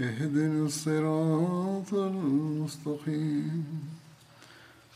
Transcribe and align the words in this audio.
اهدنا 0.00 0.66
الصراط 0.66 1.94
المستقيم. 1.94 3.64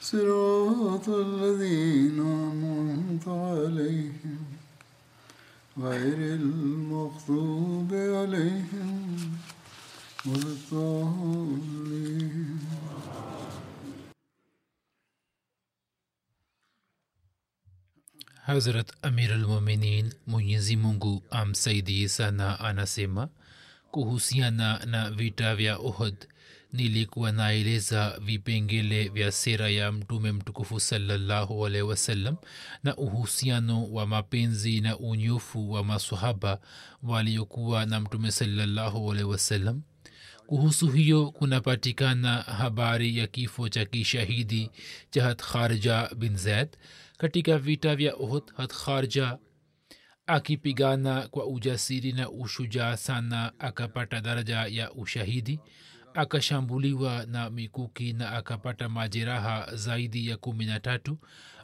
صراط 0.00 1.08
الذين 1.08 2.20
أنعمت 2.20 3.28
عليهم. 3.28 4.44
غير 5.78 6.34
المغضوب 6.34 7.94
عليهم 7.94 9.16
ولا 10.26 10.42
الضالين. 10.42 11.80
Hazrat 18.46 18.92
Amir 19.02 19.32
al-Muminin 19.32 20.12
Mwenyezi 20.26 20.76
Mungu 20.76 21.22
amsaidie 21.30 22.08
sana 22.08 22.60
anasema 22.60 23.28
kuhusiana 23.90 24.78
na 24.86 25.10
vita 25.10 25.56
vya 25.56 25.78
Uhud. 25.78 26.14
Nilikuwa 26.72 27.32
naeleza 27.32 28.18
vipengele 28.24 29.08
vya 29.08 29.32
sera 29.32 29.68
ya 29.68 29.92
mtume 29.92 30.32
mtukufu 30.32 30.80
salallahu 30.80 31.66
alaihi 31.66 31.86
wasallam 31.88 32.36
na 32.84 32.96
uhusiano 32.96 33.84
wa 33.92 34.06
mapenzi 34.06 34.80
na 34.80 34.98
unyofu 34.98 35.72
wa 35.72 35.84
masahaba 35.84 36.60
waliokuwa 37.02 37.86
na 37.86 38.00
mtume 38.00 38.30
salallahu 38.30 39.10
alaihi 39.12 39.28
wasallam. 39.30 39.82
Kuhusu 40.46 40.88
hiyo 40.88 41.30
kunapatikana 41.30 42.36
habari 42.42 43.18
ya 43.18 43.26
kifo 43.26 43.68
cha 43.68 43.84
kishahidi 43.84 44.70
cha 45.10 45.24
hat 45.24 45.42
kharja 45.42 46.10
bin 46.16 46.36
zaid. 46.36 46.68
Katika 47.18 47.58
vita 47.58 47.96
vya 47.96 48.16
uhud 48.16 48.42
hat 48.56 48.72
kharja 48.74 49.38
akipigana 50.30 51.28
kwa 51.28 51.46
ujasiri 51.46 52.12
na 52.12 52.30
ushujaa 52.30 52.96
sana 52.96 53.52
akapata 53.58 54.20
daraja 54.20 54.56
ya 54.66 54.92
ushahidi 54.92 55.60
akashambuliwa 56.14 57.26
na 57.26 57.50
mikuki 57.50 58.12
na 58.12 58.32
akapata 58.32 58.88
majeraha 58.88 59.76
zaidi 59.76 60.28
ya 60.28 60.36
kumi 60.36 60.64
na 60.66 60.80
tatu 60.80 61.18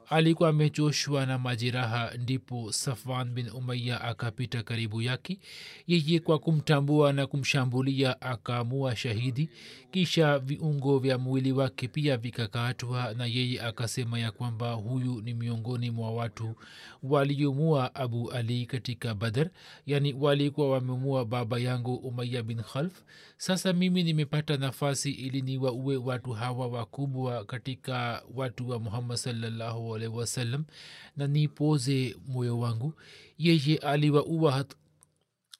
alikuwa 0.08 0.48
amechoshwa 0.48 1.26
na 1.26 1.38
majeraha 1.38 2.12
ndipo 2.18 2.72
safwan 2.72 3.30
bin 3.30 3.48
umaya 3.50 4.00
akapita 4.00 4.62
karibu 4.62 5.02
yake. 5.02 5.38
Yeye 5.86 6.20
kwa 6.20 6.38
kumtambua 6.38 7.12
na 7.12 7.26
kumshambulia 7.26 8.20
akaamua 8.20 8.96
shahidi. 8.96 9.50
Kisha 9.90 10.38
viungo 10.38 10.98
vya 10.98 11.18
mwili 11.18 11.52
wake 11.52 11.88
pia 11.88 12.16
vikakatwa 12.16 13.14
na 13.14 13.26
yeye 13.26 13.60
akasema 13.62 14.18
ya 14.18 14.30
kwamba 14.30 14.72
huyu 14.72 15.20
ni 15.22 15.34
miongoni 15.34 15.90
mwa 15.90 16.10
watu 16.10 16.54
waliomua 17.02 17.94
abu 17.94 18.30
ali 18.32 18.66
katika 18.66 19.14
badar 19.14 19.50
yani 19.86 20.12
walikuwa 20.12 20.70
wamemua 20.70 21.24
baba 21.24 21.58
yangu 21.58 21.94
umaya 21.94 22.42
bin 22.42 22.62
khalf. 22.62 23.02
Sasa 23.36 23.72
mimi 23.72 24.02
nimepata 24.02 24.56
nafasi 24.56 25.10
ili 25.10 25.42
niwaue 25.42 25.96
watu 25.96 26.30
hawa 26.32 26.66
wakubwa 26.68 27.44
katika 27.44 28.22
watu 28.34 28.68
wa 28.68 28.78
muhammad 28.78 29.16
salllahu 29.16 29.90
alaihi 29.96 30.14
wasallam 30.16 30.64
na 31.16 31.26
nipoze 31.26 32.16
moyo 32.28 32.58
wangu. 32.58 32.94
Yeye 33.38 33.76
aliwaua 33.76 34.52
hat 34.52 34.74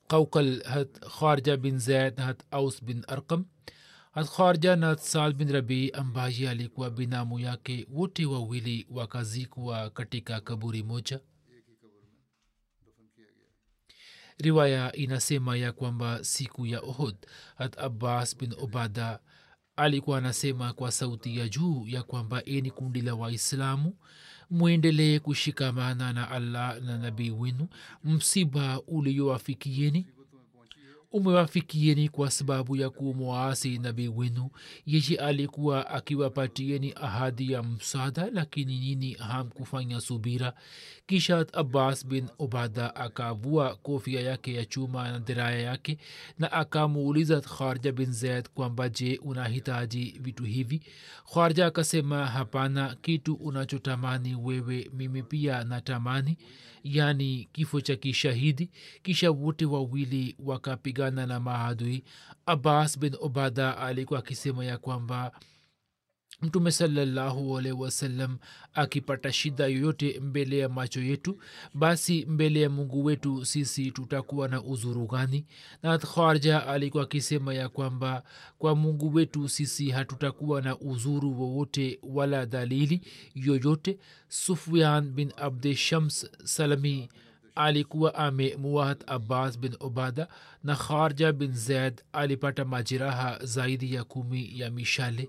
qaukal 0.09 0.63
hat 0.63 1.01
kharja 1.19 1.57
bin 1.57 1.79
zaid 1.79 2.17
na 2.19 2.25
hat 2.25 2.43
aus 2.51 2.85
bin 2.85 3.05
arkam 3.09 3.45
hat 4.13 4.27
kharja 4.37 4.77
na 4.77 4.87
hat 4.87 5.01
sal 5.01 5.33
bin 5.33 5.49
rabii 5.53 5.91
ambaye 5.91 6.49
alikuwa 6.51 6.91
binamu 6.91 7.39
yake 7.41 7.87
wote 7.91 8.27
wawili 8.27 8.87
wakazikwa 8.91 9.91
katika 9.91 10.41
kaburi 10.41 10.83
moja. 10.83 11.21
Riwaya 14.39 14.93
inasema 14.93 15.57
ya 15.57 15.73
kwamba 15.73 16.25
siku 16.25 16.67
ya 16.67 16.81
ohod 16.81 17.17
hat 17.55 17.79
abbas 17.79 18.37
bin 18.39 18.55
obada 18.59 19.21
alikuwa 19.76 20.19
anasema 20.19 20.72
kwa 20.72 20.92
sauti 20.92 21.38
ya 21.38 21.48
juu 21.48 21.84
ya 21.88 22.03
kwamba 22.03 22.44
eni 22.44 22.70
kundi 22.70 23.00
la 23.03 23.14
waislamu 23.14 23.94
mwendelee 24.50 25.19
kushikamana 25.19 26.12
na 26.12 26.31
allah 26.31 26.81
na 26.82 26.98
nabii 26.98 27.31
wenu. 27.31 27.69
Msiba 28.04 28.81
uliowafikieni 28.87 30.06
umewafikieni 31.12 32.09
kwa 32.09 32.31
sababu 32.31 32.77
ya 32.77 32.91
kumwasi 32.91 33.78
nabii 33.78 34.09
wenu. 34.09 34.50
Yeye 34.87 35.17
alikuwa 35.19 35.91
akiwapatieni 35.91 36.93
ahadi 36.97 37.53
ya 37.53 37.62
msaada 37.62 38.31
lakini 38.33 38.81
nini 38.81 39.12
hamkufanya 39.15 40.00
subira. 40.00 40.53
Kisha 41.06 41.47
abbas 41.53 42.06
bin 42.06 42.28
obada 42.39 42.97
akavua 42.97 43.75
kofia 43.77 44.21
yake 44.21 44.55
ya 44.55 44.65
chuma 44.65 45.11
na 45.12 45.19
diraya 45.19 45.59
yake 45.59 45.99
na 46.39 46.53
akamuuliza 46.53 47.41
kharja 47.41 47.93
bin 47.93 48.12
zaid 48.12 48.49
kwamba 48.49 48.88
je 48.88 49.21
unahitaji 49.23 50.15
vitu 50.21 50.44
hivi? 50.44 50.83
Kharja 51.34 51.67
akasema 51.67 52.27
hapana 52.27 52.97
kitu 53.03 53.34
unachotamani 53.34 54.34
wewe 54.34 54.91
mimi 54.94 55.23
pia 55.23 55.65
natamani 55.65 56.37
yani 56.95 57.49
kifo 57.53 57.81
cha 57.81 57.97
kishahidi 57.97 58.71
kisha 59.03 59.31
wote 59.31 59.65
wawili 59.65 60.37
wakapigana 60.39 61.27
na 61.27 61.41
maadui. 61.41 62.05
Abbas 62.47 62.99
bin 62.99 63.17
obada 63.21 63.79
alikuwa 63.79 64.19
akisema 64.19 64.65
ya 64.65 64.79
kwamba 64.79 65.33
mtume 66.43 66.71
salallahu 66.73 67.59
alaihi 67.59 67.79
wasallam 67.79 68.39
akipata 68.75 69.33
shida 69.33 69.67
yoyote 69.67 70.21
mbele 70.21 70.59
ya 70.59 70.69
macho 70.69 71.01
yetu 71.03 71.39
basi 71.75 72.27
mbele 72.27 72.61
ya 72.61 72.71
mungu 72.71 73.05
wetu 73.05 73.45
sisi 73.45 73.91
tutakuwa 73.91 74.49
na 74.49 74.63
uzuru 74.63 75.07
gani? 75.07 75.47
Na 75.83 76.01
alikuwa 76.67 77.03
akisema 77.03 77.55
ya 77.55 77.69
kwamba 77.69 78.23
kwa 78.59 78.75
mungu 78.77 79.15
wetu 79.15 79.49
sisi 79.49 79.91
hatutakuwa 79.91 80.63
na 80.63 80.79
uzuru 80.79 81.41
wowote 81.41 81.99
wala 82.03 82.47
dalili 82.47 83.01
yoyote. 83.35 83.99
Sufyan 84.29 85.11
bin 85.11 85.33
abde 85.37 85.75
shams 85.75 86.31
salami 86.45 87.09
alikuwa 87.55 88.15
amemuahat 88.15 89.03
abbas 89.11 89.59
bin 89.59 89.77
obada 89.81 90.29
na 90.65 90.77
kharja 90.77 91.33
bin 91.33 91.53
zaid 91.53 92.03
alipata 92.13 92.65
majeraha 92.65 93.39
zaidi 93.45 93.94
ya 93.94 94.05
kumi 94.05 94.59
ya 94.61 94.71
mishale 94.71 95.29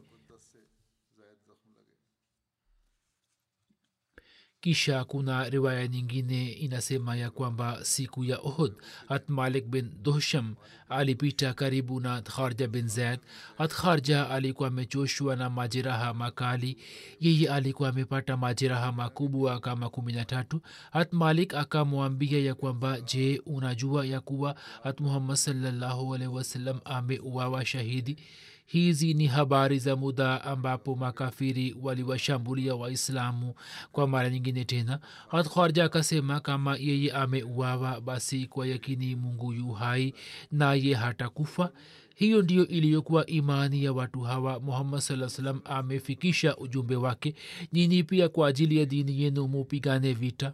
kisha 4.61 5.03
kuna 5.03 5.49
riwaya 5.49 5.87
nyingine 5.87 6.51
inasema 6.51 7.15
ya 7.15 7.29
kwamba 7.31 7.85
siku 7.85 8.23
ya 8.25 8.37
ohud 8.39 8.73
hat 9.07 9.29
malik 9.29 9.65
bin 9.65 9.91
dohsham 10.03 10.55
alipita 10.89 11.53
karibu 11.53 11.99
na 11.99 12.21
kharja 12.21 12.67
bin 12.67 12.87
zaid 12.87 13.19
hat 13.57 13.71
kharja 13.73 14.29
alikuwa 14.29 14.67
amechoshwa 14.67 15.35
na 15.35 15.49
majeraha 15.49 16.13
makali. 16.13 16.77
Yeye 17.19 17.49
alikuwa 17.49 17.89
amepata 17.89 18.37
majeraha 18.37 18.91
makubwa 18.91 19.59
kama 19.59 19.89
kumi 19.89 20.13
na 20.13 20.25
tatu. 20.25 20.61
Hat 20.91 21.13
malik 21.13 21.53
akamwambia 21.53 22.39
ya 22.39 22.55
kwamba 22.55 23.01
je 23.01 23.41
unajua 23.45 24.05
ya 24.05 24.21
kuwa 24.21 24.55
hat 24.83 24.99
muhammad 24.99 25.35
sallahualhi 25.37 26.27
wasallam 26.27 26.79
ameuawa 26.85 27.65
shahidi 27.65 28.17
hizi 28.67 29.13
ni 29.13 29.27
habari 29.27 29.79
za 29.79 29.95
muda 29.95 30.43
ambapo 30.43 30.95
makafiri 30.95 31.75
waliwashambulia 31.81 32.75
waislamu. 32.75 33.53
Kwa 33.91 34.07
mara 34.07 34.29
nyingine 34.29 34.65
tena 34.65 34.99
hat 35.27 35.77
akasema 35.79 36.39
kama 36.39 36.75
yeye 36.77 37.11
ameuawa 37.11 38.01
basi 38.01 38.47
kwa 38.47 38.67
yakini 38.67 39.15
mungu 39.15 39.53
yu 39.53 39.71
hai 39.71 40.13
naye 40.51 40.93
hatakufa 40.93 41.71
hiyo 42.15 42.41
ndiyo 42.41 42.67
iliyokuwa 42.67 43.25
imani 43.25 43.83
ya 43.83 43.93
watu 43.93 44.19
hawa. 44.21 44.59
Muhammad 44.59 44.99
saa 44.99 45.29
salam 45.29 45.61
amefikisha 45.65 46.57
ujumbe 46.57 46.95
wake. 46.95 47.35
Nyinyi 47.73 48.03
pia 48.03 48.29
kwa 48.29 48.47
ajili 48.47 48.77
ya 48.77 48.85
dini 48.85 49.21
yenu 49.21 49.47
mupigane 49.47 50.13
vita 50.13 50.53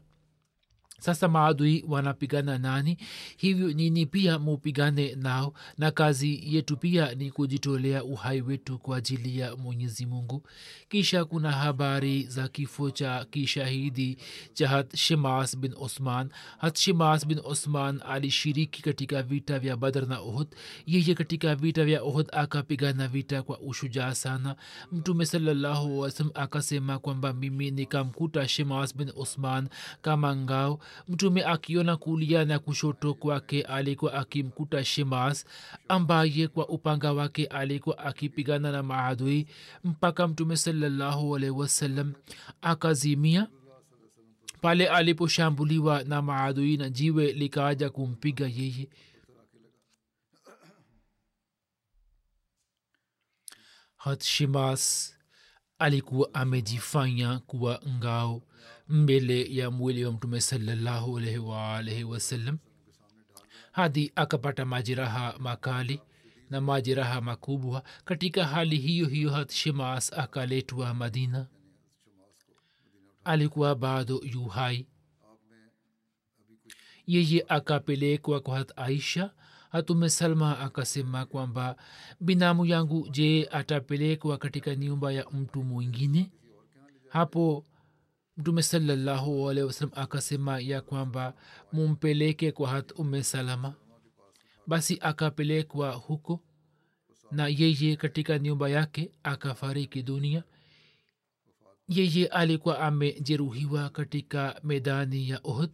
sasa 1.04 1.28
maadui 1.28 1.86
wanapigana 1.88 2.58
nani? 2.58 2.98
Hivyo 3.38 3.68
nini 3.74 4.06
pia 4.06 4.40
mupigane 4.40 5.16
nao? 5.16 5.54
Na 5.78 5.92
kazi 5.92 6.56
yetu 6.56 6.78
pia 6.78 7.16
ni 7.16 7.32
kujitolea 7.32 8.04
uhai 8.04 8.42
wetu 8.42 8.80
kwa 8.80 8.98
ajili 8.98 9.40
ya 9.40 9.56
mwenyezi 9.56 10.06
mungu. 10.06 10.44
Kisha 10.90 11.26
kuna 11.26 11.52
habari 11.52 12.24
za 12.24 12.48
kifo 12.48 12.92
cha 12.92 13.26
kishahidi 13.26 14.18
cha 14.54 14.68
hatshimas 14.70 15.58
bin 15.58 15.74
osman. 15.80 16.30
Hatshimas 16.58 17.28
bin 17.28 17.40
osman 17.44 18.02
alishiriki 18.10 18.82
katika 18.82 19.24
vita 19.24 19.60
vya 19.60 19.78
badr 19.78 20.08
na 20.08 20.22
uhud. 20.22 20.48
Yeye 20.86 21.14
katika 21.16 21.56
vita 21.56 21.86
vya 21.86 22.04
uhud 22.04 22.28
akapigana 22.32 23.08
vita 23.08 23.42
kwa 23.44 23.60
ushujaa 23.60 24.16
sana. 24.16 24.56
Mtume 24.92 25.26
salallahu 25.26 26.00
wasalam 26.00 26.32
akasema 26.36 27.00
kwamba 27.00 27.34
mimi 27.34 27.72
nikamkuta 27.72 28.48
shimas 28.48 28.98
bin 28.98 29.12
osman 29.16 29.70
kama 30.02 30.36
ngao 30.36 30.80
mtume 31.08 31.44
akiona 31.44 31.98
kulia 31.98 32.46
na 32.46 32.60
kushoto 32.60 33.14
kwake 33.14 33.62
alikuwa 33.62 34.14
akimkuta 34.14 34.84
shimas 34.86 35.46
ambaye 35.88 36.48
kwa 36.48 36.70
upanga 36.70 37.14
wake 37.14 37.46
alikuwa 37.46 37.98
akipigana 37.98 38.72
na 38.72 38.84
maadui 38.84 39.48
mpaka 39.84 40.28
mtume 40.28 40.58
salallahu 40.58 41.36
alaihi 41.36 41.56
akazimia. 42.62 43.48
Pale 44.62 44.88
aliposhambuliwa 44.90 46.04
na 46.04 46.22
maadui 46.22 46.78
na 46.78 46.90
jiwe 46.90 47.32
likaaja 47.32 47.90
kumpiga 47.90 48.48
yeye. 48.48 48.90
Hat 53.98 54.24
shimas 54.24 55.14
alikuwa 55.80 56.34
amejifanya 56.34 57.40
kuwa 57.40 57.82
ngao 57.88 58.42
mbele 58.90 59.56
ya 59.56 59.72
mwili 59.72 60.06
wa 60.06 60.12
mtume 60.12 60.42
salallahu 60.42 61.18
alaihi 61.18 61.38
waalaihi 61.38 62.04
wasallam 62.04 62.58
hadi 63.72 64.12
akapata 64.16 64.66
majeraha 64.66 65.36
makali 65.40 66.02
na 66.50 66.62
majeraha 66.62 67.22
makubwa. 67.22 67.84
Katika 68.06 68.46
hali 68.46 68.78
hiyo 68.78 69.08
hiyo 69.08 69.32
had 69.32 69.52
shemas 69.52 70.14
akaletwa 70.14 70.94
madina. 70.94 71.48
Alikuwa 73.24 73.76
bado 73.76 74.22
yu 74.34 74.46
hai. 74.46 74.88
Yeye 77.08 77.46
akapelekwa 77.48 78.40
kwa 78.40 78.58
hat 78.58 78.72
aisha. 78.76 79.32
Hatume 79.70 80.10
salma 80.10 80.60
akasema 80.60 81.26
kwamba 81.26 81.76
binamu 82.20 82.66
yangu 82.66 83.08
je 83.10 83.48
atapelekwa 83.52 84.38
katika 84.38 84.76
nyumba 84.76 85.12
ya 85.12 85.26
mtu 85.30 85.64
mwingine? 85.64 86.32
Hapo 87.10 87.66
mtume 88.38 88.64
salallahu 88.64 89.50
alehi 89.50 89.68
wasalam 89.68 89.92
akasema 89.96 90.60
ya 90.60 90.82
kwamba 90.82 91.34
mumpeleke 91.72 92.52
kwa 92.52 92.70
hat 92.70 93.00
ume 93.00 93.24
salama. 93.24 93.74
Basi 94.68 94.98
akapelekwa 95.02 95.92
huko 95.92 96.40
na 97.32 97.48
yeye 97.48 97.96
katika 97.96 98.40
nyumba 98.40 98.70
yake 98.70 99.12
akafariki 99.24 100.04
dunia. 100.04 100.44
Yeye 101.88 102.28
alikuwa 102.28 102.80
amejeruhiwa 102.80 103.90
katika 103.90 104.60
medani 104.64 105.30
ya 105.30 105.40
ohd 105.44 105.70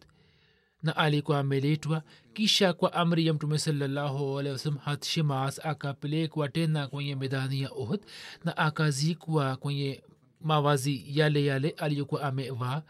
na 0.82 0.96
alikuwa 0.96 1.38
ameletwa. 1.38 2.02
Kisha 2.32 2.72
kwa 2.72 2.92
amri 2.92 3.26
ya 3.26 3.34
mtume 3.34 3.58
salallahu 3.58 4.38
alehi 4.38 4.52
wasalam 4.52 4.78
hat 4.78 5.04
shimas 5.06 5.60
akapelekwa 5.66 6.48
tena 6.48 6.88
kwenye 6.88 7.16
medani 7.16 7.62
ya 7.62 7.70
ohd 7.70 8.00
na 8.44 8.56
akazikwa 8.56 9.56
kwenye 9.56 10.02
mawazi 10.40 11.04
yale 11.06 11.44
yale 11.44 11.70
aliyokuwa 11.70 12.22
amevaa. 12.22 12.82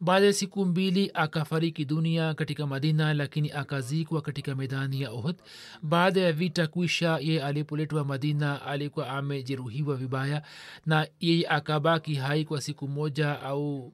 Baada 0.00 0.26
ya 0.26 0.32
siku 0.32 0.64
mbili 0.66 1.10
akafariki 1.14 1.84
dunia 1.84 2.34
katika 2.34 2.66
madina 2.66 3.14
lakini 3.14 3.50
akazikwa 3.52 4.22
katika 4.22 4.54
medani 4.54 5.00
ya 5.00 5.10
ohd 5.10 5.36
baada 5.82 6.20
ya 6.20 6.32
vita 6.32 6.66
kuisha 6.66 7.18
yeye 7.18 7.42
alipoletwa 7.42 8.04
madina 8.04 8.62
alikuwa 8.66 9.08
amejeruhiwa 9.08 9.96
vibaya 9.96 10.42
na 10.86 11.08
yeye 11.20 11.48
akabaki 11.48 12.14
hai 12.14 12.44
kwa 12.44 12.60
siku 12.60 12.88
moja 12.88 13.40
au 13.40 13.92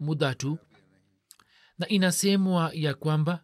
muda 0.00 0.34
tu. 0.34 0.58
Na 1.78 1.88
inasemwa 1.88 2.70
ya 2.74 2.94
kwamba 2.94 3.42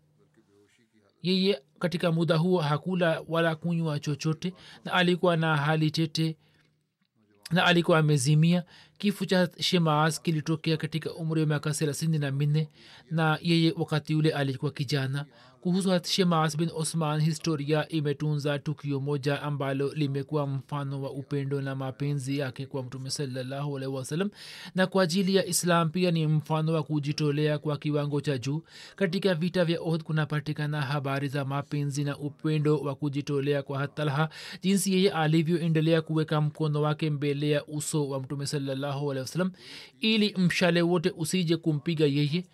yeye 1.23 1.63
katika 1.79 2.13
muda 2.13 2.37
huo 2.37 2.61
hakula 2.61 3.23
wala 3.29 3.57
kunywa 3.57 4.01
chochote 4.01 4.55
na 4.85 4.93
alikuwa 4.93 5.37
na 5.37 5.57
hali 5.57 5.91
tete 5.91 6.37
na 7.51 7.65
alikuwa 7.65 7.99
amezimia 7.99 8.65
kifo 8.99 9.25
cha 9.25 9.49
shemaas 9.61 10.23
kilitokea 10.23 10.77
katika 10.77 11.15
umri 11.15 11.41
wa 11.41 11.47
miaka 11.47 11.71
thelathini 11.71 12.19
na 12.19 12.31
minne 12.31 12.69
na 13.11 13.39
yeye 13.43 13.75
wakati 13.77 14.15
ule 14.15 14.31
alikuwa 14.33 14.71
kijana 14.73 15.27
kuhusu 15.67 16.01
shemaas 16.05 16.57
bin 16.57 16.71
osman 16.75 17.21
historia 17.21 17.89
imetunza 17.89 18.59
tukio 18.59 19.01
moja 19.01 19.43
ambalo 19.43 19.93
limekuwa 19.95 20.47
mfano 20.47 21.03
wa 21.03 21.11
upendo 21.11 21.63
na 21.63 21.75
mapenzi 21.75 22.39
yake 22.39 22.67
kwa 22.67 22.83
mtume 22.83 23.11
salallahu 23.11 23.77
alaihi 23.77 24.31
na 24.75 24.87
kwa 24.87 25.03
ajili 25.03 25.35
ya 25.35 25.47
islam 25.47 25.91
pia 25.91 26.11
ni 26.11 26.27
mfano 26.27 26.73
wa 26.73 26.83
kujitolea 26.83 27.59
kwa 27.59 27.77
kiwango 27.77 28.21
cha 28.21 28.39
juu. 28.39 28.63
Katika 28.97 29.35
vita 29.35 29.65
vya 29.65 29.81
ohd 29.81 30.03
kunapatikana 30.03 30.83
habari 30.83 31.29
za 31.29 31.45
mapenzi 31.45 32.05
na 32.05 32.19
upendo 32.19 32.79
wa 32.79 32.95
kujitolea 32.95 33.63
kwa 33.63 33.79
hatalha 33.79 34.29
jinsi 34.63 34.93
yeye 34.93 35.11
alivyoendelea 35.11 36.03
kuweka 36.03 36.41
mkono 36.41 36.83
wake 36.83 37.11
mbele 37.11 37.51
ya 37.51 37.67
uso 37.67 38.09
wa 38.09 38.21
mtume 38.21 38.47
salallahu 38.47 39.13
alehi 39.13 39.51
ili 40.01 40.35
mshale 40.39 40.83
wote 40.83 41.13
usije 41.17 41.57
kumpiga 41.57 42.05
yeye 42.05 42.45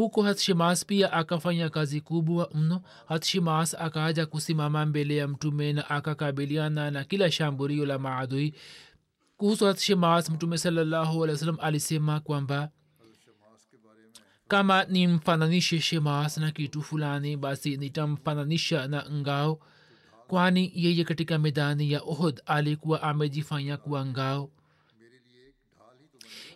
huko 0.00 0.22
hatshimas 0.22 0.86
pia 0.86 1.12
akafanya 1.12 1.70
kazi 1.70 2.00
kubwa 2.00 2.50
mno. 2.54 2.82
Hatshimas 3.08 3.74
akaaja 3.74 4.26
kusimama 4.26 4.86
mbele 4.86 5.16
ya 5.16 5.28
mtume 5.28 5.72
na 5.72 5.90
akakabiliana 5.90 6.90
na 6.90 7.04
kila 7.04 7.30
shambulio 7.30 7.86
la 7.86 7.98
maadui. 7.98 8.54
Kuhusu 9.36 9.64
hatshimas 9.66 10.30
mtume 10.30 10.58
salallahu 10.58 11.24
alisema 11.60 12.20
kwamba 12.20 12.70
kama 14.48 14.84
nimfananishe 14.84 15.80
shemas 15.80 16.38
na 16.38 16.50
kitu 16.50 16.82
fulani 16.82 17.36
basi 17.36 17.76
nitamfananisha 17.76 18.88
na 18.88 19.10
ngao 19.10 19.60
kwani 20.28 20.72
yeye 20.74 21.04
katika 21.04 21.38
medani 21.38 21.92
ya 21.92 22.00
ohod 22.02 22.42
alikuwa 22.46 23.02
amejifanya 23.02 23.76
kuwa 23.76 24.06
ngao 24.06 24.50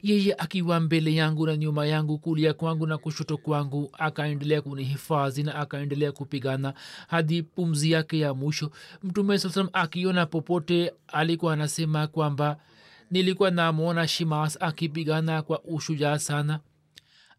yeye 0.04 0.34
akiwa 0.38 0.80
mbele 0.80 1.14
yangu 1.14 1.46
na 1.46 1.56
nyuma 1.56 1.86
yangu 1.86 2.18
kulia 2.18 2.54
kwangu 2.54 2.86
na 2.86 2.98
kushoto 2.98 3.36
kwangu 3.36 3.90
akaendelea 3.98 4.62
kunihifadhi 4.62 5.42
na 5.42 5.54
akaendelea 5.54 6.12
kupigana 6.12 6.74
hadi 7.08 7.42
pumzi 7.42 7.90
yake 7.90 8.18
ya 8.18 8.34
mwisho. 8.34 8.70
Mtume 9.02 9.38
saa 9.38 9.48
salam 9.48 9.68
akiona 9.72 10.26
popote 10.26 10.92
alikuwa 11.08 11.52
anasema 11.52 12.06
kwamba 12.06 12.56
nilikuwa 13.10 13.50
namwona 13.50 14.08
shimas 14.08 14.58
akipigana 14.62 15.42
kwa 15.42 15.62
ushujaa 15.62 16.18
sana. 16.18 16.60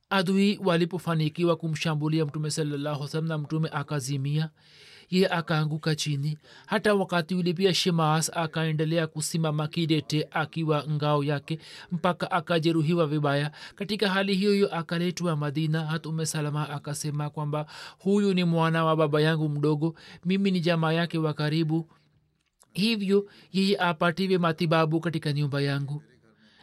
Adui 0.09 0.59
walipofanikiwa 0.63 1.55
kumshambulia 1.55 2.25
mtume 2.25 2.51
salallahu 2.51 3.07
salam 3.07 3.27
na 3.27 3.37
mtume 3.37 3.69
akazimia 3.71 4.49
ye 5.09 5.27
akaanguka 5.27 5.95
chini. 5.95 6.37
Hata 6.65 6.95
wakati 6.95 7.35
ule 7.35 7.53
pia 7.53 7.73
shimaas 7.73 8.31
akaendelea 8.37 9.07
kusimama 9.07 9.67
kidete 9.67 10.27
akiwa 10.31 10.85
ngao 10.89 11.23
yake 11.23 11.59
mpaka 11.91 12.31
akajeruhiwa 12.31 13.07
vibaya. 13.07 13.51
Katika 13.75 14.09
hali 14.09 14.35
hiyo 14.35 14.51
hiyo 14.53 14.75
akaletwa 14.75 15.35
madina. 15.35 15.85
Hatume 15.85 16.25
salama 16.25 16.69
akasema 16.69 17.29
kwamba 17.29 17.65
huyu 17.99 18.33
ni 18.33 18.43
mwana 18.43 18.85
wa 18.85 18.95
baba 18.95 19.21
yangu 19.21 19.49
mdogo. 19.49 19.95
Mimi 20.25 20.51
ni 20.51 20.59
jamaa 20.59 20.91
yake 20.91 21.17
wa 21.17 21.33
karibu. 21.33 21.89
Hivyo 22.73 23.29
yeye 23.51 23.77
apatiwe 23.79 24.37
matibabu 24.37 24.99
katika 24.99 25.33
nyumba 25.33 25.61
yangu 25.61 26.03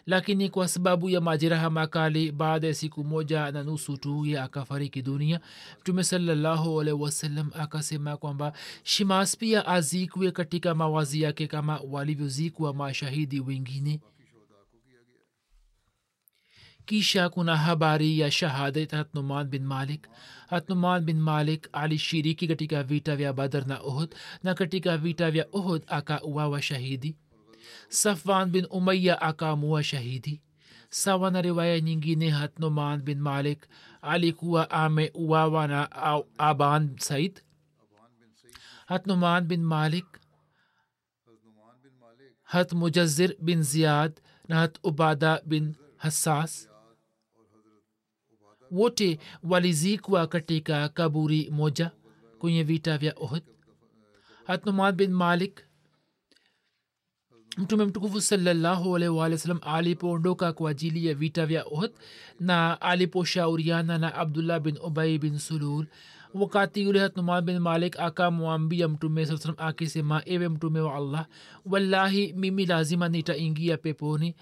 lakini 0.07 0.49
kwa 0.51 0.69
sababu 0.69 1.11
ya 1.11 1.21
majeraha 1.21 1.71
makali 1.71 2.33
baada 2.33 2.67
ya 2.67 2.75
siku 2.75 3.05
moja 3.05 3.51
na 3.53 3.63
nusu 3.63 3.97
tu 3.97 4.27
ye 4.27 4.41
akafariki 4.41 5.03
dunia 5.03 5.41
mtume 5.81 6.05
salallahu 6.05 6.81
alaihi 6.81 7.01
wasallam 7.03 7.51
akasema 7.55 8.17
kwamba 8.17 8.53
shimas 8.83 9.37
pia 9.37 9.67
azikwe 9.67 10.31
katika 10.31 10.75
mawazi 10.75 11.23
yake 11.23 11.47
kama 11.47 11.81
walivyozikwa 11.91 12.75
mashahidi 12.75 13.41
wengine. 13.41 14.01
Kisha 16.87 17.29
kuna 17.29 17.57
habari 17.57 18.19
ya 18.19 18.31
shahadat 18.31 18.91
hatnuman 18.93 19.47
bin 19.49 19.65
malik. 19.65 20.09
Hatnuman 20.49 21.05
bin 21.05 21.21
malik 21.21 21.69
alishiriki 21.73 22.49
katika 22.49 22.83
vita 22.83 23.17
vya 23.17 23.33
badar 23.33 23.67
na 23.67 23.83
uhud 23.83 24.15
na 24.43 24.55
katika 24.55 24.97
vita 24.97 25.31
vya 25.31 25.49
uhud 25.53 25.83
akauawa 25.87 26.63
shahidi 26.63 27.17
safwan 27.89 28.51
bin 28.51 28.67
umaya 28.71 29.21
akaamua 29.23 29.83
shahidi. 29.85 30.43
Sawa 30.91 31.31
na 31.31 31.43
riwaya 31.43 31.81
nyingine 31.81 32.31
hatnuman 32.31 33.03
bin 33.03 33.21
malik 33.21 33.67
alikuwa 34.03 34.71
ameuawa 34.71 35.67
na 35.69 35.89
aban 36.39 36.97
said. 36.99 37.41
Hatnuman 38.87 39.45
bin 39.45 39.65
malik 39.65 40.07
hat 42.43 42.73
mujazir 42.73 43.35
bin 43.41 43.63
ziyad 43.63 44.21
na 44.49 44.57
hat 44.57 44.79
ubada 44.83 45.41
bin 45.47 45.75
hassas. 45.97 46.69
Wote 48.71 49.19
walizikwa 49.43 50.27
katika 50.27 50.89
kaburi 50.89 51.51
moja 51.51 51.91
kwenye 52.39 52.63
vita 52.63 52.99
vya 52.99 53.15
ohd 53.17 53.43
hat 54.45 54.67
numad 54.67 54.95
bin 54.97 55.13
malik 55.13 55.65
mtume 57.59 57.85
mtukufu 57.85 58.21
sallahualwasalam 58.21 59.59
alipoondoka 59.63 60.53
kwa 60.53 60.71
ajili 60.71 61.07
ya 61.07 61.15
vita 61.15 61.47
vya 61.47 61.65
ohd 61.71 61.91
na 62.41 62.81
aliposhauriana 62.81 63.99
na 63.99 64.15
abdullah 64.15 64.61
bin 64.61 64.79
ubai 64.85 65.19
bin 65.19 65.39
sulul 65.39 65.87
wakati 66.35 66.83
yule 66.83 67.01
hatnuman 67.01 67.45
bin 67.45 67.59
malik 67.59 68.01
akamwambia 68.01 68.89
mtume 68.89 69.27
saa 69.27 69.55
akisema 69.57 70.23
ewe 70.27 70.49
mtume 70.49 70.81
wa 70.81 70.95
allah 70.95 71.27
wallahi 71.67 72.33
mimi 72.37 72.67
lazima 72.67 73.09
nitaingia 73.09 73.77
peponi. 73.77 74.35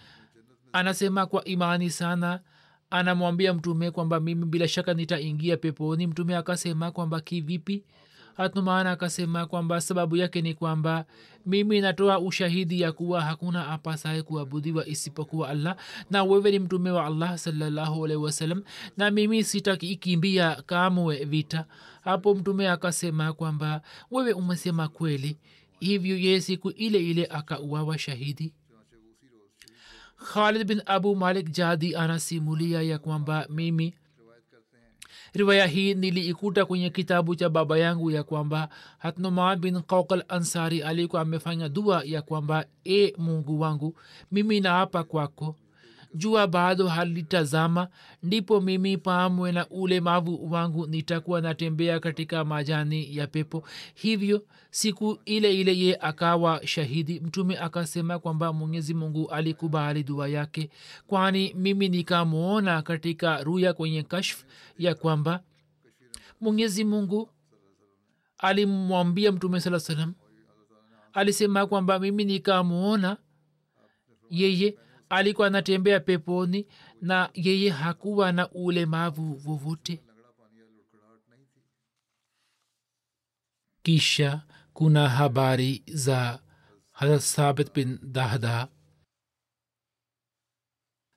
Anasema 0.73 1.26
kwa 1.26 1.45
imani 1.45 1.90
sana 1.90 2.40
anamwambia 2.90 3.55
mtume 3.55 3.90
kwamba 3.90 4.21
mimi 4.21 4.45
bila 4.47 4.69
shaka 4.69 4.95
nitaingia 4.95 5.57
peponi. 5.57 6.07
Mtume 6.07 6.37
akasema 6.37 6.90
kwamba 6.90 7.21
kivipi 7.21 7.85
hatnuman 8.42 8.87
akasema 8.87 9.47
kwamba 9.47 9.80
sababu 9.80 10.16
yake 10.16 10.42
ni 10.42 10.54
kwamba 10.54 11.04
mimi 11.47 11.80
natoa 11.80 12.18
ushahidi 12.18 12.80
ya 12.80 12.92
kuwa 12.92 13.20
hakuna 13.20 13.68
apasaye 13.68 14.23
kuabudiwa 14.23 14.87
isipokuwa 14.87 15.49
allah 15.49 15.76
na 16.11 16.25
wewe 16.25 16.50
ni 16.50 16.59
mtume 16.59 16.90
wa 16.90 17.06
allah 17.06 17.38
salallahu 17.38 18.04
alaihi 18.04 18.23
wasallam 18.23 18.62
na 18.97 19.11
mimi 19.11 19.44
sitakikimbia 19.44 20.62
kamwe 20.66 21.25
vita. 21.25 21.64
Hapo 22.00 22.35
mtume 22.35 22.68
akasema 22.70 23.32
kwamba 23.32 23.82
wewe 24.11 24.32
umesema 24.32 24.88
kweli 24.88 25.38
hivyo 25.80 26.18
ye 26.18 26.40
siku 26.40 26.70
ile 26.70 26.99
ile 27.11 27.26
akauawa 27.26 27.99
shahidi. 27.99 28.52
Khalid 30.32 30.64
bin 30.66 30.82
abu 30.87 31.16
malik 31.16 31.50
jadi 31.50 31.97
anasimulia 31.97 32.82
ya 32.82 32.99
kwamba 32.99 33.47
mimi 33.50 33.94
riwaya 35.33 35.67
hii 35.67 35.95
niliikuta 35.95 36.65
kwenye 36.65 36.91
kitabu 36.91 37.35
cha 37.37 37.49
baba 37.49 37.79
yangu 37.79 38.11
ya 38.11 38.23
kwamba 38.23 38.69
hatnoma 38.99 39.57
bin 39.57 39.83
qaukal 39.83 40.25
ansari 40.29 40.83
alikuwa 40.83 41.23
amefanya 41.23 41.69
dua 41.69 42.03
ya 42.05 42.23
kwamba 42.23 42.65
e 42.85 43.15
mungu 43.19 43.61
wangu 43.61 43.95
mimi 44.33 44.61
naapa 44.61 45.05
kwako 45.05 45.57
jua 46.14 46.47
bado 46.47 46.88
halitazama 46.88 47.88
ndipo 48.23 48.61
mimi 48.61 48.97
pamwe 48.99 49.52
na 49.52 49.69
ulemavu 49.69 50.52
wangu 50.52 50.87
nitakuwa 50.87 51.40
natembea 51.40 52.00
katika 52.00 52.45
majani 52.45 53.17
ya 53.17 53.26
pepo. 53.26 53.64
Hivyo 53.95 54.45
siku 54.71 55.19
ile 55.25 55.55
ile 55.61 55.79
ye 55.79 55.97
akawa 55.97 56.67
shahidi 56.67 57.21
mtume 57.21 57.59
akasema 57.59 58.19
kwamba 58.19 58.52
mwenyezi 58.52 58.95
mungu 58.95 59.31
alikubali 59.31 60.02
dua 60.02 60.29
yake 60.29 60.71
kwani 61.07 61.55
mimi 61.55 61.88
nikamwona 61.88 62.83
katika 62.83 63.43
ruya 63.43 63.73
kwenye 63.73 64.02
kashf 64.02 64.45
ya 64.79 64.95
kwamba 64.95 65.43
mwenyezi 66.40 66.85
mungu 66.85 67.31
alimwambia 68.38 69.33
mtume 69.33 69.61
saa 69.61 69.79
salam 69.81 70.14
alisema 71.12 71.67
kwamba 71.67 71.99
mimi 71.99 72.25
nikamwona 72.25 73.17
yeye 74.31 74.79
alikuwa 75.11 75.47
anatembea 75.47 76.00
peponi 76.00 76.67
na 77.00 77.31
yeye 77.35 77.71
hakuwa 77.71 78.33
na 78.33 78.50
ulemavu 78.50 79.43
wowote. 79.47 80.00
Kisha 83.83 84.43
kuna 84.73 85.09
habari 85.09 85.83
za 85.87 86.43
harat 86.93 87.21
sabit 87.21 87.75
bin 87.75 87.99
dahda. 88.02 88.69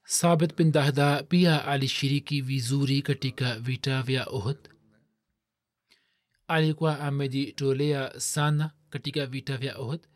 Sabit 0.05 0.55
bin 0.57 0.71
dahda 0.71 1.23
pia 1.23 1.65
alishiriki 1.65 2.41
vizuri 2.41 3.01
katika 3.01 3.59
vita 3.59 4.01
vya 4.01 4.25
ohd 4.29 4.69
alikuwa 6.47 6.99
amejitolea 6.99 8.19
sana 8.19 8.71
katika 8.89 9.25
vita 9.25 9.57
vya 9.57 9.77
ohd 9.77 10.07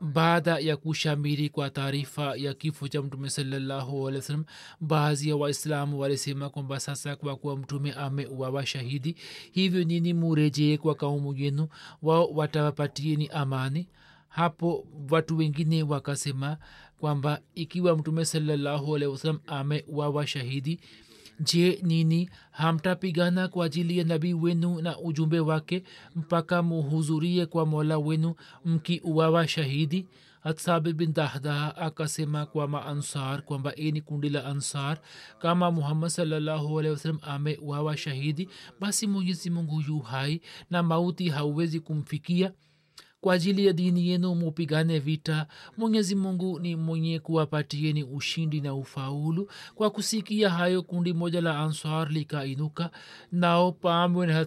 baada 0.00 0.58
ya 0.58 0.76
kushamiri 0.76 1.48
kwa 1.48 1.70
taarifa 1.70 2.36
ya 2.36 2.54
kifo 2.54 2.88
cha 2.88 3.02
mtume 3.02 3.30
sallahualwasalam 3.30 4.44
baadhi 4.80 5.28
ya 5.28 5.36
waislamu 5.36 6.00
walisema 6.00 6.50
kwamba 6.50 6.80
sasa 6.80 7.16
kwa 7.16 7.36
kuwa 7.36 7.56
mtume 7.56 7.92
ameuawa 7.92 8.66
shahidi 8.66 9.16
hivyo 9.52 9.84
nini 9.84 10.14
murejee 10.14 10.76
kwa 10.76 10.94
kaumu 10.94 11.34
yenu? 11.34 11.68
Wao 12.02 12.26
watawapatieni 12.26 13.28
amani? 13.28 13.88
Hapo 14.28 14.86
watu 15.10 15.36
wengine 15.36 15.82
wakasema 15.82 16.56
kwamba 17.00 17.40
ikiwa 17.54 17.96
mtume 17.96 18.24
sallahualwasalam 18.24 19.38
ameuawa 19.46 20.26
shahidi 20.26 20.80
je 21.40 21.80
nini? 21.82 22.30
Hamtapigana 22.50 23.48
kwa 23.48 23.66
ajili 23.66 23.98
ya 23.98 24.04
nabii 24.04 24.34
wenu 24.34 24.80
na 24.82 24.98
ujumbe 24.98 25.40
wake 25.40 25.82
mpaka 26.16 26.62
muhuzurie 26.62 27.46
kwa 27.46 27.66
mola 27.66 27.98
wenu 27.98 28.34
mkiuawa 28.64 29.48
shahidi? 29.48 30.06
Hatsabi 30.40 30.92
bin 30.92 31.12
dahdaha 31.12 31.76
akasema 31.76 32.46
kwa 32.46 32.68
maansar 32.68 33.42
kwamba 33.42 33.74
ini 33.74 33.92
ni 33.92 34.00
kundi 34.00 34.28
la 34.28 34.44
ansar 34.46 34.98
kama 35.38 35.70
muhammad 35.70 36.10
salllahu 36.10 36.78
alehi 36.78 36.92
wasalam 36.94 37.18
ameuawa 37.22 37.96
shahidi 37.96 38.48
basi 38.80 39.06
mwenyezi 39.06 39.50
mungu 39.50 39.80
yu 39.88 39.98
hai 39.98 40.40
na 40.70 40.82
mauti 40.82 41.28
hauwezi 41.28 41.80
kumfikia 41.80 42.52
kwa 43.20 43.34
ajili 43.34 43.66
ya 43.66 43.72
dini 43.72 44.08
yenu 44.08 44.34
mupigane 44.34 44.98
vita. 44.98 45.46
Mwenyezi 45.76 46.14
mungu 46.14 46.60
ni 46.60 46.76
mwenye 46.76 47.18
kuwapatieni 47.18 48.04
ushindi 48.04 48.60
na 48.60 48.74
ufaulu. 48.74 49.50
Kwa 49.74 49.90
kusikia 49.90 50.50
hayo 50.50 50.82
kundi 50.82 51.12
moja 51.12 51.40
la 51.40 51.58
ansar 51.58 52.10
likainuka 52.10 52.90
nao 53.32 53.72
pamwe 53.72 54.26
na 54.26 54.46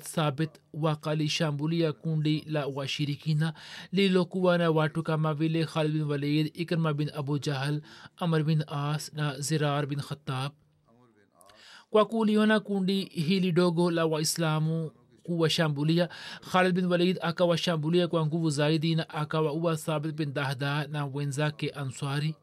wakalishambulia 0.73 1.93
kundi 1.93 2.45
la 2.47 2.67
washirikina 2.67 3.53
lililokuwa 3.91 4.57
na 4.57 4.71
watu 4.71 5.03
kama 5.03 5.33
vile 5.33 5.65
khalid 5.65 5.93
bin 5.93 6.01
walid 6.03 6.51
ikrma 6.53 6.93
bin 6.93 7.11
abu 7.15 7.39
jahal 7.39 7.81
amr 8.17 8.43
bin 8.43 8.63
as 8.67 9.13
na 9.13 9.39
zirar 9.39 9.85
bin 9.85 9.99
khatab 9.99 10.51
kwa 11.89 12.05
kuliona 12.05 12.59
kundi 12.59 13.05
hili 13.05 13.51
dogo 13.51 13.91
la 13.91 14.05
waislamu 14.05 14.91
kuwashambulia. 15.37 16.09
Khalid 16.51 16.75
bin 16.75 16.85
walid 16.85 17.17
akawashambulia 17.21 18.07
kwa 18.07 18.25
nguvu 18.25 18.49
zaidi 18.49 18.95
na 18.95 19.09
akawaua 19.09 19.75
thabit 19.75 20.15
bin 20.15 20.33
dahda 20.33 20.87
na 20.87 21.05
wenzake 21.05 21.69
answari 21.69 22.35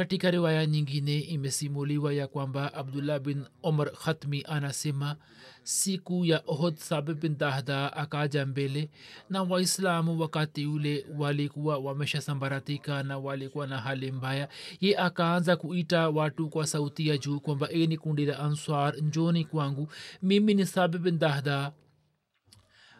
katika 0.00 0.30
riwaya 0.30 0.66
nyingine 0.66 1.18
imesimuliwa 1.18 2.14
ya 2.14 2.26
kwamba 2.28 2.74
abdullah 2.74 3.20
bin 3.20 3.44
omar 3.62 3.92
khatmi 3.92 4.44
anasema 4.48 5.16
siku 5.62 6.24
ya 6.24 6.42
ohod 6.46 6.76
sabit 6.76 7.18
bin 7.20 7.36
dahda 7.38 7.92
akaja 7.92 8.46
mbele 8.46 8.90
na 9.30 9.42
waislamu 9.42 10.20
wakati 10.20 10.66
ule 10.66 11.06
walikuwa 11.18 11.78
wameshasambaratika 11.78 13.02
na 13.02 13.18
walikuwa 13.18 13.66
na 13.66 13.78
hali 13.78 14.12
mbaya. 14.12 14.48
Ye 14.80 14.96
akaanza 14.98 15.56
kuita 15.56 16.08
watu 16.08 16.48
kwa 16.48 16.66
sauti 16.66 17.08
ya 17.08 17.18
juu 17.18 17.40
kwamba 17.40 17.68
e 17.70 17.86
ni 17.86 17.96
kundi 17.98 18.26
la 18.26 18.38
answar 18.38 18.96
njoni 18.96 19.44
kwangu. 19.44 19.88
Mimi 20.22 20.54
ni 20.54 20.66
sabit 20.66 21.00
bin 21.02 21.18
dahda. 21.18 21.72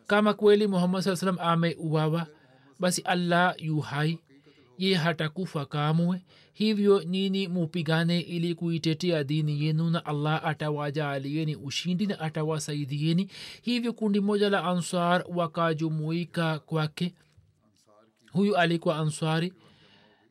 Kama 0.07 0.35
kweli 0.35 0.67
muhammad 0.67 1.03
saa 1.03 1.17
salam 1.17 1.39
ameuawa 1.41 2.27
basi 2.79 3.03
allah 3.03 3.55
yu 3.59 3.81
hai 3.81 4.19
ye 4.81 4.95
hatakufa 4.95 5.67
kamwe? 5.67 6.23
Hivyo 6.53 7.03
nini 7.05 7.49
mupigane 7.49 8.21
ili 8.21 8.55
kuitetea 8.55 9.25
dini 9.25 9.65
yenu 9.65 9.91
na 9.91 10.05
allah 10.05 10.45
atawajaalieni 10.45 11.57
ushindi 11.57 12.07
na 12.07 12.21
atawasaidieni? 12.21 13.31
Hivyo 13.63 13.93
kundi 13.93 14.21
moja 14.21 14.51
la 14.51 14.65
ansar 14.65 15.25
wakajumuika 15.29 16.59
kwake. 16.59 17.15
Huyu 18.33 18.57
alikuwa 18.57 18.97
answari 18.97 19.53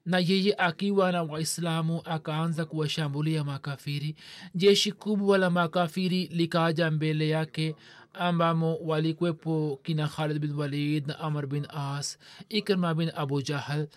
na 0.05 0.19
yeye 0.19 0.55
akiwa 0.57 1.11
na 1.11 1.23
waislamu 1.23 2.01
akaanza 2.05 2.65
kuwashambulia 2.65 3.43
makafiri. 3.43 4.15
Jeshi 4.55 4.91
kubwa 4.91 5.37
la 5.37 5.49
makafiri 5.49 6.27
likaja 6.27 6.91
mbele 6.91 7.29
yake 7.29 7.75
ambamo 8.13 8.75
walikwepo 8.75 9.79
kina 9.83 10.07
khalid 10.07 10.39
bin 10.39 10.51
walid 10.55 11.07
na 11.07 11.19
amr 11.19 11.47
bin 11.47 11.65
as 11.69 12.17
ikrma 12.49 12.93
bin 12.95 13.11
abu 13.15 13.41
jahal 13.41 13.87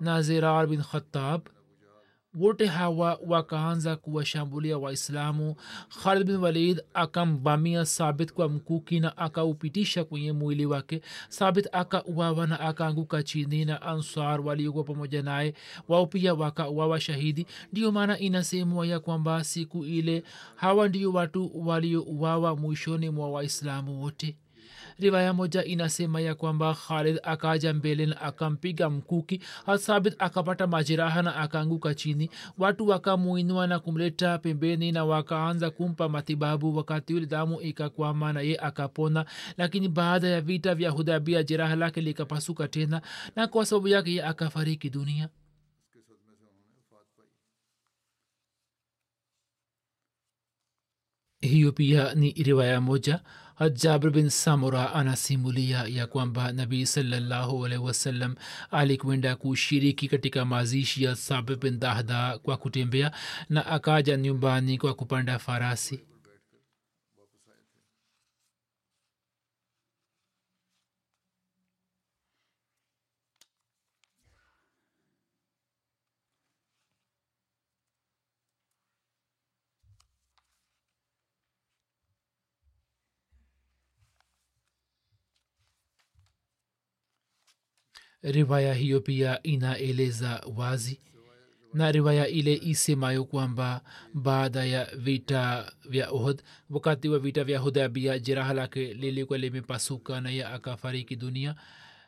na 0.00 0.22
zirar 0.22 0.66
bin 0.66 0.82
khatab 0.82 1.40
wote 2.34 2.66
hawa 2.66 3.18
wakaanza 3.26 3.96
kuwashambulia 3.96 4.78
waislamu. 4.78 5.54
Khalid 6.02 6.26
bin 6.26 6.36
walid 6.36 6.80
akambamia 6.94 7.86
sabit 7.86 8.32
kwa 8.32 8.48
mkuki 8.48 9.00
na 9.00 9.16
akaupitisha 9.16 10.04
kwenye 10.04 10.32
mwili 10.32 10.66
wake. 10.66 11.00
Sabit 11.28 11.68
akauawa 11.72 12.46
na 12.46 12.60
akaanguka 12.60 13.22
chini 13.22 13.64
na 13.64 13.82
ansar 13.82 14.40
waliokuwa 14.40 14.84
pamoja 14.84 15.22
naye 15.22 15.54
wao 15.88 16.06
pia 16.06 16.34
wakauawa 16.34 17.00
shahidi. 17.00 17.46
Ndiyo 17.72 17.92
maana 17.92 18.18
inasemwa 18.18 18.86
ya 18.86 19.00
kwamba 19.00 19.44
siku 19.44 19.84
ile 19.84 20.22
hawa 20.56 20.88
ndio 20.88 21.12
watu 21.12 21.50
waliouawa 21.68 22.56
mwishoni 22.56 23.10
mwa 23.10 23.30
waislamu 23.30 24.02
wote 24.02 24.36
riwaya 24.98 25.32
moja 25.32 25.64
inasema 25.64 26.20
ya 26.20 26.34
kwamba 26.34 26.74
khalid 26.74 27.20
akaja 27.22 27.74
mbele 27.74 28.06
na 28.06 28.20
akampiga 28.20 28.90
mkuki 28.90 29.40
hasabit 29.66 30.14
akapata 30.18 30.66
majeraha 30.66 31.22
na 31.22 31.36
akaanguka 31.36 31.94
chini. 31.94 32.30
Watu 32.58 32.88
wakamuinua 32.88 33.66
na 33.66 33.78
kumleta 33.78 34.38
pembeni 34.38 34.92
na 34.92 35.04
wakaanza 35.04 35.70
kumpa 35.70 36.08
matibabu. 36.08 36.76
Wakati 36.76 37.14
ule 37.14 37.26
damu 37.26 37.60
ikakwama 37.60 38.32
na 38.32 38.40
ye 38.40 38.56
akapona 38.58 39.24
lakini 39.56 39.88
baada 39.88 40.28
ya 40.28 40.40
vita 40.40 40.74
vya 40.74 40.90
hudabia 40.90 41.42
jeraha 41.42 41.76
lake 41.76 42.00
likapasuka 42.00 42.68
tena 42.68 43.02
na 43.36 43.46
kwa 43.46 43.66
sababu 43.66 43.88
yake 43.88 44.14
ye 44.14 44.24
akafariki 44.24 44.90
dunia. 44.90 45.28
Hiyo 51.40 51.72
pia 51.72 52.14
ni 52.14 52.30
riwaya 52.32 52.80
moja 52.80 53.20
jabir 53.64 54.10
bin 54.10 54.28
samura 54.30 54.94
anasimulia 54.94 55.84
ya 55.88 56.06
kwamba 56.06 56.52
nabii 56.52 56.86
salallahu 56.86 57.66
alaihi 57.66 57.84
wasallam 57.84 58.34
alikwenda 58.70 59.36
kushiriki 59.36 60.08
katika 60.08 60.44
mazishi 60.44 61.04
ya 61.04 61.16
sabi 61.16 61.56
bin 61.56 61.78
dahda 61.80 62.38
kwa 62.38 62.56
kutembea 62.56 63.10
na 63.48 63.66
akaja 63.66 64.16
nyumbani 64.16 64.78
kwa 64.78 64.94
kupanda 64.94 65.38
farasi 65.38 66.00
riwaya 88.26 88.74
hiyo 88.74 89.00
pia 89.00 89.42
inaeleza 89.42 90.42
wazi 90.56 91.00
na 91.74 91.92
riwaya 91.92 92.28
ile 92.28 92.54
isemayo 92.54 93.24
kwamba 93.24 93.80
baada 94.14 94.64
ya 94.64 94.84
vita 94.96 95.72
vya 95.88 96.12
uhud 96.12 96.42
wakati 96.70 97.08
wa 97.08 97.18
vita 97.18 97.44
vya 97.44 97.58
hudabia 97.58 98.18
jeraha 98.18 98.54
lake 98.54 98.94
lilikuwa 98.94 99.38
limepasuka 99.38 100.20
na 100.20 100.30
ye 100.30 100.44
akafariki 100.44 101.16
dunia 101.16 101.54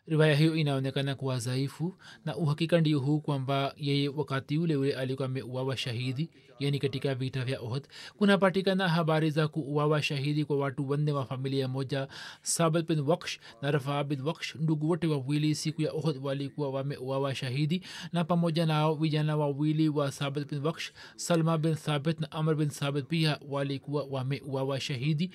riwaya 0.09 0.35
hiyo 0.35 0.57
inaonekana 0.57 1.15
kuwa 1.15 1.39
dhaifu 1.39 1.95
na 2.25 2.37
uhakika 2.37 2.81
ndio 2.81 2.99
huu 2.99 3.21
kwamba 3.21 3.75
yeye 3.77 4.09
wakati 4.09 4.59
ule 4.59 4.77
ule 4.77 4.95
alikuwa 4.97 5.27
ameuawa 5.29 5.77
shahidi 5.77 6.31
yani 6.59 6.79
katika 6.79 7.15
vita 7.15 7.45
vya 7.45 7.61
ohd 7.61 7.83
kunapatikana 8.17 8.89
habari 8.89 9.31
za 9.31 9.49
kuuawa 9.49 10.03
shahidi 10.03 10.45
kwa 10.45 10.59
watu 10.59 10.91
wanne 10.91 11.13
wa 11.13 11.25
familia 11.27 11.69
moja 11.69 12.09
sabit 12.43 12.87
bin 12.89 13.01
waksh 13.01 13.39
na 13.63 13.71
rafaa 13.71 14.05
bin 14.05 14.21
waksh 14.21 14.55
ndugu 14.55 14.89
wote 14.89 15.07
wawili 15.07 15.55
siku 15.55 15.83
ya 15.83 15.93
ohd 15.93 16.17
walikuwa 16.23 16.71
wameuawa 16.71 17.35
shahidi 17.35 17.83
na 18.13 18.25
pamoja 18.25 18.67
nao 18.67 18.95
vijana 18.95 19.37
wawili 19.37 19.89
wa 19.89 20.13
sabit 20.13 20.51
bin 20.51 20.65
waksh 20.67 20.93
salma 21.17 21.59
bin 21.59 21.75
thabit 21.75 22.21
na 22.21 22.33
amr 22.33 22.55
bin 22.55 22.69
thabit 22.69 23.07
pia 23.07 23.39
walikuwa 23.49 24.05
wameuawa 24.11 24.81
shahidi 24.81 25.31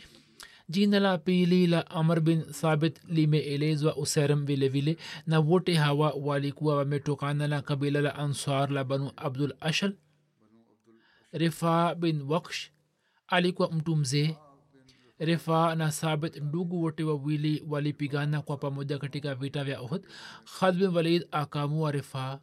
jina 0.70 1.00
la 1.00 1.18
pili 1.18 1.68
la 1.68 1.88
amr 1.92 2.20
bin 2.22 2.44
thabit 2.44 3.00
limeelezwa 3.08 3.96
userem 3.98 4.46
vile 4.46 4.68
vile 4.70 4.98
na 5.28 5.40
wote 5.40 5.74
hawa 5.74 6.10
walikuwa 6.12 6.76
wametokana 6.78 7.48
na 7.48 7.62
kabila 7.62 8.02
la 8.02 8.16
ansar 8.16 8.72
la 8.72 8.84
banu 8.84 9.12
abdul 9.16 9.54
ashal. 9.60 9.94
Rifa 11.32 11.96
bin 11.96 12.22
waksh 12.22 12.70
alikuwa 13.28 13.72
mtu 13.72 13.96
mzee. 13.96 14.36
Rifa 15.20 15.76
na 15.76 15.90
thabit 15.92 16.38
ndugu 16.38 16.82
wote 16.82 17.04
wawili 17.04 17.64
walipigana 17.68 18.42
kwa 18.42 18.58
pamoja 18.58 18.98
katika 18.98 19.36
vita 19.36 19.64
vya 19.64 19.82
uhud. 19.82 20.06
Khalid 20.60 20.80
bin 20.80 20.96
walid 20.96 21.28
akamua 21.32 21.92
rifa 21.92 22.40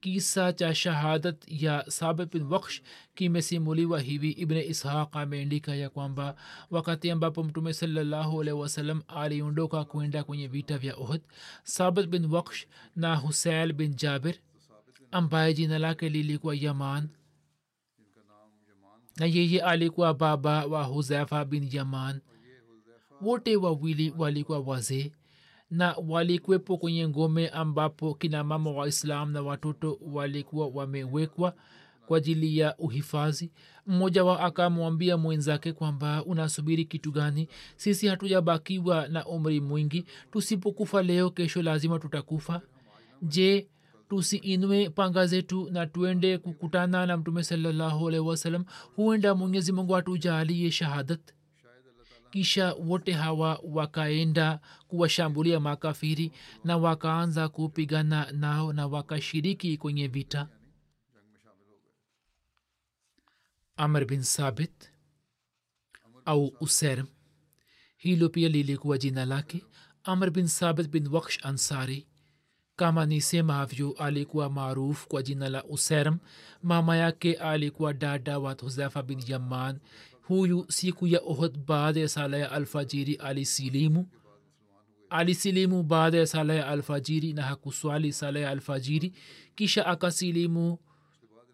kisa 0.00 0.52
cha 0.52 0.74
shahadat 0.74 1.44
ya 1.62 1.84
sabit 1.90 2.32
bin 2.32 2.42
waksh 2.42 2.80
kimesimuliwa 3.14 4.00
hivi 4.00 4.30
ibne 4.30 4.64
ishaq 4.64 5.16
ameandika 5.16 5.74
ya 5.74 5.90
kwamba 5.90 6.36
wakati 6.70 7.10
ambapo 7.10 7.42
mtume 7.44 7.72
salallahu 7.74 8.40
alaihi 8.40 8.60
wasallam 8.60 9.02
aliondoka 9.08 9.84
kwenda 9.84 10.24
kwenye 10.24 10.48
vita 10.48 10.78
vya 10.78 10.96
uhud 10.96 11.20
sabit 11.64 12.06
bin 12.06 12.24
waksh 12.24 12.66
na 12.96 13.16
husail 13.16 13.72
bin 13.72 13.94
jabir 13.94 14.34
ambaye 15.10 15.54
jina 15.54 15.78
lake 15.78 16.08
lilikuwa 16.08 16.54
yaman 16.54 17.08
na 19.16 19.26
yeye 19.26 19.62
alikuwa 19.62 20.14
baba 20.14 20.66
wa 20.66 20.84
huzaifa 20.84 21.44
bin 21.44 21.68
yaman. 21.72 22.20
Wote 23.20 23.56
wawili 23.56 24.14
walikuwa 24.18 24.58
wazee 24.60 25.12
na 25.70 25.96
walikuwepo 26.08 26.78
kwenye 26.78 27.08
ngome 27.08 27.48
ambapo 27.48 28.14
kina 28.14 28.44
mama 28.44 28.70
wa 28.70 28.88
islam 28.88 29.32
na 29.32 29.42
watoto 29.42 29.98
walikuwa 30.12 30.66
wamewekwa 30.68 31.54
kwa 32.06 32.18
ajili 32.18 32.58
ya 32.58 32.76
uhifadhi. 32.78 33.50
Mmoja 33.86 34.24
wa 34.24 34.40
akamwambia 34.40 35.16
mwenzake 35.16 35.72
kwamba 35.72 36.24
unasubiri 36.24 36.84
kitu 36.84 37.12
gani? 37.12 37.48
Sisi 37.76 38.06
hatujabakiwa 38.06 39.08
na 39.08 39.26
umri 39.26 39.60
mwingi. 39.60 40.04
Tusipokufa 40.32 41.02
leo 41.02 41.30
kesho 41.30 41.62
lazima 41.62 41.98
tutakufa. 41.98 42.60
Je 43.22 43.68
tusiinwe 44.08 44.90
panga 44.90 45.26
zetu 45.26 45.70
na 45.70 45.86
tuende 45.86 46.38
kukutana 46.38 47.06
na 47.06 47.16
mtume 47.16 47.42
salallahu 47.44 48.08
alaihi 48.08 48.64
huenda 48.96 49.34
mwenyezi 49.34 49.72
mungu 49.72 49.96
atujalie 49.96 50.70
shahadat 50.70 51.20
kisha 52.30 52.74
wote 52.74 53.12
hawa 53.12 53.60
wakaenda 53.64 54.60
kuwashambulia 54.88 55.60
makafiri 55.60 56.32
na 56.64 56.76
wakaanza 56.76 57.48
kupigana 57.48 58.32
nao 58.32 58.72
na 58.72 58.86
wakashiriki 58.86 59.76
kwenye 59.76 60.08
vita. 60.08 60.48
Amr 63.76 64.04
bin 64.04 64.22
sabit 64.22 64.90
au 66.24 66.52
userm 66.60 67.06
hilo 67.96 68.28
pia 68.28 68.48
lilikuwa 68.48 68.98
jina 68.98 69.24
lake 69.24 69.64
amr 70.04 70.30
bin 70.30 70.46
sabit 70.46 70.88
bin 70.88 71.06
waksh 71.08 71.38
ansari. 71.44 72.06
Kama 72.76 73.06
nisemavyo 73.06 73.90
alikuwa 73.98 74.50
maarufu 74.50 75.08
kwa 75.08 75.22
jina 75.22 75.48
la 75.48 75.64
userm. 75.64 76.18
Mama 76.62 76.96
yake 76.96 77.34
alikuwa 77.34 77.94
dada 77.94 78.38
wa 78.38 78.52
huzafa 78.60 79.02
bin 79.02 79.22
yaman 79.26 79.78
huyu 80.28 80.66
siku 80.68 81.06
ya 81.06 81.22
uhud 81.22 81.58
baada 81.66 82.00
ya 82.00 82.08
sala 82.08 82.36
ya 82.36 82.52
alfajiri 82.52 83.14
alisilimu. 83.14 84.06
Alisilimu 85.10 85.82
baada 85.82 86.18
ya 86.18 86.26
sala 86.26 86.54
ya 86.54 86.68
alfajiri 86.68 87.32
na 87.32 87.42
hakuswali 87.42 88.12
sala 88.12 88.40
ya 88.40 88.50
alfajiri. 88.50 89.12
Kisha 89.54 89.86
akasilimu 89.86 90.78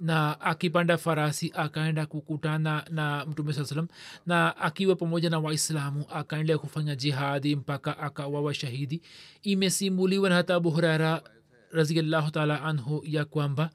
na 0.00 0.40
akipanda 0.40 0.98
farasi 0.98 1.52
akaenda 1.54 2.06
kukutana 2.06 2.84
na 2.90 3.26
mtume 3.26 3.52
saa 3.52 3.64
salam 3.64 3.88
na 4.26 4.56
akiwa 4.56 4.96
pamoja 4.96 5.30
na 5.30 5.38
waislamu 5.38 6.04
akaendelea 6.10 6.58
kufanya 6.58 6.96
jihadi 6.96 7.56
mpaka 7.56 7.98
akawawa 7.98 8.54
shahidi 8.54 9.02
imesimuliwa 9.42 10.28
na 10.28 10.34
hata 10.34 10.54
abu 10.54 10.70
hurara 10.70 11.22
raziallahu 11.70 12.30
taala 12.30 12.62
anhu 12.62 13.02
ya 13.06 13.24
kwamba 13.24 13.70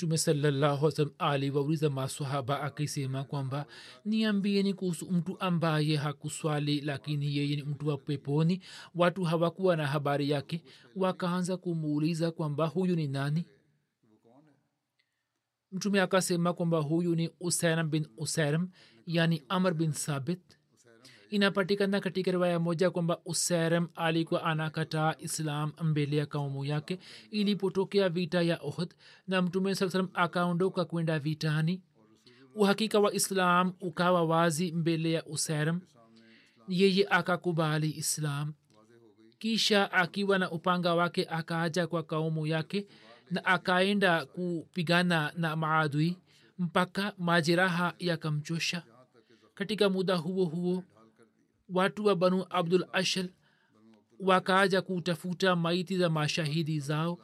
mtume 0.00 0.18
sallahualm 0.18 1.10
aliwauliza 1.18 1.90
masahaba 1.90 2.60
akisema 2.62 3.24
kwamba 3.24 3.66
niambieni 4.04 4.74
kuhusu 4.74 5.10
mtu 5.10 5.40
ambaye 5.40 5.96
hakuswali 5.96 6.80
lakini 6.80 7.36
yeye 7.36 7.56
ni 7.56 7.62
mtu 7.62 7.88
wa 7.88 7.98
peponi. 7.98 8.62
Watu 8.94 9.24
hawakuwa 9.24 9.76
na 9.76 9.86
habari 9.86 10.30
yake 10.30 10.62
wakaanza 10.96 11.56
kumuuliza 11.56 12.30
kwamba 12.30 12.66
huyu 12.66 12.96
ni 12.96 13.06
nani? 13.08 13.44
Mtume 15.72 16.00
akasema 16.00 16.52
kwamba 16.52 16.78
huyu 16.78 17.14
ni 17.14 17.30
usaram 17.40 17.90
bin 17.90 18.06
usaram 18.16 18.68
yani 19.06 19.42
amr 19.48 19.74
bin 19.74 19.92
sabit 19.92 20.59
inapatikana 21.30 22.00
katika 22.00 22.30
riwaya 22.30 22.58
moja 22.60 22.90
kwamba 22.90 23.18
userem 23.24 23.88
alikuwa 23.94 24.44
anakataa 24.44 25.14
islam 25.18 25.72
mbele 25.82 26.16
ya 26.16 26.26
kaumu 26.26 26.64
yake 26.64 26.98
ilipotokea 27.30 28.08
vita 28.08 28.42
ya 28.42 28.58
ohd 28.62 28.94
na 29.28 29.42
mtume 29.42 29.74
saa 29.74 29.88
salam 29.90 30.08
akaondoka 30.14 30.84
kwenda 30.84 31.18
vitani. 31.18 31.82
Uhakika 32.54 33.00
wa 33.00 33.14
islam 33.14 33.72
ukawa 33.80 34.24
wazi 34.24 34.72
mbele 34.72 35.12
ya 35.12 35.24
userem. 35.26 35.80
Yeye 36.68 37.06
akakubali 37.10 37.90
islam. 37.90 38.52
Kisha 39.38 39.92
akiwa 39.92 40.38
na 40.38 40.50
upanga 40.50 40.94
wake 40.94 41.26
akaaja 41.30 41.86
kwa 41.86 42.02
kaumu 42.02 42.46
yake 42.46 42.86
na 43.30 43.44
akaenda 43.44 44.26
kupigana 44.26 45.32
na 45.36 45.56
maadui 45.56 46.16
mpaka 46.58 47.12
majeraha 47.18 47.94
yakamchosha. 47.98 48.82
Katika 49.54 49.88
muda 49.90 50.16
huo 50.16 50.44
huo 50.44 50.84
watu 51.74 52.04
wa 52.04 52.16
banu 52.16 52.46
abdul 52.50 52.84
ashal 52.92 53.28
wakaaja 54.20 54.82
kutafuta 54.82 55.56
maiti 55.56 55.98
za 55.98 56.10
mashahidi 56.10 56.80
zao 56.80 57.18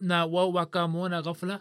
na 0.00 0.26
wao 0.26 0.52
wakamwona 0.52 1.22
ghafla. 1.22 1.60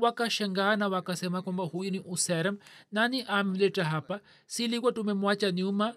Wakashangaa 0.00 0.76
na 0.76 0.88
wakasema 0.88 1.42
kwamba 1.42 1.64
huyu 1.64 1.90
ni 1.90 2.00
userem 2.00 2.58
nani 2.92 3.22
amleta 3.22 3.84
hapa? 3.84 4.20
Silikuwa 4.46 4.92
tumemwacha 4.92 5.52
nyuma? 5.52 5.94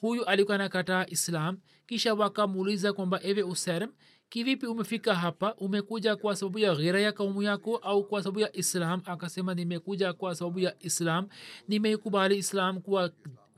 Huyu 0.00 0.24
alikuwa 0.24 0.58
nakataa 0.58 1.06
islam. 1.06 1.58
Kisha 1.86 2.14
wakamuuliza 2.14 2.92
kwamba 2.92 3.20
ewe 3.22 3.42
userem 3.42 3.90
kivipi 4.28 4.66
umefika 4.66 5.14
hapa? 5.14 5.54
Umekuja 5.54 6.16
kwa 6.16 6.36
sababu 6.36 6.58
ya 6.58 6.74
ghira 6.74 7.00
ya 7.00 7.12
kaumu 7.12 7.42
yako 7.42 7.76
au 7.76 8.04
kwa 8.04 8.22
sababu 8.22 8.40
ya 8.40 8.56
islam? 8.56 9.02
Akasema 9.04 9.54
nimekuja 9.54 10.12
kwa 10.12 10.34
sababu 10.34 10.58
ya 10.58 10.74
islam. 10.80 11.28
Nimeikubali 11.68 12.36
islam 12.36 12.80
kuwa 12.80 13.10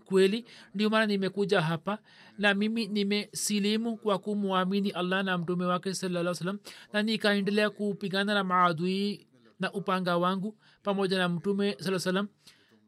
kweli. 0.04 0.44
Ndio 0.74 0.90
maana 0.90 1.06
nimekuja 1.06 1.60
hapa 1.60 1.98
na 2.38 2.54
mimi 2.54 2.86
nimesilimu 2.86 3.96
kwa 3.96 4.18
kumwamini 4.18 4.90
allah 4.90 5.24
na 5.24 5.38
mtume 5.38 5.64
wake 5.64 5.94
salaa 5.94 6.34
salam 6.34 6.58
na 6.92 7.02
nikaendelea 7.02 7.70
kupigana 7.70 8.34
na 8.34 8.44
maadui 8.44 9.26
na 9.60 9.72
upanga 9.72 10.16
wangu 10.16 10.56
pamoja 10.82 11.18
na 11.18 11.28
mtume 11.28 11.76
saa 11.80 11.98
salam 11.98 12.28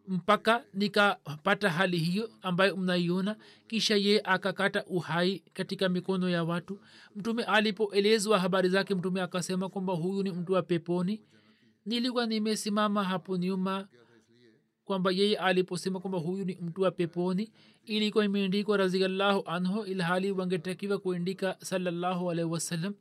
mpaka 0.09 0.64
nikapata 0.74 1.70
hali 1.70 1.98
hiyo 1.98 2.31
ambayo 2.42 2.76
mnaiona. 2.76 3.37
Kisha 3.68 3.96
ye 3.96 4.20
akakata 4.24 4.85
uhai 4.85 5.42
katika 5.52 5.88
mikono 5.88 6.29
ya 6.29 6.44
watu. 6.44 6.81
Mtume 7.16 7.42
alipoelezwa 7.44 8.38
habari 8.38 8.68
zake 8.68 8.94
mtume 8.94 9.22
akasema 9.22 9.68
kwamba 9.68 9.92
huyu 9.92 10.22
ni 10.22 10.31
mtu 10.31 10.52
wa 10.52 10.62
peponi. 10.62 11.20
Nilikuwa 11.87 12.26
nimesimama 12.26 13.05
hapo 13.05 13.37
nyuma 13.37 13.88
kwamba 14.87 15.11
yeye 15.11 15.37
aliposema 15.37 16.01
kwamba 16.01 16.18
huyu 16.18 16.44
ni 16.44 16.59
mtu 16.62 16.83
wa 16.83 16.90
peponi 16.90 17.51
ilikuwa 17.85 18.25
imeandikwa 18.25 18.77
raziallahu 18.77 19.42
anhu 19.46 19.85
ilhali 19.85 20.33
wangetakiwa 20.33 20.99
kuandika 20.99 21.57
salallahu 21.61 22.31
alaihi 22.31 22.51
wasallam. 22.51 22.94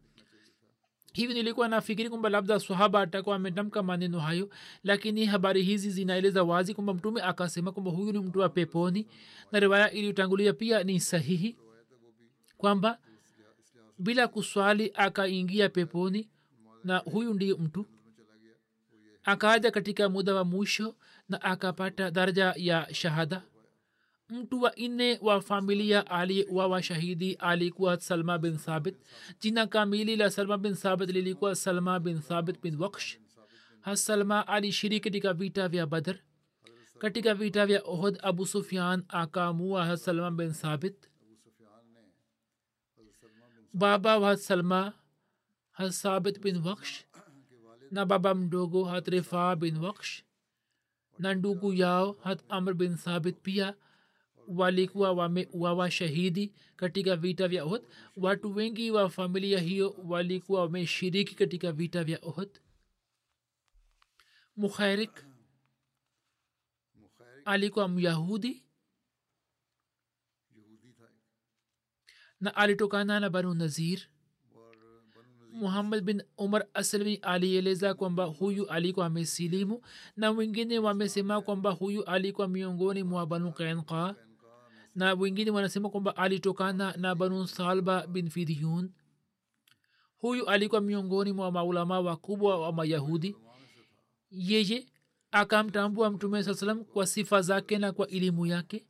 Hivi 1.14 1.34
nilikuwa 1.34 1.68
nafikiri 1.68 2.10
kwamba 2.10 2.30
labda 2.30 2.60
sahaba 2.60 3.02
atakuwa 3.02 3.36
ametamka 3.36 3.84
maneno 3.84 4.20
hayo 4.20 4.50
lakini 4.84 5.26
habari 5.26 5.64
hizi 5.64 5.90
zinaeleza 5.90 6.44
wazi 6.44 6.74
kwamba 6.74 6.94
mtume 6.94 7.22
akasema 7.22 7.72
kwamba 7.72 7.92
huyu 7.92 8.12
ni 8.12 8.20
mtu 8.20 8.40
wa 8.40 8.50
peponi 8.50 9.08
na 9.52 9.60
riwaya 9.60 9.92
iliyotangulia 9.92 10.54
pia 10.54 10.84
ni 10.84 11.00
sahihi 11.00 11.56
kwamba 12.58 13.00
bila 14.00 14.28
kuswali 14.28 14.92
akaingia 14.96 15.70
peponi 15.70 16.30
na 16.84 16.98
huyu 16.98 17.34
ndiye 17.34 17.54
mtu. 17.54 17.86
Akaja 19.24 19.72
katika 19.72 20.10
muda 20.10 20.36
wa 20.36 20.44
mwisho 20.44 20.96
na 21.30 21.42
akapata 21.42 22.12
daraja 22.12 22.54
ya 22.58 22.94
shahada 22.94 23.42
mtu 24.30 24.62
wa 24.62 24.72
nne 24.78 25.20
wa 25.22 25.42
familia 25.42 26.08
aliyeuawa 26.08 26.84
shahidi 26.84 27.34
alikuwa 27.34 28.00
salma 28.00 28.38
bin 28.38 28.58
thabit 28.58 28.96
jina 29.40 29.68
kamili 29.68 30.16
la 30.16 30.30
salma 30.30 30.58
bin 30.58 30.76
thabit 30.76 31.10
lilikuwa 31.10 31.56
salma 31.56 32.00
bin 32.00 32.20
thabit 32.22 32.62
bin 32.62 32.76
waksh 32.82 33.18
hasalma 33.82 34.48
alishiriki 34.48 35.04
katika 35.04 35.34
vita 35.34 35.68
vya 35.68 35.86
badr 35.88 36.16
katika 37.00 37.34
vita 37.34 37.66
vya 37.66 37.82
ohd 37.84 38.20
abu 38.24 38.46
sufyan 38.46 39.04
akamua 39.08 39.86
hasalma 39.86 40.32
bin 40.32 40.52
thabit 40.54 40.96
baba 43.74 44.18
wa 44.20 44.38
salma 44.38 44.94
hasabit 45.72 46.40
bin 46.42 46.58
waksh 46.68 47.04
na 47.92 48.06
baba 48.06 48.36
mdogo 48.36 48.84
hatrifa 48.84 49.56
bin 49.56 49.78
waksh 49.78 50.24
na 51.20 51.34
ndugu 51.34 51.74
yao 51.74 52.12
hat 52.24 52.44
amr 52.50 52.74
bin 52.74 52.98
thabit 52.98 53.36
pia 53.42 53.76
walikuwa 54.48 55.12
wameuawa 55.12 55.92
shahidi 55.92 56.54
katika 56.76 57.16
vita 57.16 57.48
vya 57.48 57.64
ohd 57.66 57.84
watu 58.16 58.56
wengi 58.56 58.92
wa 58.92 59.10
familia 59.10 59.60
hiyo 59.60 59.96
walikuwa 60.04 60.62
wameshiriki 60.62 61.36
katika 61.36 61.72
vita 61.72 62.04
vya 62.04 62.20
ohd 62.22 62.60
mukhairik 64.56 65.26
alikuwa 67.46 67.88
myahudi 67.88 68.66
na 72.40 72.56
alitokana 72.56 73.20
na 73.20 73.30
banu 73.30 73.54
nazir 73.54 74.00
muhammad 75.56 76.04
bin 76.04 76.24
umar 76.38 76.66
aslmi 76.74 77.16
alieleza 77.16 77.94
kwamba 77.94 78.24
huyu 78.24 78.68
alikuwa 78.70 79.06
amesilimu 79.06 79.82
na 80.16 80.32
wengine 80.32 80.80
wamesema 80.80 81.42
kwamba 81.42 81.72
huyu 81.72 82.04
alikuwa 82.04 82.48
miongoni 82.48 83.04
mwa 83.04 83.26
banu 83.26 83.52
kainqa 83.52 84.16
na 84.96 85.14
wengine 85.14 85.52
wanasema 85.52 85.90
kwamba 85.90 86.18
alitokana 86.18 86.94
na 86.98 87.16
banu 87.16 87.48
salba 87.48 88.08
bin 88.08 88.30
fidhiyun 88.30 88.92
huyu 90.18 90.46
alikuwa 90.46 90.82
miongoni 90.82 91.32
mwa 91.34 91.52
maulama 91.52 92.00
wakubwa 92.00 92.60
wa 92.60 92.74
mayahudi. 92.74 93.36
Yeye 94.32 94.86
akamtambua 95.32 96.10
mtume 96.12 96.44
saa 96.44 96.54
salam 96.54 96.84
kwa 96.84 97.08
sifa 97.08 97.42
zake 97.42 97.78
na 97.78 97.92
kwa 97.92 98.08
elimu 98.08 98.46
yake 98.46 98.86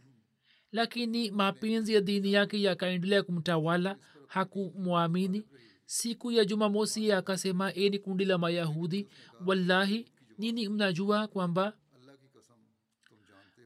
lakini 0.72 1.32
mapenzi 1.32 1.94
ya 1.94 2.02
dini 2.02 2.34
yake 2.34 2.62
yakaendelea 2.62 3.24
kumtawala 3.24 3.98
hakumwamini 4.28 5.46
siku 5.86 6.32
ya 6.32 6.46
jumamosi 6.46 7.12
akasema 7.12 7.74
eni 7.74 8.00
kundi 8.00 8.26
la 8.26 8.38
mayahudi 8.38 9.08
wallahi 9.46 10.06
nini 10.38 10.70
mnajua 10.70 11.28
kwamba 11.28 11.74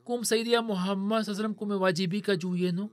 kumsaidia 0.03 0.61
muhammad 0.61 1.23
saa 1.23 1.33
salam 1.35 1.53
kumewajibika 1.53 2.35
juu 2.35 2.55
yenu. 2.55 2.89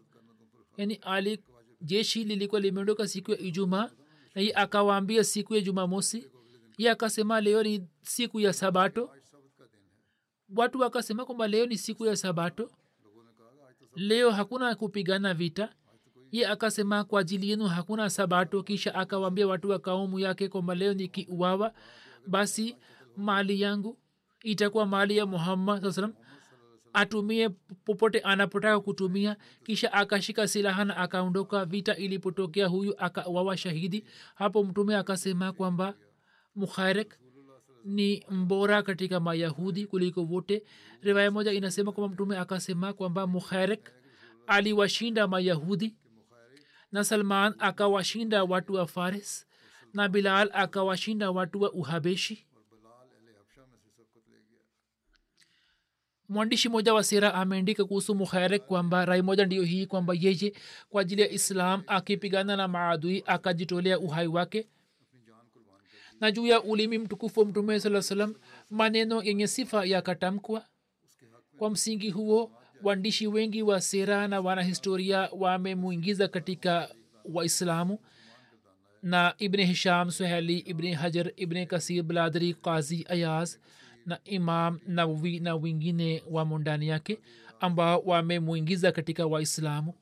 Yani 0.76 0.94
ali 0.94 1.44
jeshi 1.80 2.24
lilikuwa 2.24 2.60
limeondoka 2.60 3.08
siku 3.08 3.30
ya 3.30 3.38
ijumaa 3.38 3.90
na 4.34 4.42
ye 4.42 4.52
akawaambia 4.54 5.24
siku 5.24 5.54
ya 5.54 5.60
jumamosi. 5.60 6.30
Ye 6.78 6.90
akasema 6.90 7.40
leo 7.40 7.62
ni 7.62 7.86
siku 8.02 8.40
ya 8.40 8.52
sabato. 8.52 9.10
Watu 10.56 10.80
wakasema 10.80 11.24
kwamba 11.24 11.48
leo 11.48 11.66
ni 11.66 11.78
siku 11.78 12.06
ya 12.06 12.16
sabato. 12.16 12.70
Leo 13.94 14.30
hakuna 14.30 14.74
kupigana 14.74 15.34
vita 15.34 15.74
ye 16.32 16.46
akasema 16.46 17.04
kwa 17.04 17.20
ajili 17.20 17.50
yenu 17.50 17.64
hakuna 17.66 18.10
sabato. 18.10 18.62
Kisha 18.62 18.94
akawaambia 18.94 19.46
watu 19.46 19.70
wa 19.70 19.78
kaumu 19.78 20.18
yake 20.18 20.48
kwamba 20.48 20.74
leo 20.74 20.94
nikiuawa 20.94 21.72
basi 22.26 22.76
mali 23.16 23.60
yangu 23.60 23.98
itakuwa 24.42 24.86
mali 24.86 25.16
ya 25.16 25.26
muhammad 25.26 25.82
saa 25.82 25.92
salam 25.92 26.12
atumie 26.92 27.48
popote 27.84 28.20
anapotaka 28.20 28.80
kutumia. 28.80 29.36
Kisha 29.64 29.92
akashika 29.92 30.48
silaha 30.48 30.84
na 30.84 30.96
akaondoka. 30.96 31.64
Vita 31.64 31.96
ilipotokea 31.96 32.66
huyu 32.66 32.94
akawawa 32.98 33.56
shahidi. 33.56 34.04
Hapo 34.34 34.64
mtume 34.64 34.96
akasema 34.96 35.52
kwamba 35.52 35.94
mukharek 36.54 37.18
ni 37.84 38.24
mbora 38.30 38.82
katika 38.82 39.20
mayahudi 39.20 39.86
kuliko 39.86 40.22
wote. 40.24 40.62
Riwaya 41.02 41.30
moja 41.30 41.52
inasema 41.52 41.92
kwamba 41.92 42.14
mtume 42.14 42.38
akasema 42.38 42.92
kwamba 42.92 43.26
mukharek 43.26 43.92
aliwashinda 44.46 45.28
mayahudi 45.28 45.96
na 46.96 47.04
salman 47.04 47.54
akawashinda 47.58 48.44
watu 48.44 48.74
wa 48.74 48.86
faris 48.86 49.46
na 49.92 50.08
bilal 50.08 50.50
akawashinda 50.52 51.30
watu 51.30 51.60
wa 51.62 51.72
uhabeshi. 51.72 52.46
Mwandishi 56.28 56.68
moja 56.68 56.94
wa 56.94 57.04
sera 57.04 57.34
ameandika 57.34 57.84
kuhusu 57.84 58.14
mukhairek 58.14 58.66
kwamba 58.66 59.04
rai 59.04 59.22
moja 59.22 59.46
ndiyo 59.46 59.62
hii 59.62 59.86
kwamba 59.86 60.14
yeye 60.20 60.52
kwa 60.88 61.00
ajili 61.00 61.22
ya 61.22 61.30
islam 61.30 61.82
akipigana 61.86 62.56
na 62.56 62.68
maadui 62.68 63.22
akajitolea 63.26 63.98
uhai 63.98 64.26
wake. 64.26 64.68
Na 66.20 66.30
juu 66.32 66.46
ya 66.46 66.62
ulimi 66.62 66.98
mtukufu 66.98 67.40
wa 67.40 67.46
mtume 67.46 67.80
saa 67.80 68.02
salam 68.02 68.34
maneno 68.70 69.22
yenye 69.22 69.46
sifa 69.46 69.84
yakatamkwa 69.84 70.64
kwa 71.58 71.70
msingi 71.70 72.10
huo 72.10 72.52
waandishi 72.82 73.26
wengi 73.26 73.62
wa 73.62 73.80
sera 73.80 74.28
na 74.28 74.40
wanahistoria 74.40 75.28
wamemwingiza 75.32 76.28
katika 76.28 76.94
waislamu. 77.24 77.98
Na 79.02 79.34
ibn 79.38 79.60
hisham 79.64 80.10
suheli 80.10 80.58
ibn 80.58 80.94
hajar 80.94 81.32
ibn 81.36 81.66
kasir 81.66 82.02
bladri 82.02 82.54
qazi 82.54 83.06
ayaz 83.08 83.56
na 84.06 84.18
imam 84.24 84.80
nawawi 84.86 85.40
na 85.40 85.56
wengine 85.56 86.22
wamo 86.30 86.58
ndani 86.58 86.88
yake 86.88 87.18
ambao 87.60 88.00
wamemwingiza 88.00 88.92
katika 88.92 89.26
waislamu. 89.26 89.94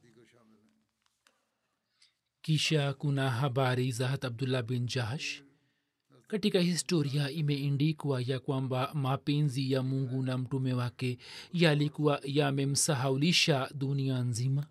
Kisha 2.42 2.92
kuna 2.94 3.30
habari 3.30 3.92
za 3.92 4.08
hat 4.08 4.24
abdullah 4.24 4.62
bin 4.62 4.86
jahsh 4.86 5.42
katika 6.28 6.58
historia 6.60 7.30
imeindikwa 7.30 8.22
ya 8.22 8.38
kwamba 8.40 8.90
mapenzi 8.94 9.72
ya 9.72 9.82
mungu 9.82 10.22
na 10.22 10.38
mtume 10.38 10.72
wake 10.72 11.18
yalikuwa 11.52 12.20
yamemsahaulisha 12.24 13.70
dunia 13.74 14.18
nzima. 14.22 14.66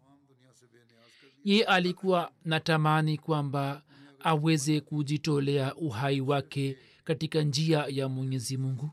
Ye 1.43 1.63
alikuwa 1.63 2.31
natamani 2.45 3.17
kwamba 3.17 3.83
aweze 4.19 4.81
kujitolea 4.81 5.75
uhai 5.75 6.21
wake 6.21 6.77
katika 7.03 7.41
njia 7.41 7.85
ya 7.89 8.09
mwenyezi 8.09 8.57
mungu. 8.57 8.91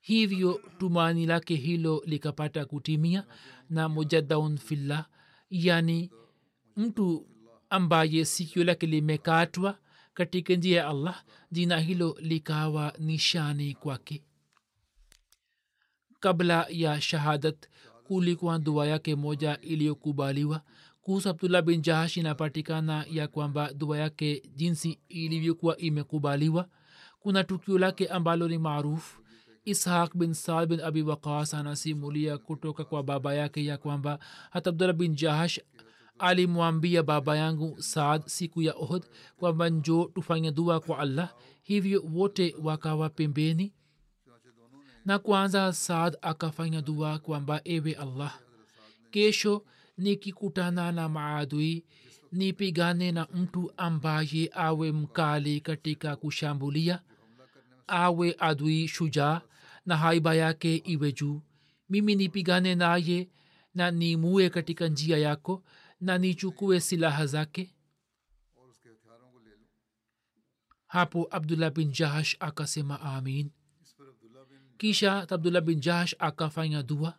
Hivyo 0.00 0.60
tumani 0.78 1.26
lake 1.26 1.54
hilo 1.54 2.02
likapata 2.06 2.64
kutimia 2.64 3.24
na 3.70 3.88
mujadaun 3.88 4.56
fillah 4.58 5.06
yani 5.50 6.10
mtu 6.76 7.26
ambaye 7.70 8.24
sikio 8.24 8.64
lake 8.64 8.86
limekatwa 8.86 9.78
katika 10.18 10.54
njia 10.54 10.76
ya 10.80 10.88
allah 10.88 11.22
jina 11.52 11.78
hilo 11.80 12.16
likawa 12.20 12.92
nishani 12.98 13.74
kwake. 13.74 14.22
Kabla 16.20 16.66
ya 16.70 17.00
shahadat 17.00 17.66
kulikuwa 18.04 18.58
dua 18.58 18.86
yake 18.86 19.14
moja 19.16 19.58
iliyokubaliwa 19.60 20.62
kuhusu 21.00 21.28
abdullah 21.28 21.62
bin 21.62 21.80
jahash. 21.82 22.16
Inapatikana 22.16 23.04
ya 23.10 23.28
kwamba 23.28 23.72
dua 23.74 23.98
yake 23.98 24.42
jinsi 24.54 24.98
ilivyokuwa 25.08 25.76
imekubaliwa 25.76 26.68
kuna 27.20 27.44
tukio 27.44 27.78
lake 27.78 28.06
ambalo 28.08 28.48
ni 28.48 28.58
maarufu. 28.58 29.22
Ishaq 29.64 30.16
bin 30.16 30.34
saad 30.34 30.68
bin 30.68 30.80
abi 30.80 31.02
waqas 31.02 31.54
anasimulia 31.54 32.38
kutoka 32.38 32.84
kwa 32.84 33.02
baba 33.02 33.34
yake 33.34 33.64
ya 33.64 33.78
kwamba 33.78 34.18
hata 34.50 34.70
abdullah 34.70 34.96
bin 34.96 35.14
jahash 35.14 35.60
alimwambia 36.18 37.02
baba 37.02 37.36
yangu 37.36 37.82
saad 37.82 38.22
siku 38.26 38.62
ya 38.62 38.74
ohd 38.74 39.04
kwamba 39.36 39.68
njo 39.68 40.10
tufanye 40.14 40.52
dua 40.52 40.80
kwa 40.80 40.98
allah. 40.98 41.34
Hivyo 41.62 42.02
wote 42.12 42.54
wakawa 42.62 43.08
pembeni. 43.10 43.74
Na 45.04 45.18
kwanza 45.18 45.72
saad 45.72 46.16
akafanya 46.22 46.82
dua 46.82 47.18
kwamba 47.18 47.60
ewe 47.64 47.94
allah 47.94 48.38
kesho 49.10 49.64
nikikutana 49.98 50.92
na 50.92 51.08
maadui 51.08 51.84
nipigane 52.32 53.12
na 53.12 53.26
mtu 53.34 53.72
ambaye 53.76 54.50
awe 54.54 54.92
mkali 54.92 55.60
katika 55.60 56.16
kushambulia 56.16 57.02
awe 57.86 58.36
adui 58.38 58.88
shujaa 58.88 59.40
na 59.86 59.96
haiba 59.96 60.34
yake 60.34 60.76
iwe 60.76 61.12
juu. 61.12 61.40
Mimi 61.90 62.14
nipigane 62.14 62.74
naye 62.74 63.28
na 63.74 63.90
nimue 63.90 64.50
katika 64.50 64.88
njia 64.88 65.18
yako 65.18 65.62
na 66.00 66.18
nichukue 66.18 66.80
silaha 66.80 67.26
zake? 67.26 67.74
Hapo 70.86 71.28
abdullah 71.30 71.70
bin 71.70 71.92
jahash 71.92 72.36
akasema 72.40 73.00
amin. 73.00 73.50
Kisha 74.78 75.26
abdullah 75.30 75.60
bin 75.62 75.80
jahash 75.80 76.14
akafanya 76.18 76.82
dua. 76.82 77.18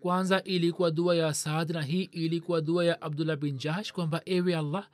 Kwanza 0.00 0.42
ilikuwa 0.42 0.90
dua 0.90 1.16
ya 1.16 1.34
saad 1.34 1.70
na 1.70 1.82
hii 1.82 2.02
ilikuwa 2.02 2.60
dua 2.60 2.84
ya 2.84 3.02
abdullah 3.02 3.36
bin 3.36 3.58
jahash 3.58 3.92
kwamba 3.92 4.22
ewe 4.26 4.56
allah 4.56 4.88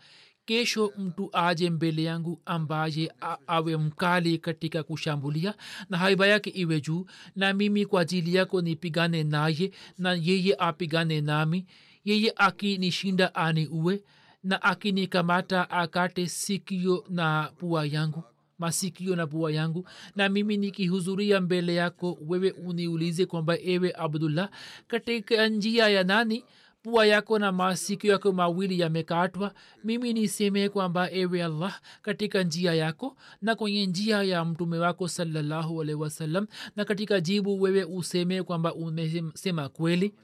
kesho 0.45 0.93
mtu 0.99 1.31
aje 1.33 1.71
mbele 1.71 2.03
yangu 2.03 2.43
ambaye 2.45 3.13
awe 3.47 3.77
mkali 3.77 4.39
katika 4.39 4.83
kushambulia 4.83 5.55
na 5.91 5.99
haiba 5.99 6.27
yake 6.27 6.51
iwe 6.51 6.81
juu 6.81 7.07
na 7.37 7.53
mimi 7.53 7.87
kwa 7.87 8.01
ajili 8.01 8.35
yako 8.35 8.61
nipigane 8.63 9.25
naye 9.25 9.71
na 9.99 10.15
yeye 10.15 10.55
apigane 10.59 11.21
nami 11.21 11.67
yeye 12.07 12.33
akinishinda 12.37 13.35
ani 13.35 13.67
uwe 13.67 14.03
na 14.45 14.63
akinikamata 14.63 15.71
akate 15.71 16.27
sikio 16.27 17.05
na 17.09 17.51
pua 17.59 17.87
yangu 17.87 18.23
masikio 18.59 19.17
na 19.17 19.27
pua 19.27 19.53
yangu. 19.53 19.89
Na 20.15 20.29
mimi 20.29 20.57
nikihuzuria 20.57 21.41
mbele 21.41 21.75
yako 21.75 22.19
wewe 22.27 22.51
uniulize 22.51 23.27
kwamba 23.27 23.59
ewe 23.61 23.93
abdullah 23.99 24.51
katika 24.89 25.49
njia 25.49 25.89
ya 25.89 26.05
nani? 26.05 26.45
Pua 26.83 27.07
yako 27.07 27.39
na 27.39 27.53
masikio 27.53 28.13
yako 28.13 28.33
mawili 28.33 28.81
yamekatwa. 28.81 29.55
Mimi 29.85 30.13
niseme 30.13 30.69
kwamba 30.69 31.11
ewe 31.11 31.45
allah 31.45 31.81
katika 32.03 32.43
njia 32.43 32.75
yako 32.75 33.17
na 33.43 33.55
kwenye 33.55 33.87
njia 33.87 34.23
ya 34.23 34.45
mtume 34.45 34.79
wako 34.79 35.09
salallahu 35.09 35.83
alaihi 35.83 36.01
wasallam 36.01 36.47
na 36.77 36.85
katika 36.85 37.21
jibu 37.21 37.63
wewe 37.63 37.85
useme 37.85 38.43
kwamba 38.43 38.75
umesema 38.75 39.69
kweli 39.69 40.15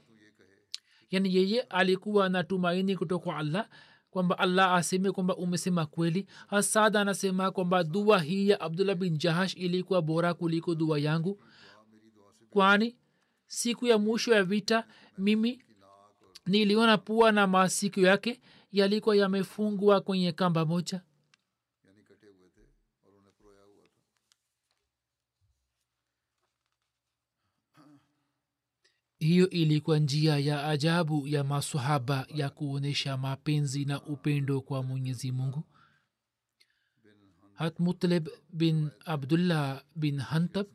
yani 1.13 1.35
yeye 1.35 1.61
alikuwa 1.61 2.29
na 2.29 2.43
tumaini 2.43 2.95
kutoka 2.95 3.35
allah 3.35 3.67
kwamba 4.11 4.39
allah 4.39 4.73
aseme 4.73 5.11
kwamba 5.11 5.35
umesema 5.35 5.85
kweli. 5.85 6.27
Hasada 6.47 7.01
anasema 7.01 7.51
kwamba 7.51 7.83
dua 7.83 8.19
hii 8.19 8.49
ya 8.49 8.61
abdullah 8.61 8.95
bin 8.95 9.17
jahash 9.17 9.55
ilikuwa 9.57 10.01
bora 10.01 10.33
kuliko 10.33 10.75
dua 10.75 10.99
yangu. 10.99 11.39
Kwani 12.49 12.95
siku 13.47 13.87
ya 13.87 13.97
mwisho 13.97 14.33
ya 14.33 14.43
vita 14.43 14.83
mimi 15.17 15.63
niliona 16.45 16.97
pua 16.97 17.31
na 17.31 17.47
masikio 17.47 18.07
yake 18.07 18.41
yalikuwa 18.71 19.15
yamefungwa 19.15 20.01
kwenye 20.01 20.31
kamba 20.31 20.65
moja 20.65 21.01
hiyo 29.23 29.49
ilikuwa 29.49 29.99
njia 29.99 30.37
ya 30.37 30.67
ajabu 30.67 31.27
ya 31.27 31.43
masahaba 31.43 32.27
ya 32.35 32.49
kuonyesha 32.49 33.17
mapenzi 33.17 33.85
na 33.85 34.01
upendo 34.03 34.61
kwa 34.61 34.83
mwenyezi 34.83 35.31
mungu. 35.31 35.63
Hat 37.53 37.79
mutlib 37.79 38.29
bin 38.53 38.89
abdullah 39.05 39.83
bin 39.95 40.19
hantab 40.19 40.67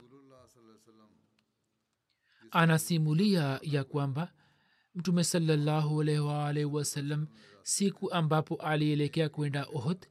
anasimulia 2.51 3.61
ya 3.63 3.85
kwamba 3.85 4.33
mtume 4.95 5.25
salallahu 5.25 6.01
alaihi 6.01 6.21
waalaihi 6.21 6.65
wasallam 6.71 7.27
siku 7.63 8.13
ambapo 8.13 8.55
alielekea 8.55 9.29
kwenda 9.29 9.67
ohd 9.75 10.07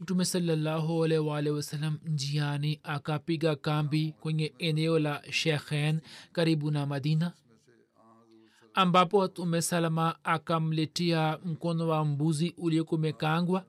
mtume 0.00 0.24
salallahu 0.24 1.04
alaihi 1.04 1.24
waalaihi 1.26 1.56
wasallam 1.56 1.98
njiani 2.04 2.80
akapiga 2.82 3.56
kambi 3.56 4.12
kwenye 4.12 4.54
eneo 4.58 4.98
la 4.98 5.32
shekhen 5.32 6.00
karibu 6.32 6.70
na 6.70 6.86
madina 6.86 7.32
ambapo 8.74 9.24
mtume 9.24 9.62
salama 9.62 10.24
akamletea 10.24 11.38
mkono 11.44 11.88
wa 11.88 12.04
mbuzi 12.04 12.54
uliokumekangwa 12.58 13.64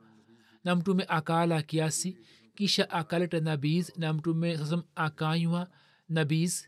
na 0.64 0.76
mtume 0.76 1.06
akaala 1.08 1.62
kiasi 1.62 2.18
kisha 2.56 2.90
akaleta 2.90 3.40
nabiz 3.40 3.92
na 3.98 4.14
mtume 4.14 4.58
sasam 4.58 4.84
akanywa 4.96 5.68
nabiz 6.10 6.64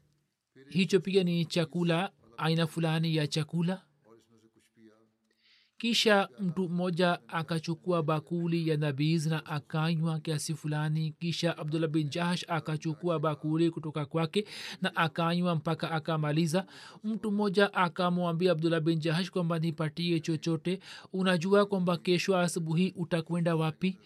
hicho 0.70 1.00
pia 1.00 1.24
ni 1.24 1.46
chakula 1.46 2.12
aina 2.38 2.68
fulani 2.68 3.16
ya 3.16 3.28
chakula 3.28 3.82
kisha 5.78 6.30
mtu 6.40 6.70
mmoja 6.70 7.20
akachukua 7.28 8.04
bakuli 8.04 8.70
ya 8.70 8.78
nabiz 8.78 9.26
na 9.28 9.46
akanywa 9.46 10.20
kiasi 10.20 10.54
fulani. 10.56 11.12
Kisha 11.20 11.58
abdullah 11.58 11.90
bin 11.90 12.10
jahash 12.10 12.46
akachukua 12.48 13.20
bakuli 13.20 13.72
kutoka 13.72 14.06
kwake 14.06 14.46
na 14.82 14.96
akanywa 14.96 15.56
mpaka 15.56 15.92
akamaliza. 15.92 16.66
Mtu 17.04 17.32
mmoja 17.32 17.74
akamwambia 17.74 18.52
abdullah 18.52 18.80
bin 18.82 19.00
jahash 19.00 19.32
kwamba 19.32 19.60
nipatie 19.60 20.20
chochote. 20.20 20.80
Unajua 21.14 21.66
kwamba 21.66 21.98
kesho 21.98 22.38
asubuhi 22.38 22.94
utakwenda 22.98 23.56
wapi? 23.56 23.98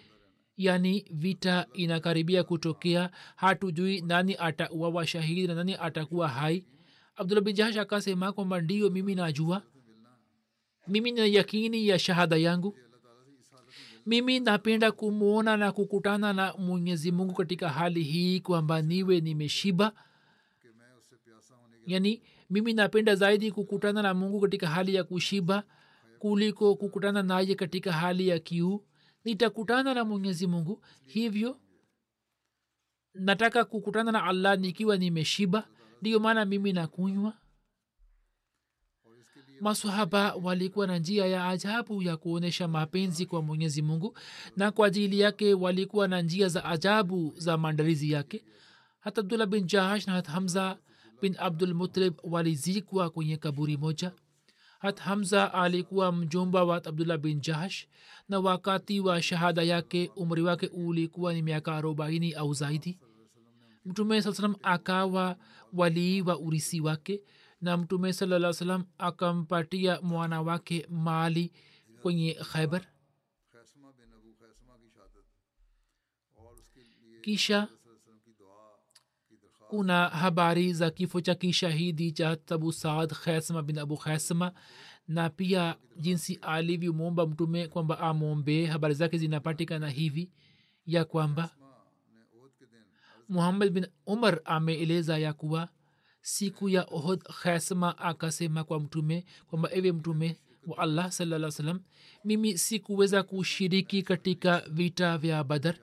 Yaani 0.58 1.06
vita 1.12 1.66
inakaribia 1.74 2.44
kutokea. 2.44 3.10
Hatujui 3.36 4.02
nani 4.02 4.36
atauawa 4.40 5.08
shahidi 5.08 5.48
na 5.48 5.56
nani 5.56 5.76
atakuwa 5.80 6.28
hai. 6.28 6.66
Abdullah 7.16 7.44
bin 7.44 7.56
jahash 7.56 7.78
akasema 7.78 8.32
kwamba 8.32 8.62
ndiyo 8.62 8.90
mimi 8.90 9.16
najua 9.16 9.62
mimi 10.88 11.12
na 11.12 11.26
yakini 11.26 11.88
ya 11.88 12.00
shahada 12.00 12.36
yangu. 12.38 12.78
Mimi 14.06 14.40
napenda 14.40 14.92
kumwona 14.92 15.58
na 15.58 15.72
kukutana 15.72 16.34
na 16.34 16.54
mwenyezi 16.54 17.12
mungu 17.12 17.34
katika 17.34 17.70
hali 17.70 18.04
hii 18.04 18.40
kwamba 18.40 18.82
niwe 18.82 19.20
nimeshiba. 19.22 19.94
Yani 21.88 22.22
mimi 22.50 22.74
napenda 22.74 23.16
zaidi 23.16 23.52
kukutana 23.52 24.02
na 24.02 24.14
mungu 24.14 24.40
katika 24.42 24.68
hali 24.68 24.96
ya 24.96 25.04
kushiba 25.04 25.64
kuliko 26.20 26.76
kukutana 26.76 27.24
naye 27.24 27.56
katika 27.56 27.92
hali 27.92 28.28
ya 28.28 28.40
kiu. 28.40 28.84
Nitakutana 29.26 29.94
na 29.94 30.06
mwenyezi 30.06 30.48
mungu 30.48 30.84
hivyo 31.06 31.58
nataka 33.14 33.66
kukutana 33.66 34.12
na 34.12 34.24
allah 34.24 34.58
nikiwa 34.60 34.98
nimeshiba. 34.98 35.68
Ndiyo 36.02 36.20
maana 36.20 36.46
mimi 36.46 36.74
nakunywa 36.74 37.34
masahaba 39.62 40.34
walikuwa 40.36 40.88
na 40.88 40.98
njia 40.98 41.26
ya 41.26 41.48
ajabu 41.48 42.02
ya 42.04 42.18
kuonyesha 42.18 42.68
mapenzi 42.68 43.26
kwa 43.26 43.42
mwenyezi 43.42 43.82
mungu 43.82 44.18
na 44.58 44.72
kwa 44.72 44.88
ajili 44.88 45.20
yake 45.20 45.54
walikuwa 45.54 46.08
na 46.08 46.22
njia 46.22 46.48
za 46.48 46.66
ajabu 46.66 47.34
za 47.38 47.58
maandalizi 47.58 48.12
yake. 48.12 48.44
Hata 49.00 49.22
abdullah 49.22 49.48
bin 49.48 49.66
jahash 49.68 50.08
na 50.08 50.14
hat 50.14 50.28
hamza 50.28 50.78
bin 51.22 51.36
abdulmutlib 51.40 52.14
walizikwa 52.24 53.10
kwenye 53.10 53.38
kaburi 53.38 53.78
moja. 53.78 54.12
Hat 54.80 55.00
hamza 55.00 55.54
alikuwa 55.54 56.12
mjomba 56.12 56.64
wa 56.64 56.76
abdullah 56.86 57.18
bin 57.18 57.40
jahash 57.42 57.88
na 58.30 58.40
wakati 58.40 59.00
wa 59.00 59.22
shahada 59.22 59.64
yake 59.64 60.12
umri 60.16 60.42
wake 60.42 60.68
ulikuwa 60.68 61.34
ni 61.34 61.42
miaka 61.42 61.76
arobaini 61.76 62.34
au 62.34 62.54
zaidi. 62.54 63.00
Mtume 63.86 64.22
saa 64.22 64.34
salam 64.34 64.56
akawa 64.64 65.36
walii 65.74 66.22
wa 66.22 66.40
urisi 66.40 66.82
wake 66.82 67.22
na 67.62 67.78
mtume 67.78 68.14
salaa 68.14 68.54
salam 68.54 68.86
akampatia 68.98 70.02
mwana 70.02 70.42
wake 70.42 70.88
mali 70.90 71.52
kwenye 72.02 72.34
khaibar 72.34 72.82
kisha 77.22 77.68
kuna 79.70 80.10
habari 80.10 80.74
za 80.74 80.92
kifo 80.92 81.22
cha 81.22 81.36
kishahidi 81.36 82.12
cha 82.12 82.36
tabu 82.36 82.74
saad 82.74 83.14
khesma 83.14 83.62
bin 83.64 83.78
abu 83.78 83.98
khasma 83.98 84.52
na 85.08 85.30
pia 85.30 85.76
jinsi 85.98 86.40
alivyomwomba 86.42 87.28
mtume 87.28 87.68
kwamba 87.68 88.00
amwombee. 88.00 88.66
Habari 88.66 88.94
zake 88.94 89.18
zinapatikana 89.18 89.90
hivi 89.90 90.32
ya 90.86 91.06
kwamba 91.06 91.50
muhammad 93.30 93.70
bin 93.70 93.88
umar 94.06 94.42
ameeleza 94.46 95.18
ya 95.18 95.34
kuwa 95.34 95.70
siku 96.22 96.70
ya 96.70 96.84
ohod 96.84 97.24
khasma 97.24 97.98
akasema 97.98 98.64
kwa 98.64 98.80
mtume 98.80 99.26
kwamba 99.50 99.70
ewe 99.72 99.92
mtume 99.92 100.38
wa 100.68 100.78
allah 100.78 101.12
salaa 101.12 101.52
salam 101.52 101.80
mimi 102.26 102.58
sikuweza 102.58 103.24
kushiriki 103.24 104.04
katika 104.04 104.60
vita 104.70 105.18
vya 105.18 105.44
badar 105.44 105.76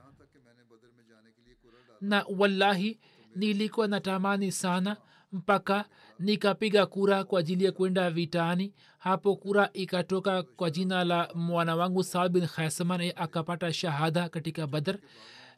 na 2.00 2.24
wallahi 2.38 2.98
nilikuwa 3.36 3.88
natamani 3.88 4.52
sana 4.52 4.96
mpaka 5.32 5.84
nikapiga 6.18 6.86
kura 6.86 7.24
kwa 7.24 7.40
ajili 7.40 7.64
ya 7.64 7.72
kwenda 7.72 8.10
vitani. 8.10 8.74
Hapo 8.98 9.36
kura 9.36 9.70
ikatoka 9.72 10.42
kwa 10.42 10.70
jina 10.70 11.04
la 11.04 11.30
mwana 11.34 11.76
wangu 11.76 12.02
saad 12.04 12.32
bin 12.32 12.46
khasma 12.46 12.98
naye 12.98 13.12
akapata 13.16 13.72
shahada 13.72 14.28
katika 14.28 14.66
badar 14.66 14.98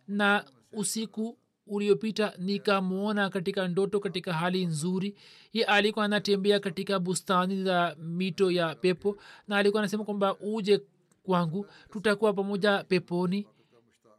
na 0.08 0.44
usiku 0.72 1.38
uliopita 1.70 2.32
nikamwona 2.38 3.30
katika 3.30 3.68
ndoto 3.68 4.00
katika 4.00 4.32
hali 4.32 4.66
nzuri. 4.66 5.14
Ye 5.52 5.64
alikuwa 5.64 6.04
anatembea 6.04 6.60
katika 6.60 6.98
bustani 6.98 7.64
za 7.64 7.96
mito 7.98 8.50
ya 8.50 8.74
pepo 8.74 9.16
na 9.48 9.56
alikuwa 9.56 9.82
anasema 9.82 10.04
kwamba 10.04 10.36
uje 10.40 10.80
kwangu 11.22 11.66
tutakuwa 11.92 12.32
pamoja 12.32 12.84
peponi. 12.84 13.46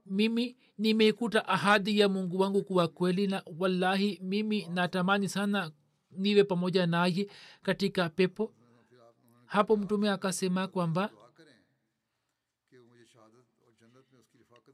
Mimi 0.06 0.56
nimeikuta 0.78 1.48
ahadi 1.48 2.00
ya 2.00 2.10
mungu 2.10 2.40
wangu 2.40 2.64
kuwa 2.64 2.88
kweli 2.88 3.28
na 3.28 3.44
wallahi 3.60 4.20
mimi 4.24 4.68
natamani 4.74 5.30
sana 5.30 5.72
niwe 6.12 6.44
pamoja 6.44 6.86
naye 6.88 7.28
katika 7.64 8.10
pepo. 8.10 8.52
Hapo 9.46 9.78
mtume 9.78 10.10
akasema 10.10 10.68
kwamba 10.68 11.10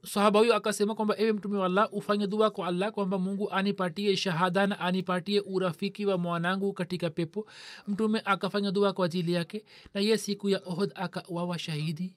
sahaba 0.08 0.38
huyo 0.38 0.54
akasema 0.54 0.94
kwamba 0.94 1.14
ewe 1.18 1.32
mtume 1.32 1.58
wa 1.58 1.66
allah 1.66 1.88
ufanye 1.92 2.26
dua 2.26 2.50
kwa 2.50 2.66
allah 2.68 2.92
kwamba 2.92 3.18
mungu 3.18 3.50
anipatie 3.50 4.16
shahada 4.16 4.66
na 4.66 4.80
anipatie 4.80 5.40
urafiki 5.40 6.06
wa 6.06 6.18
mwanangu 6.18 6.72
katika 6.72 7.10
pepo. 7.10 7.46
Mtume 7.88 8.22
akafanya 8.24 8.70
dua 8.70 8.92
kwa 8.92 9.06
ajili 9.06 9.32
yake 9.32 9.64
na 9.94 10.00
ye 10.00 10.18
siku 10.18 10.48
ya 10.48 10.60
ohd 10.64 10.92
akawawa 10.94 11.58
shahidi. 11.58 12.16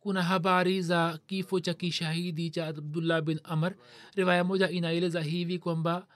Kuna 0.00 0.22
habari 0.22 0.82
za 0.82 1.18
kifo 1.26 1.60
cha 1.60 1.74
kishahidi 1.74 2.50
cha 2.50 2.66
abdullah 2.66 3.22
bin 3.22 3.40
amr. 3.44 3.74
Riwaya 4.14 4.44
moja 4.44 4.70
inaeleza 4.70 5.20
hivi 5.20 5.58
kwamba 5.58 6.06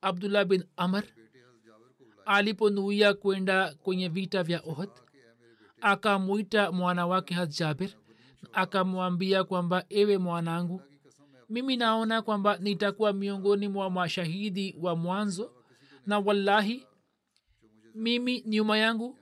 abdullah 0.00 0.44
bin 0.44 0.64
amr 0.76 1.04
aliponuia 2.26 3.14
kwenda 3.14 3.74
kwenye 3.74 4.08
vita 4.08 4.42
vya 4.42 4.62
ohd 4.66 4.90
akamwita 5.80 6.72
mwana 6.72 7.06
wake 7.06 7.34
hat 7.34 7.58
jabir 7.58 7.90
akamwambia 8.52 9.44
kwamba 9.44 9.84
ewe 9.88 10.18
mwanangu 10.18 10.82
mimi 11.48 11.76
naona 11.76 12.22
kwamba 12.22 12.56
nitakuwa 12.56 13.12
miongoni 13.12 13.68
mwa 13.68 13.90
mashahidi 13.90 14.76
wa 14.80 14.96
mwanzo 14.96 15.52
na 16.06 16.18
wallahi 16.18 16.86
mimi 17.94 18.42
nyuma 18.46 18.78
yangu 18.78 19.18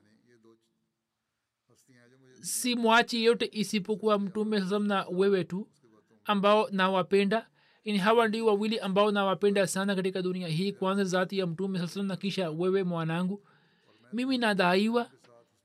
si 2.41 2.77
mwachi 2.77 3.25
yote 3.25 3.49
isipokuwa 3.53 4.19
mtume 4.19 4.61
sasam 4.61 4.87
na 4.87 5.07
wewe 5.11 5.45
tu 5.45 5.69
ambao 6.25 6.69
nawapenda. 6.71 7.47
Ni 7.85 7.99
hawa 7.99 8.29
ndio 8.29 8.47
wawili 8.47 8.79
ambao 8.79 9.11
nawapenda 9.11 9.67
sana 9.67 9.95
katika 9.97 10.23
dunia 10.23 10.49
hii 10.49 10.73
kwanza 10.73 11.05
zati 11.05 11.39
ya 11.39 11.47
mtume 11.47 11.79
sasam 11.79 12.07
na 12.07 12.17
kisha 12.17 12.51
wewe 12.51 12.83
mwanangu. 12.85 13.45
Mimi 14.13 14.39
nadhaiwa 14.39 15.11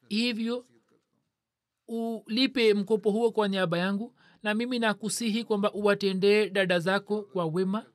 hivyo 0.09 0.65
ulipe 1.93 2.73
mkopo 2.73 3.11
huo 3.11 3.31
kwa 3.31 3.47
niaba 3.47 3.77
yangu 3.77 4.15
na 4.43 4.53
mimi 4.53 4.79
nakusihi 4.79 5.43
kwamba 5.43 5.71
uwatendee 5.73 6.49
dada 6.49 6.79
zako 6.79 7.21
kwa 7.21 7.45
wema. 7.45 7.85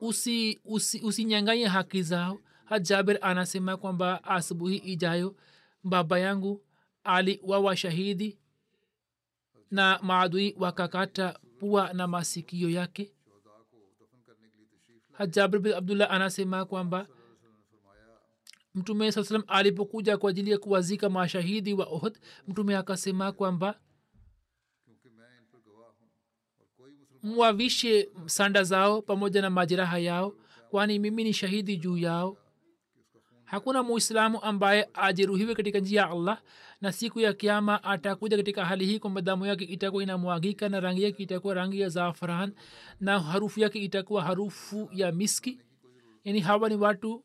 Usinyanganye 0.00 0.58
usi, 0.64 1.00
usi 1.02 1.64
haki 1.64 2.02
zao. 2.02 2.40
Hajaber 2.64 3.18
anasema 3.20 3.76
kwamba 3.76 4.24
asubuhi 4.24 4.76
ijayo 4.76 5.36
baba 5.84 6.18
yangu 6.18 6.62
aliwawa 7.04 7.76
shahidi 7.76 8.38
na 9.70 9.98
maadui 10.02 10.54
wakakata 10.58 11.38
pua 11.58 11.92
na 11.92 12.06
masikio 12.06 12.70
yake. 12.70 13.12
Hajabir 15.12 15.60
bin 15.60 15.72
abdullah 15.72 16.10
anasema 16.12 16.64
kwamba 16.64 17.06
mtume 18.78 19.12
saa 19.12 19.24
salam 19.24 19.44
alipokuja 19.46 20.18
kwa 20.18 20.30
ajili 20.30 20.50
ya 20.50 20.58
kuwazika 20.58 21.10
mashahidi 21.10 21.74
wa 21.74 21.86
ohd 21.86 22.18
mtume 22.48 22.76
akasema 22.76 23.32
kwamba 23.32 23.80
mwavishe 27.22 28.08
sanda 28.26 28.62
zao 28.64 29.02
pamoja 29.02 29.42
na 29.42 29.50
majeraha 29.50 29.98
yao 29.98 30.32
kwani 30.70 30.98
mimi 30.98 31.24
ni 31.24 31.32
shahidi 31.32 31.76
juu 31.76 31.96
yao. 31.98 32.36
Hakuna 33.44 33.82
muislamu 33.82 34.42
ambaye 34.42 34.88
ajeruhiwe 34.94 35.54
katika 35.54 35.78
njia 35.78 36.00
ya 36.00 36.10
allah 36.10 36.42
na 36.80 36.92
siku 36.92 37.20
ya 37.20 37.32
kiama 37.32 37.84
atakuja 37.84 38.36
katika 38.36 38.64
hali 38.64 38.86
hii 38.86 38.98
kwamba 38.98 39.20
damu 39.20 39.46
yake 39.46 39.64
itakuwa 39.64 40.02
inamwagika 40.02 40.68
na 40.68 40.80
rangi 40.80 41.02
yake 41.02 41.22
itakuwa 41.22 41.54
rangi 41.54 41.80
ya 41.80 41.88
zafran 41.88 42.52
na 43.00 43.20
harufu 43.20 43.60
yake 43.60 43.78
itakuwa 43.78 44.22
harufu 44.24 44.88
ya 44.92 45.12
miski. 45.12 45.60
Yani 46.24 46.40
hawa 46.40 46.68
ni 46.68 46.76
watu 46.76 47.24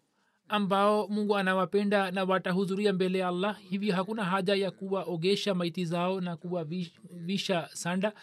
ambao 0.64 1.08
mungu 1.08 1.38
anawapenda 1.38 2.12
na 2.12 2.24
watahudhuria 2.24 2.94
mbele 2.94 3.20
ya 3.20 3.28
allah. 3.28 3.58
Hivyo 3.70 3.96
hakuna 3.96 4.24
haja 4.24 4.56
ya 4.56 4.72
kuwaogesha 4.72 5.56
maiti 5.56 5.86
zao 5.86 6.22
na 6.22 6.38
kuwavisha 6.38 7.70
sanda. 7.74 8.14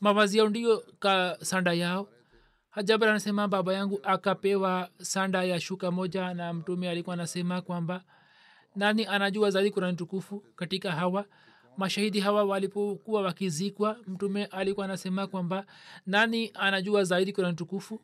Mavazi 0.00 0.38
yao 0.38 0.48
ndiyo 0.48 0.84
ka 0.98 1.38
sanda 1.40 1.72
yao. 1.72 2.08
Hajabar 2.70 3.08
anasema 3.08 3.48
baba 3.48 3.74
yangu 3.74 4.00
akapewa 4.02 4.88
sanda 5.02 5.44
ya 5.44 5.60
shuka 5.60 5.90
moja 5.90 6.34
na 6.34 6.52
mtume 6.52 6.90
alikuwa 6.90 7.14
anasema 7.14 7.60
kwamba 7.62 8.02
nani 8.76 9.06
anajua 9.06 9.50
zaidi 9.50 9.70
kurani 9.70 9.96
tukufu 9.96 10.44
katika 10.56 10.92
hawa? 10.92 11.24
Mashahidi 11.76 12.20
hawa 12.20 12.44
walipokuwa 12.44 13.22
wakizikwa 13.22 13.96
mtume 14.06 14.44
alikuwa 14.44 14.86
anasema 14.86 15.26
kwamba 15.26 15.66
nani 16.06 16.50
anajua 16.54 17.04
zaidi 17.04 17.32
kurani 17.32 17.56
tukufu 17.56 18.00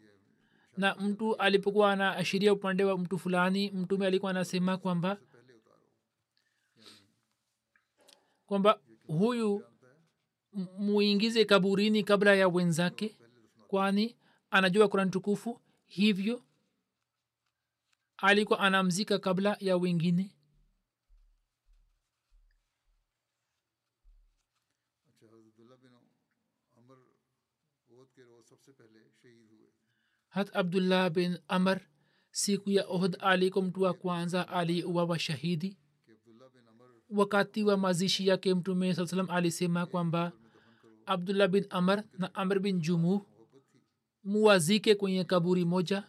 na 0.78 0.96
mtu 0.96 1.36
alipokuwa 1.36 1.92
anaashiria 1.92 2.54
upande 2.54 2.84
wa 2.84 2.98
mtu 2.98 3.20
fulani 3.20 3.72
mtume 3.72 4.08
alikuwa 4.08 4.32
anasema 4.32 4.78
kwamba 4.78 5.18
kwamba 8.46 8.80
huyu 9.08 9.64
m- 10.54 10.68
muingize 10.80 11.46
kaburini 11.46 12.04
kabla 12.04 12.36
ya 12.36 12.48
wenzake 12.48 13.18
kwani 13.68 14.16
anajua 14.52 14.88
kurani 14.88 15.12
tukufu 15.12 15.62
hivyo 15.86 16.44
alikuwa 18.18 18.60
anamzika 18.60 19.20
kabla 19.20 19.58
ya 19.60 19.78
wengine 19.78 20.32
अच्छा 25.10 25.26
हजरतुल्ला 25.34 25.76
बिन 25.84 25.94
अमर 26.80 26.98
ओद 27.98 28.08
के 28.16 28.22
रोज 28.30 28.44
सबसे 28.52 28.72
पहले 28.80 29.02
शहीद 29.22 29.50
हुए 29.56 29.70
hat 30.29 30.57
abdullah 30.57 31.11
bin 31.11 31.39
amar 31.49 31.81
siku 32.31 32.71
ya 32.71 32.85
ohd 32.89 33.17
alikomtu 33.21 33.83
wa 33.83 33.95
kwanza 33.95 34.49
aliuawa 34.49 35.19
shahidi 35.19 35.79
wakati 37.11 37.65
wa 37.65 37.77
mazishi 37.77 38.27
yake 38.27 38.55
mtume 38.55 38.95
saa 38.95 39.07
salam 39.07 39.31
alisema 39.31 39.87
kwamba 39.87 40.33
abdullah 41.07 41.49
bin 41.49 41.67
amar 41.71 42.05
na 42.19 42.35
amr 42.35 42.59
bin 42.61 42.81
jumuh 42.81 43.21
muwazike 44.25 44.95
kwenye 44.95 45.25
kaburi 45.25 45.65
moja 45.65 46.05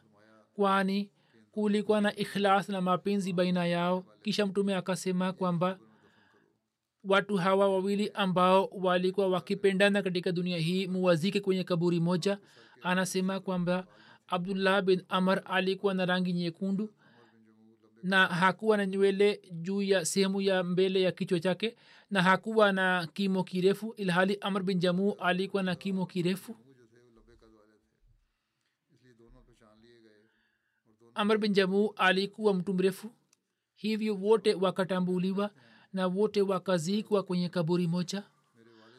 kwani 0.53 1.11
kulikuwa 1.51 2.01
na 2.01 2.15
ikhlas 2.15 2.70
na 2.70 2.82
mapenzi 2.82 3.34
baina 3.34 3.65
yao. 3.65 4.05
Kisha 4.24 4.45
mtume 4.45 4.76
akasema 4.76 5.34
kwamba 5.34 5.80
watu 7.03 7.36
hawa 7.36 7.70
wawili 7.70 8.09
ambao 8.13 8.65
walikuwa 8.65 9.28
wakipendana 9.28 10.01
katika 10.03 10.32
dunia 10.32 10.57
hii 10.57 10.88
muwazike 10.88 11.39
kwenye 11.39 11.63
kaburi 11.63 11.99
moja. 11.99 12.39
Anasema 12.82 13.39
kwamba 13.39 13.88
abdullah 14.28 14.82
bin 14.82 15.01
amar 15.09 15.41
alikuwa 15.45 15.93
na 15.93 16.05
rangi 16.05 16.34
nyekundu 16.34 16.89
na 18.03 18.25
hakuwa 18.28 18.78
na 18.78 18.86
nywele 18.86 19.41
juu 19.51 19.82
ya 19.82 20.05
sehemu 20.05 20.41
ya 20.41 20.63
mbele 20.63 21.01
ya 21.01 21.11
kichwa 21.11 21.39
chake 21.39 21.75
na 22.11 22.21
hakuwa 22.23 22.71
na 22.71 23.07
kimo 23.13 23.43
kirefu 23.43 23.93
ilhali 23.97 24.38
amr 24.41 24.63
bin 24.63 24.80
jamuu 24.80 25.11
alikuwa 25.19 25.63
na 25.63 25.75
kimo 25.75 26.05
kirefu. 26.05 26.55
Amr 31.15 31.38
bin 31.38 31.53
jamuu 31.53 31.93
alikuwa 31.95 32.53
mtu 32.53 32.73
mrefu 32.73 33.11
hivyo 33.75 34.15
wote 34.15 34.53
wakatambuliwa 34.53 35.51
na 35.93 36.07
wote 36.07 36.41
wakazikwa 36.41 37.23
kwenye 37.23 37.49
kaburi 37.49 37.88
moja. 37.88 38.23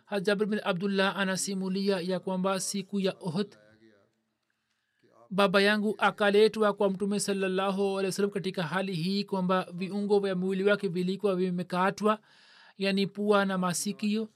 Hajabr 0.05 0.47
bin 0.47 0.61
abdullah 0.65 1.17
anasimulia 1.19 2.01
ya 2.01 2.21
kwamba 2.21 2.61
siku 2.61 3.01
ya 3.01 3.15
ohd 3.21 3.57
baba 5.31 5.63
yangu 5.63 5.95
akaletwa 5.99 6.73
kwa 6.73 6.91
mtume 6.91 7.21
salallahu 7.21 7.83
alehi 7.99 8.07
wasalam 8.07 8.31
katika 8.31 8.63
hali 8.63 8.95
hii 8.95 9.25
kwamba 9.25 9.67
viungo 9.73 10.21
vya 10.21 10.35
mwili 10.37 10.65
wake 10.65 10.89
vilikuwa 10.89 11.37
vimekatwa 11.37 12.19
yani 12.79 13.07
pua 13.07 13.45
na 13.45 13.59
masikio 13.59 14.29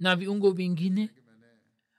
na 0.00 0.16
viungo 0.16 0.50
vingine. 0.50 1.10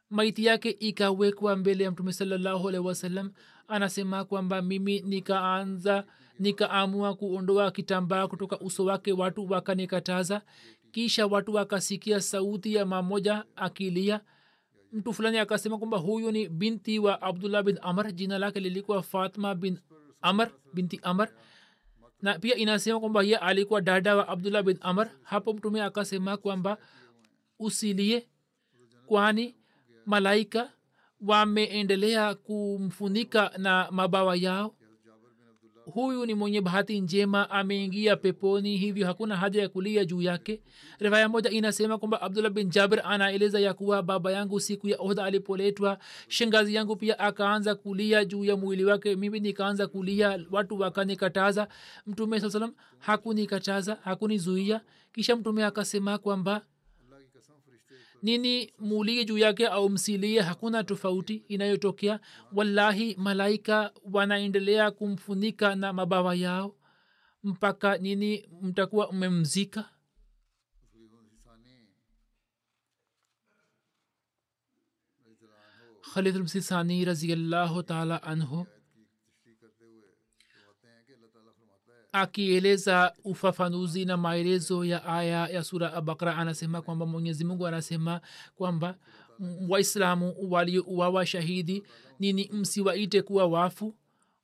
Maiti 0.10 0.46
yake 0.46 0.70
ikawekwa 0.70 1.56
mbele 1.56 1.84
ya 1.84 1.92
mtume 1.92 2.14
salallahu 2.14 2.68
alehi 2.70 2.84
wasalam 2.86 3.32
anasema 3.68 4.26
kwamba 4.26 4.62
mimi 4.62 5.00
nikaanza 5.02 6.06
nikaamua 6.40 7.16
kuondoa 7.16 7.72
kitambaa 7.72 8.28
kutoka 8.28 8.60
uso 8.60 8.86
wake 8.86 9.12
watu 9.12 9.52
wakanikataza. 9.52 10.42
Kisha 10.92 11.28
watu 11.28 11.54
wakasikia 11.54 12.22
sauti 12.22 12.76
ya 12.76 12.86
mamoja 12.86 13.44
akilia 13.56 14.22
mtu 14.94 15.14
fulani 15.14 15.38
akasema 15.38 15.78
kwamba 15.78 15.98
huyu 15.98 16.32
ni 16.32 16.50
binti 16.50 17.00
wa 17.00 17.22
abdullah 17.22 17.64
bin 17.64 17.80
amr 17.82 18.12
jina 18.12 18.38
lake 18.38 18.60
lilikuwa 18.60 19.04
fatma 19.04 19.56
bin 19.56 19.80
amr 20.22 20.52
binti 20.74 21.00
amr. 21.04 21.30
Na 22.22 22.40
pia 22.40 22.56
inasema 22.56 23.00
kwamba 23.00 23.24
ye 23.24 23.38
alikuwa 23.38 23.82
dada 23.82 24.16
wa 24.16 24.28
abdullah 24.28 24.64
bin 24.64 24.78
amr. 24.82 25.10
Hapo 25.24 25.54
mtume 25.54 25.82
akasema 25.82 26.38
kwamba 26.38 26.78
usilie 27.60 28.28
kwani 29.06 29.56
malaika 30.06 30.72
wameendelea 31.22 32.36
kumfunika 32.36 33.52
na 33.58 33.88
mabawa 33.92 34.36
yao 34.36 34.76
huyu 35.86 36.26
ni 36.26 36.34
mwenye 36.34 36.62
bahati 36.62 37.02
njema 37.02 37.50
ameingia 37.50 38.16
peponi 38.16 38.78
hivyo 38.78 39.08
hakuna 39.08 39.38
haja 39.38 39.62
ya 39.62 39.70
kulia 39.70 40.06
juu 40.06 40.22
yake. 40.22 40.62
Rivaya 41.00 41.30
moja 41.30 41.50
inasema 41.50 41.98
kwamba 41.98 42.22
abdullah 42.22 42.52
bin 42.52 42.70
jabir 42.70 43.02
anaeleza 43.06 43.60
ya 43.60 43.74
kuwa 43.74 44.04
baba 44.04 44.32
yangu 44.32 44.60
siku 44.60 44.88
ya 44.90 44.98
ohda 45.00 45.24
alipoletwa 45.26 45.98
shangazi 46.28 46.76
yangu 46.76 46.96
pia 46.96 47.20
akaanza 47.20 47.76
kulia 47.76 48.26
juu 48.26 48.44
ya 48.44 48.56
mwili 48.58 48.86
wake. 48.86 49.16
Mimi 49.16 49.40
nikaanza 49.40 49.88
kulia 49.88 50.40
watu 50.52 50.80
wakanikataza. 50.80 51.68
Mtume 52.08 52.40
saa 52.40 52.50
salam 52.50 52.74
hakunikataza 53.00 53.98
hakunizuia. 54.04 54.82
Kisha 55.14 55.36
mtume 55.36 55.64
akasema 55.66 56.18
kwamba 56.18 56.62
nini 58.24 58.74
mulie 58.80 59.26
juu 59.26 59.38
yake 59.38 59.68
au 59.68 59.90
msilie 59.90 60.42
hakuna 60.42 60.84
tofauti 60.84 61.36
inayotokea. 61.48 62.20
Wallahi 62.54 63.16
malaika 63.16 63.92
wanaendelea 64.12 64.92
kumfunika 64.92 65.76
na 65.76 65.94
mabawa 65.94 66.36
yao. 66.36 66.76
Mpaka 67.44 67.98
nini 67.98 68.48
mtakuwa 68.62 69.12
mmemzika? 69.14 69.90
Khalidulmsisani 76.14 77.06
raziallahu 77.06 77.84
taala 77.84 78.24
anhu 78.24 78.66
akieleza 82.14 83.14
ufafanuzi 83.24 84.06
na 84.06 84.18
maelezo 84.18 84.86
ya 84.86 85.06
aya 85.06 85.48
ya 85.48 85.64
sura 85.64 85.94
abakra 85.94 86.38
anasema 86.38 86.82
kwamba 86.82 87.06
mwenyezi 87.06 87.46
mungu 87.46 87.68
anasema 87.68 88.22
kwamba 88.56 88.96
waislamu 89.70 90.36
waliouawa 90.50 91.26
shahidi 91.26 91.84
nini 92.20 92.50
msiwaite 92.54 93.22
kuwa 93.22 93.46
wafu? 93.46 93.96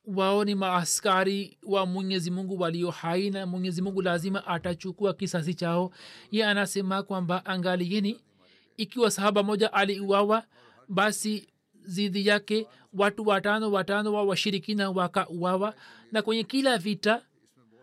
Wao 0.06 0.46
ni 0.46 0.56
maaskari 0.56 1.58
wa 1.68 1.86
mwenyezi 1.86 2.32
mungu 2.32 2.60
walio 2.62 2.90
hai 2.92 3.30
na 3.30 3.46
mwenyezi 3.46 3.82
mungu 3.82 4.02
lazima 4.02 4.48
atachukua 4.48 5.14
kisasi 5.14 5.54
chao. 5.54 5.92
Ye 6.32 6.46
anasema 6.46 7.04
kwamba 7.04 7.46
angalieni 7.46 8.20
ikiwa 8.78 9.12
sahaba 9.12 9.44
moja 9.44 9.74
aliuawa 9.74 10.44
basi 10.88 11.48
zidi 11.86 12.28
yake 12.28 12.68
watu 12.94 13.28
watano 13.28 13.72
watano 13.72 14.14
wa 14.14 14.24
washirikina 14.24 14.90
wakauawa 14.92 15.74
na 16.12 16.22
kwenye 16.22 16.44
kila 16.44 16.78
vita 16.78 17.22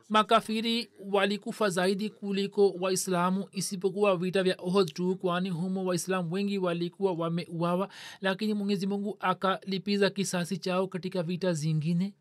makafiri 0.09 0.91
walikufa 1.01 1.69
zaidi 1.71 2.11
kuliko 2.11 2.71
waislamu 2.71 3.49
isipokuwa 3.53 4.17
vita 4.17 4.43
vya 4.43 4.57
ohod 4.59 4.93
tu 4.93 5.17
kwani 5.17 5.51
humo 5.51 5.85
waislamu 5.85 6.33
wengi 6.35 6.59
walikuwa 6.59 7.13
wameuawa 7.13 7.89
lakini 8.21 8.55
mwenyezi 8.55 8.87
mungu 8.87 9.17
akalipiza 9.21 10.11
kisasi 10.11 10.59
chao 10.59 10.89
katika 10.89 11.23
vita 11.23 11.53
zingine. 11.53 12.15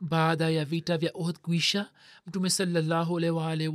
Baada 0.00 0.50
ya 0.50 0.64
vita 0.64 0.98
vya 0.98 1.10
ohd 1.14 1.38
kuisha 1.38 1.90
mtume 2.26 2.50
salallahu 2.50 3.14
waalihi 3.14 3.72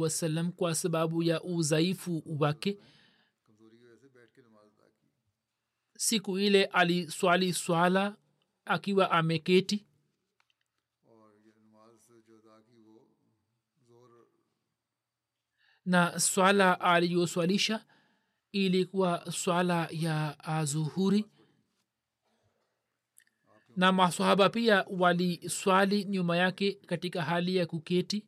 kwa 0.58 0.76
sababu 0.76 1.24
ya 1.24 1.44
udhaifu 1.44 2.24
wake 2.40 2.78
siku 5.98 6.40
ile 6.40 6.66
aliswali 6.66 7.54
swala 7.54 8.16
akiwa 8.66 9.12
ameketi. 9.12 9.86
Na 15.86 16.20
swala 16.20 16.80
aliyoswalisha 16.82 17.86
ilikuwa 18.52 19.32
swala 19.32 19.88
ya 19.92 20.40
azuhuri 20.44 21.26
na 23.76 23.92
masahaba 23.92 24.50
pia 24.50 24.86
waliswali 24.90 26.06
nyuma 26.06 26.38
yake 26.38 26.72
katika 26.74 27.22
hali 27.24 27.56
ya 27.56 27.66
kuketi. 27.66 28.26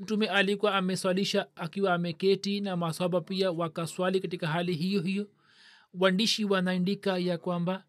Mtume 0.00 0.28
alikuwa 0.28 0.74
ameswalisha 0.74 1.56
akiwa 1.56 1.94
ameketi 1.94 2.60
na 2.60 2.76
masahaba 2.76 3.20
pia 3.20 3.50
wakaswali 3.52 4.20
katika 4.20 4.46
hali 4.48 4.74
hiyo 4.74 5.02
hiyo 5.02 5.28
waandishi 6.00 6.44
wanaandika 6.44 7.18
ya 7.18 7.38
kwamba 7.38 7.84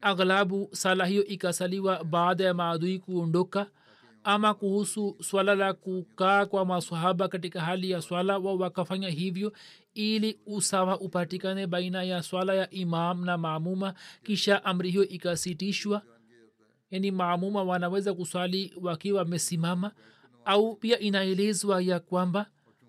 aghlabu 0.00 0.68
sala 0.72 1.06
hiyo 1.06 1.24
ikasaliwa 1.24 2.04
baada 2.04 2.44
ya 2.44 2.54
maadui 2.54 2.98
kuondoka 2.98 3.66
ama 4.24 4.54
kuhusu 4.54 5.16
swala 5.22 5.54
la 5.54 5.72
kukaa 5.74 6.46
kwa 6.46 6.64
masahaba 6.66 7.28
katika 7.28 7.60
hali 7.60 7.90
ya 7.90 8.02
swala 8.02 8.38
wa 8.38 8.54
wakafanya 8.54 9.08
hivyo 9.08 9.52
ili 9.94 10.38
usawa 10.46 11.00
upatikane 11.00 11.66
baina 11.66 12.02
ya 12.02 12.22
swala 12.22 12.54
ya 12.54 12.70
imam 12.70 13.24
na 13.24 13.38
maamuma 13.38 13.94
kisha 14.22 14.64
amri 14.64 14.90
hiyo 14.90 15.08
ikasitishwa. 15.08 16.02
Yani 16.90 17.10
maamuma 17.10 17.62
wanaweza 17.62 18.14
kuswali 18.14 18.74
wakiwa 18.80 19.18
wamesimama 19.18 19.92
au 20.44 20.76
pia 20.76 20.98
inaelezwa 20.98 21.82
ya 21.82 22.00
kwamba 22.00 22.46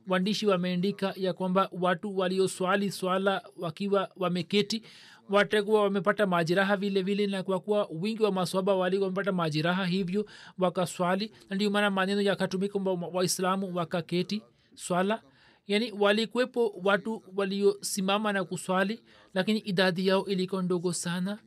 waandishi 0.07 0.47
wameandika 0.47 1.13
ya 1.15 1.33
kwamba 1.33 1.69
watu 1.71 2.17
walioswali 2.17 2.91
swala 2.91 3.41
wakiwa 3.57 4.09
wameketi 4.15 4.83
watakuwa 5.29 5.83
wamepata 5.83 6.27
majiraha 6.27 6.77
vile 6.77 7.01
vile 7.01 7.27
na 7.27 7.43
kwa 7.43 7.59
kuwa 7.59 7.87
wingi 7.91 8.23
wa 8.23 8.31
maswaba 8.31 8.75
wali 8.75 8.97
wamepata 8.97 9.31
majiraha 9.31 9.85
hivyo 9.85 10.25
wakaswali 10.57 11.31
na 11.49 11.55
ndio 11.55 11.71
maana 11.71 11.89
maneno 11.91 12.21
yakatumika 12.21 12.79
kwamba 12.79 13.07
waislamu 13.07 13.75
wakaketi 13.75 14.41
swala. 14.75 15.21
Yani 15.67 15.91
walikuwepo 15.91 16.73
watu 16.83 17.23
waliosimama 17.35 18.33
na 18.33 18.43
kuswali 18.43 19.03
lakini 19.33 19.59
idadi 19.59 20.07
yao 20.07 20.25
ilikuwa 20.25 20.63
ndogo 20.63 20.93
sana 20.93 21.39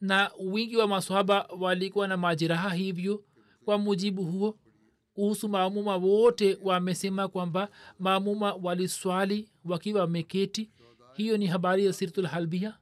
na 0.00 0.30
wingi 0.40 0.76
wa 0.76 0.88
maswaba 0.88 1.48
walikuwa 1.58 2.08
na 2.08 2.16
majiraha 2.16 2.70
hivyo. 2.70 3.24
Kwa 3.64 3.78
mujibu 3.78 4.24
huo 4.24 4.58
kuhusu 5.16 5.48
maamuma 5.48 5.96
wote 5.96 6.58
wamesema 6.62 7.28
kwamba 7.28 7.68
maamuma 7.98 8.54
waliswali 8.54 9.48
wakiwa 9.64 10.00
wameketi. 10.00 10.70
Hiyo 11.14 11.36
ni 11.36 11.46
habari 11.46 11.86
ya 11.86 11.92
sirtulhalbia 11.92 12.76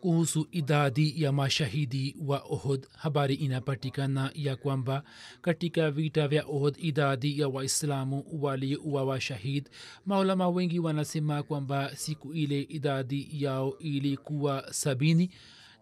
kuhusu 0.00 0.46
idadi 0.50 1.22
ya 1.22 1.32
mashahidi 1.32 2.16
wa 2.26 2.38
ohod 2.38 2.86
habari 2.96 3.34
inapatikana 3.34 4.30
ya 4.34 4.56
kwamba 4.56 5.02
katika 5.42 5.90
vita 5.90 6.28
vya 6.28 6.44
ohod 6.46 6.76
idadi 6.78 7.40
ya 7.40 7.48
waislamu 7.48 8.24
waliuawa 8.40 9.20
shahid 9.20 9.68
maulama 10.06 10.48
wengi 10.48 10.78
wanasema 10.78 11.42
kwamba 11.42 11.96
siku 11.96 12.34
ile 12.34 12.60
idadi 12.62 13.28
yao 13.44 13.78
ilikuwa 13.78 14.72
sabini 14.72 15.30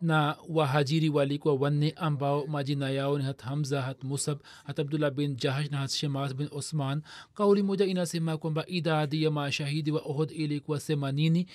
na 0.02 0.36
wahajiri 0.48 1.08
walikuwa 1.08 1.54
wanne 1.54 1.90
ambao 1.96 2.46
majina 2.46 2.90
yao 2.90 3.18
ni 3.18 3.24
hat 3.24 3.42
hamza 3.42 3.82
hat 3.82 4.04
musab 4.04 4.38
hat 4.64 4.78
abdullah 4.78 5.10
bin 5.10 5.36
jahash 5.36 5.70
na 5.70 5.78
hat 5.78 5.90
shemas 5.90 6.34
bin 6.36 6.48
osman. 6.52 7.02
Kauli 7.34 7.62
moja 7.62 7.84
inasema 7.86 8.36
kwamba 8.36 8.64
idadi 8.66 9.22
ya 9.22 9.30
mashahidi 9.30 9.90
wa 9.90 10.00
ohod 10.00 10.30
ilikuwa 10.32 10.78
themanini 10.78 11.46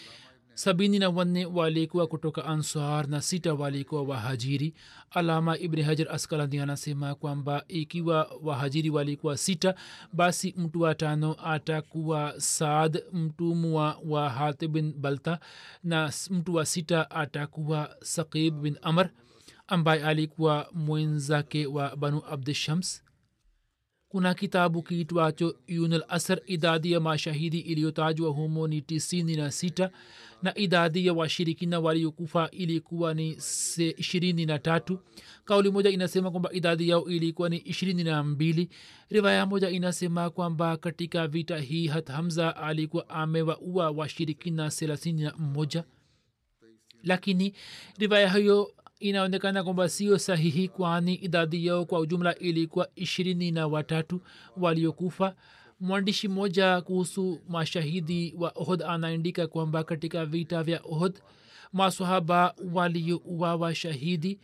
sabini 0.55 0.99
na 0.99 1.09
wanne 1.09 1.45
walikuwa 1.45 2.07
kutoka 2.07 2.45
ansar 2.45 3.07
na 3.09 3.21
sita 3.21 3.53
walikuwa 3.53 4.03
wahajiri. 4.03 4.73
Alama 5.11 5.57
ibni 5.57 5.81
hajar 5.81 6.07
askalandi 6.11 6.59
anasema 6.59 7.15
kwamba 7.15 7.63
ikiwa 7.67 8.31
wahajiri 8.43 8.89
walikuwa 8.89 9.37
sita 9.37 9.75
basi 10.13 10.53
mtu 10.57 10.81
wa 10.81 10.95
tano 10.95 11.35
atakuwa 11.43 12.33
saad 12.37 13.03
mtumwa 13.13 13.99
wa 14.05 14.29
hatib 14.29 14.71
bin 14.71 14.93
balta 14.93 15.39
na 15.83 16.11
mtu 16.29 16.53
wa 16.55 16.65
sita 16.65 17.11
atakuwa 17.11 17.95
saqib 18.03 18.61
bin 18.61 18.77
amr 18.81 19.09
ambaye 19.67 20.03
alikuwa 20.03 20.69
mwenzake 20.73 21.65
wa 21.65 21.95
banu 21.95 22.21
abdishams 22.29 23.03
kuna 24.09 24.33
kitabu 24.33 24.83
kiitwacho 24.83 25.55
yunal 25.67 26.03
asr 26.09 26.41
idadi 26.45 26.91
ya 26.91 26.99
mashahidi 26.99 27.59
iliyotajwa 27.59 28.29
humo 28.31 28.67
ni 28.67 28.81
tisini 28.81 29.35
na 29.35 29.51
sita 29.51 29.89
na 30.43 30.57
idadi 30.57 31.07
ya 31.07 31.13
washirikina 31.13 31.79
waliokufa 31.79 32.49
ilikuwa 32.51 33.13
ni 33.13 33.37
ishirini 33.97 34.45
na 34.45 34.59
tatu. 34.59 34.99
Kauli 35.45 35.71
moja 35.71 35.89
inasema 35.89 36.31
kwamba 36.31 36.51
idadi 36.53 36.89
yao 36.89 37.05
ilikuwa 37.09 37.49
ni 37.49 37.57
ishirini 37.57 38.03
na 38.03 38.23
mbili. 38.23 38.69
Riwaya 39.09 39.45
moja 39.45 39.69
inasema 39.69 40.29
kwamba 40.29 40.77
katika 40.77 41.27
vita 41.27 41.57
hii 41.57 41.87
hat 41.87 42.07
hamza 42.09 42.55
alikuwa 42.57 43.09
amewaua 43.09 43.91
washirikina 43.91 44.69
thelathini 44.69 45.23
na 45.23 45.33
mmoja. 45.37 45.83
Lakini 47.03 47.53
riwaya 47.97 48.29
hiyo 48.29 48.73
inaonekana 48.99 49.63
kwamba 49.63 49.89
sio 49.89 50.17
sahihi 50.19 50.67
kwani 50.67 51.15
idadi 51.15 51.65
yao 51.65 51.85
kwa 51.85 51.99
ujumla 51.99 52.35
ilikuwa 52.35 52.87
ishirini 52.95 53.51
na 53.51 53.67
watatu 53.67 54.21
waliokufa 54.57 55.35
mwandishi 55.87 56.27
mmoja 56.27 56.81
kuhusu 56.81 57.39
mashahidi 57.49 58.33
wa 58.37 58.51
ohod 58.55 58.83
anaandika 58.83 59.47
kwamba 59.47 59.83
katika 59.83 60.25
vita 60.25 60.63
vya 60.63 60.81
ohod 60.83 61.19
masahaba 61.73 62.55
waliouawa 62.73 63.75
shahidi. 63.75 64.39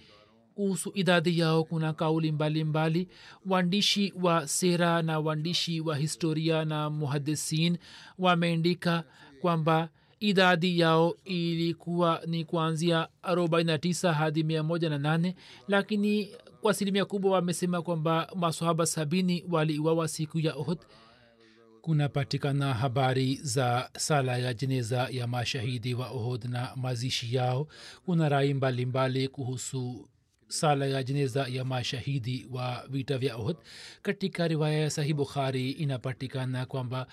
Kuhusu 0.55 0.91
idadi 0.95 1.39
yao 1.39 1.63
kuna 1.63 1.93
kauli 1.93 2.31
mbalimbali. 2.31 3.07
Waandishi 3.45 4.13
wa 4.21 4.47
sera 4.47 5.01
na 5.01 5.19
waandishi 5.19 5.81
wa 5.81 5.97
historia 5.97 6.65
na 6.65 6.89
muhadisin 6.89 7.77
wameandika 8.17 9.03
kwamba 9.41 9.89
idadi 10.19 10.79
yao 10.79 11.15
ilikuwa 11.25 12.21
ni 12.27 12.45
kuanzia 12.45 13.07
49 13.23 14.11
hadi 14.13 14.43
18 14.43 15.33
lakini 15.67 16.29
kwa 16.61 16.71
asilimia 16.71 17.05
kubwa 17.05 17.31
wamesema 17.31 17.81
kwamba 17.81 18.31
masahaba 18.35 18.85
sabini 18.85 19.45
waliuawa 19.49 20.07
siku 20.07 20.39
ya 20.39 20.55
ohd 20.55 20.79
kunapatikana 21.81 22.73
habari 22.73 23.35
za 23.41 23.89
sala 23.97 24.37
ya 24.37 24.53
jeneza 24.53 25.07
ya 25.11 25.27
mashahidi 25.27 25.93
wa 25.93 26.09
ohod 26.09 26.45
na 26.45 26.71
mazishi 26.75 27.35
yao. 27.35 27.67
Kuna 28.05 28.29
rai 28.29 28.53
mbalimbali 28.53 29.27
kuhusu 29.27 30.09
sala 30.49 30.85
ya 30.85 31.03
jeneza 31.03 31.47
ya 31.47 31.65
mashahidi 31.65 32.47
wa 32.51 32.85
vita 32.89 33.17
vya 33.17 33.35
ohd 33.37 33.57
katika 34.01 34.47
riwaya 34.47 34.79
ya 34.79 34.89
sahih 34.89 35.13
bukhari 35.15 35.71
inapatikana 35.71 36.65
kwamba 36.65 37.07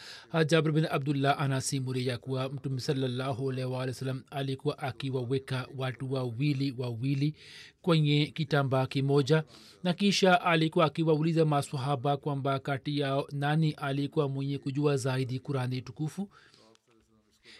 jabr 0.46 0.72
bin 0.72 0.86
abdullah 0.90 1.40
anasimulia 1.40 2.18
kuwa 2.18 2.48
mtume 2.48 2.80
salallahu 2.80 3.50
alaihi 3.50 4.22
alikuwa 4.30 4.78
akiwaweka 4.78 5.68
watu 5.76 6.12
wawili 6.12 6.74
wawili 6.78 7.34
kwenye 7.82 8.26
kitambaa 8.26 8.86
kimoja 8.86 9.44
na 9.82 9.92
kisha 9.92 10.40
alikuwa 10.40 10.84
akiwauliza 10.84 11.44
maswahaba 11.44 12.16
kwamba 12.16 12.58
kati 12.58 12.98
yao 12.98 13.28
nani 13.32 13.72
alikuwa 13.72 14.28
mwenye 14.28 14.58
kujua 14.58 14.96
zaidi 14.96 15.38
kurani 15.38 15.82
tukufu 15.82 16.28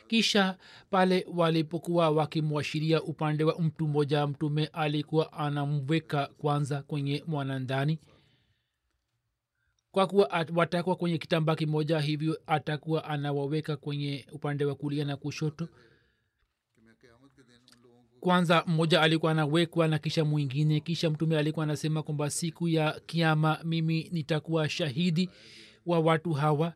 kisha 0.08 0.58
pale 0.90 1.26
walipokuwa 1.34 2.10
wakimwashiria 2.10 3.02
upande 3.02 3.44
wa 3.44 3.58
mtu 3.60 3.88
mmoja 3.88 4.26
mtume 4.26 4.66
alikuwa 4.66 5.32
anamweka 5.32 6.26
kwanza 6.26 6.82
kwenye 6.82 7.24
mwanandani. 7.26 7.98
Kwa 9.92 10.06
kuwa 10.06 10.46
watakuwa 10.54 10.96
kwenye 10.96 11.18
kitambaa 11.18 11.54
kimoja 11.56 12.00
hivyo 12.00 12.38
atakuwa 12.46 13.04
anawaweka 13.04 13.76
kwenye 13.76 14.26
upande 14.32 14.64
wa 14.64 14.74
kulia 14.74 15.04
na 15.04 15.16
kushoto. 15.16 15.68
Kwanza 18.20 18.64
mmoja 18.66 19.02
alikuwa 19.02 19.32
anawekwa 19.32 19.88
na 19.88 19.98
kisha 19.98 20.24
mwingine. 20.24 20.80
Kisha 20.80 21.10
mtume 21.10 21.38
alikuwa 21.38 21.64
anasema 21.64 22.02
kwamba 22.02 22.30
siku 22.30 22.68
ya 22.68 23.00
kiama 23.06 23.58
mimi 23.64 24.08
nitakuwa 24.12 24.68
shahidi 24.68 25.30
wa 25.86 26.00
watu 26.00 26.32
hawa 26.32 26.74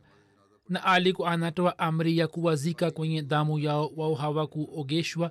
na 0.71 0.85
aliku 0.85 1.27
anatoa 1.27 1.79
amri 1.79 2.19
ya 2.19 2.29
kuwazika 2.29 2.91
kwenye 2.91 3.23
damu 3.23 3.59
yao 3.59 3.91
wao 3.97 4.15
hawakuogeshwa 4.15 5.31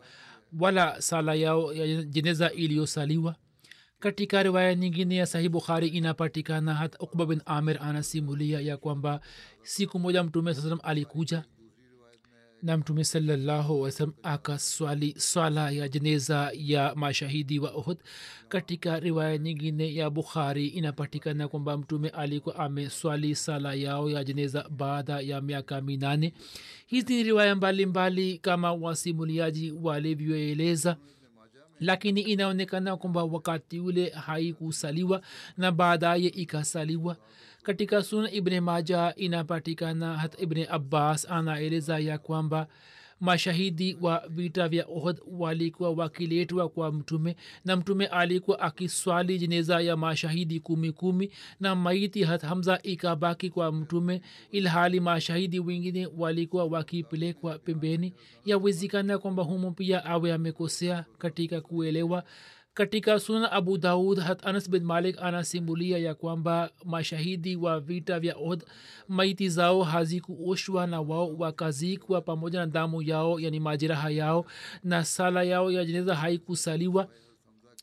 wala 0.60 1.02
sala 1.02 1.34
yao 1.36 1.74
ya 1.74 2.04
jeneza 2.04 2.52
iliyosaliwa. 2.52 3.36
Katika 4.00 4.44
riwaya 4.44 4.76
nyingine 4.76 5.16
ya 5.16 5.26
sahih 5.26 5.50
bukhari 5.50 5.88
inapatikana 5.88 6.74
hata 6.74 6.98
ukba 7.00 7.26
bin 7.26 7.42
amir 7.46 7.80
anasimulia 7.82 8.60
ya 8.62 8.78
kwamba 8.78 9.20
siku 9.62 10.00
moja 10.00 10.24
mtume 10.24 10.54
saa 10.54 10.62
salam 10.62 10.80
alikuja 10.84 11.44
na 12.64 12.78
mtume 12.78 13.04
salallahu 13.04 13.82
wasalam 13.82 14.14
akaswali 14.24 15.16
swala 15.18 15.72
ya 15.72 15.88
jeneza 15.90 16.52
ya 16.54 16.96
mashahidi 16.96 17.60
wa 17.60 17.76
uhud. 17.76 17.98
Katika 18.50 19.00
riwaya 19.00 19.38
nyingine 19.38 19.96
ya 19.96 20.10
bukhari 20.10 20.68
inapatikana 20.68 21.48
kwamba 21.48 21.78
mtume 21.78 22.10
alikuwa 22.10 22.56
ameswali 22.56 23.36
sala 23.36 23.74
yao 23.74 24.10
ya 24.10 24.24
jeneza 24.24 24.70
baada 24.70 25.20
ya 25.20 25.42
miaka 25.42 25.82
minane. 25.82 26.34
Hizi 26.88 27.16
ni 27.16 27.24
riwaya 27.24 27.56
mbalimbali 27.56 28.22
mbali 28.26 28.38
kama 28.38 28.74
wasimuliaji 28.74 29.72
walivyoeleza 29.72 30.98
lakini 31.80 32.22
inaonekana 32.22 32.98
kwamba 32.98 33.24
wakati 33.24 33.80
ule 33.80 34.10
haikusaliwa 34.10 35.22
na 35.58 35.72
baadaye 35.72 36.28
ikasaliwa 36.28 37.18
katika 37.70 38.04
suna 38.04 38.32
ibne 38.32 38.62
maja 38.62 39.14
inapatikana 39.16 40.18
hata 40.18 40.42
ibne 40.44 40.68
abbas 40.70 41.32
anaeleza 41.32 42.00
ya 42.00 42.18
kwamba 42.18 42.68
mashahidi 43.20 43.98
wa 44.02 44.24
vita 44.30 44.68
vya 44.68 44.86
ohd 44.86 45.22
walikuwa 45.32 45.92
wakiletwa 45.92 46.70
kwa 46.70 46.92
mtume 46.92 47.36
na 47.66 47.76
mtume 47.76 48.06
alikuwa 48.08 48.60
akiswali 48.60 49.38
jeneza 49.40 49.82
ya 49.82 49.98
mashahidi 49.98 50.60
kumi 50.60 50.92
kumi 50.92 51.32
na 51.60 51.76
maiti 51.76 52.24
hat 52.24 52.42
hamza 52.42 52.80
ikabaki 52.84 53.50
kwa 53.50 53.72
mtume 53.72 54.22
ilhali 54.52 55.00
mashahidi 55.00 55.60
wengine 55.60 56.08
walikuwa 56.18 56.66
wakipelekwa 56.66 57.60
pembeni. 57.60 58.14
Yawezekana 58.46 59.18
kwamba 59.18 59.44
humo 59.44 59.72
pia 59.72 60.06
awe 60.06 60.34
amekosea 60.34 61.06
katika 61.18 61.62
kuelewa 61.62 62.24
katika 62.74 63.20
sunan 63.20 63.50
abu 63.52 63.78
daud 63.78 64.20
hat 64.20 64.46
anas 64.46 64.70
bin 64.70 64.84
malik 64.84 65.18
anasimulia 65.22 65.98
ya 65.98 66.16
kwamba 66.16 66.70
mashahidi 66.86 67.56
wa 67.56 67.80
vita 67.80 68.20
vya 68.20 68.36
od 68.38 68.64
maiti 69.08 69.50
zao 69.50 69.84
hazikuoshwa 69.84 70.88
na 70.88 71.02
wao 71.02 71.36
wakazikwa 71.38 72.22
pamoja 72.22 72.60
na 72.60 72.66
damu 72.68 73.02
yao 73.02 73.40
yani 73.40 73.60
majeraha 73.60 74.10
yao 74.10 74.46
na 74.84 75.06
sala 75.06 75.44
yao 75.44 75.72
ya 75.72 75.86
jeneza 75.86 76.16
haikusaliwa. 76.16 77.08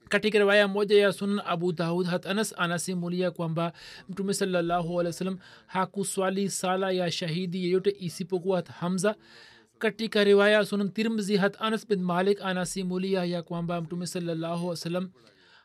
Katika 0.09 0.39
riwaya 0.39 0.69
moja 0.69 0.99
ya 0.99 1.13
sunan 1.13 1.43
abu 1.47 1.73
daud 1.73 2.07
hat 2.07 2.27
anas 2.27 2.55
anasimulia 2.59 3.31
kwamba 3.31 3.73
mtume 4.09 4.35
salallahu 4.35 5.01
alih 5.01 5.09
wa 5.11 5.13
sallam 5.13 5.39
hakuswali 5.67 6.51
sala 6.51 6.91
ya 6.91 7.11
shahidi 7.11 7.65
yeyote 7.65 7.97
isipokuwa 8.01 8.63
hamza 8.81 9.15
katika 9.79 10.25
riwaya 10.25 10.65
sunan 10.65 10.91
tirmzi 10.93 11.37
hat 11.37 11.57
anas 11.61 11.89
bin 11.89 12.03
malik 12.03 12.41
anasimulia 12.43 13.25
ya 13.25 13.43
kwamba 13.43 13.81
mtume 13.81 14.07
salallahu 14.07 14.69
wasalam 14.69 15.11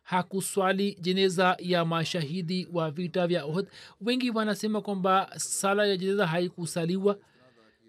hakuswali 0.04 0.98
jeneza 1.02 1.58
ya 1.60 1.86
mashahidi 1.86 2.68
wa 2.74 2.92
vita 2.92 3.28
vya 3.28 3.46
ohd 3.46 3.68
wengi 4.02 4.32
wanasema 4.32 4.82
kwamba 4.82 5.30
sala 5.38 5.86
ya 5.86 5.98
jeneza 5.98 6.28
haikusaliwa. 6.28 7.18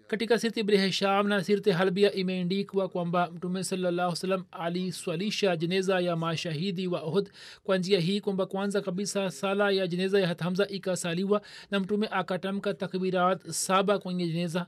Katika 0.07 0.39
sirti 0.39 0.77
hisham 0.77 1.27
na 1.27 1.43
sirti 1.43 1.71
halbia 1.71 2.13
imeendikwa 2.13 2.89
kwamba 2.89 3.31
mtume 3.31 3.63
salallahu 3.63 4.15
salam 4.15 4.43
aliswalisha 4.51 5.55
jeneza 5.57 5.99
ya 5.99 6.15
mashahidi 6.15 6.87
wa 6.87 7.01
ohd 7.01 7.29
kwa 7.63 7.77
njia 7.77 7.99
hii 7.99 8.21
kwamba 8.21 8.45
kwanza 8.45 8.81
kabisa 8.81 9.31
sala 9.31 9.71
ya 9.71 9.87
jeneza 9.87 10.19
ya 10.19 10.27
hathamza 10.27 10.67
ikasaliwa 10.67 11.41
na 11.71 11.79
mtume 11.79 12.07
akatamka 12.11 12.73
takbirat 12.73 13.49
saba 13.49 13.99
kwenye 13.99 14.27
jeneza 14.27 14.65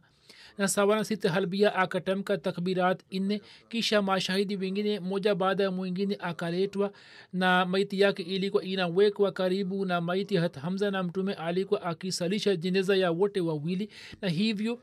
na 0.57 0.67
sawana 0.67 1.03
sita 1.03 1.31
halbia 1.31 1.75
akatamka 1.75 2.37
takbirat 2.37 3.01
nne 3.11 3.41
kisha 3.69 4.01
mashahidi 4.01 4.55
wengine 4.55 4.99
moja 4.99 5.35
baada 5.35 5.63
ya 5.63 5.71
mwingine 5.71 6.17
akaletwa 6.19 6.91
na 7.33 7.65
maiti 7.65 7.99
yake 7.99 8.23
ilikuwa 8.23 8.63
inawekwa 8.63 9.31
karibu 9.31 9.85
na 9.85 10.01
maiti 10.01 10.35
hat 10.37 10.57
hamza 10.59 10.91
na 10.91 11.03
mtume 11.03 11.33
alikuwa 11.33 11.81
akisalisha 11.81 12.55
jeneza 12.55 12.95
ya 12.95 13.11
wote 13.11 13.39
wawili 13.41 13.89
na 14.21 14.29
hivyo 14.29 14.79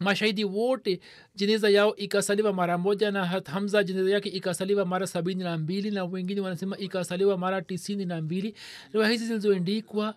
mashahidi 0.00 0.44
wote 0.44 1.00
jeneza 1.34 1.68
yao 1.70 1.96
ikasaliwa 1.96 2.52
mara 2.52 2.78
moja 2.78 3.10
na 3.10 3.24
hat 3.26 3.48
hamza 3.48 3.84
jeneza 3.84 4.10
yake 4.10 4.28
ikasaliwa 4.28 4.84
mara 4.84 5.06
sabini 5.06 5.44
na 5.44 5.58
mbili 5.58 5.90
na 5.90 6.04
wengine 6.04 6.40
wanasema 6.40 6.78
ikasaliwa 6.78 7.38
mara 7.38 7.62
tisini 7.62 8.04
na 8.04 8.22
mbili 8.22 8.54
riwaya 8.92 9.10
hizi 9.10 9.26
zilizoendikwa 9.26 10.14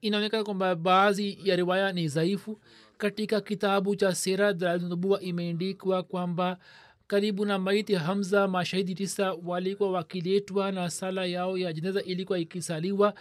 inaonekana 0.00 0.44
kwamba 0.44 0.74
baadhi 0.74 1.38
ya 1.44 1.56
riwaya 1.56 1.92
ni 1.92 2.08
dhaifu 2.08 2.60
katika 2.98 3.40
kitabu 3.40 3.96
cha 3.96 4.14
sera 4.14 4.52
dalnubua 4.52 5.20
imeendikwa 5.20 6.02
kwamba 6.02 6.58
karibu 7.06 7.44
na 7.44 7.58
maiti 7.58 7.94
hamza 7.94 8.48
mashahidi 8.48 8.94
tisa 8.94 9.32
walikuwa 9.44 9.90
wakiletwa 9.90 10.72
na 10.72 10.90
sala 10.90 11.24
yao 11.26 11.58
ya 11.58 11.72
jeneza 11.72 12.02
ilikuwa 12.02 12.38
ikisaliwa 12.38 13.14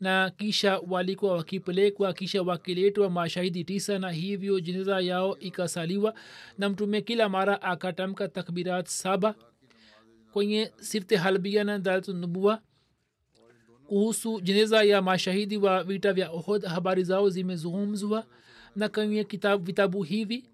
na 0.00 0.30
kisha 0.30 0.78
walikuwa 0.88 1.36
wakipelekwa 1.36 2.12
kisha 2.12 2.42
wakiletwa 2.42 3.10
mashahidi 3.10 3.64
tisa 3.64 3.98
na 3.98 4.10
hivyo 4.10 4.60
jeneza 4.60 5.00
yao 5.00 5.38
ikasaliwa 5.38 6.14
na 6.58 6.68
mtume 6.68 7.00
kila 7.02 7.28
mara 7.28 7.62
akatamka 7.62 8.28
takbirat 8.28 8.86
saba. 8.86 9.34
Kwenye 10.32 10.72
sirte 10.80 11.16
halbia 11.16 11.64
na 11.64 11.78
kuhusu 13.86 14.40
jeneza 14.40 14.82
ya 14.82 15.02
mashahidi 15.02 15.56
wa 15.56 15.84
vita 15.84 16.12
vya 16.12 16.30
ohod 16.30 16.64
habari 16.64 17.04
zao 17.04 17.30
zimezungumzwa 17.30 18.24
na 18.76 18.88
kwenye 18.88 19.24
kitabu 19.24 19.64
vitabu 19.64 20.02
hivi. 20.02 20.44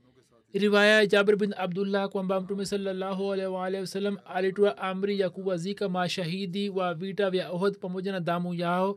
Riwaya 0.53 0.95
ya 0.95 1.07
jabir 1.07 1.37
bin 1.37 1.55
abdullah 1.57 2.09
kwamba 2.09 2.41
mtume 2.41 2.67
salllahualwalhi 2.67 3.77
wasalam 3.81 4.17
alitoa 4.35 4.79
amri 4.79 5.21
ya 5.21 5.31
kuwazika 5.31 5.89
mashahidi 5.89 6.69
wa 6.71 6.95
vita 6.95 7.31
vya 7.31 7.51
ohod 7.51 7.79
pamoja 7.79 8.12
na 8.12 8.21
damu 8.21 8.55
yao. 8.55 8.97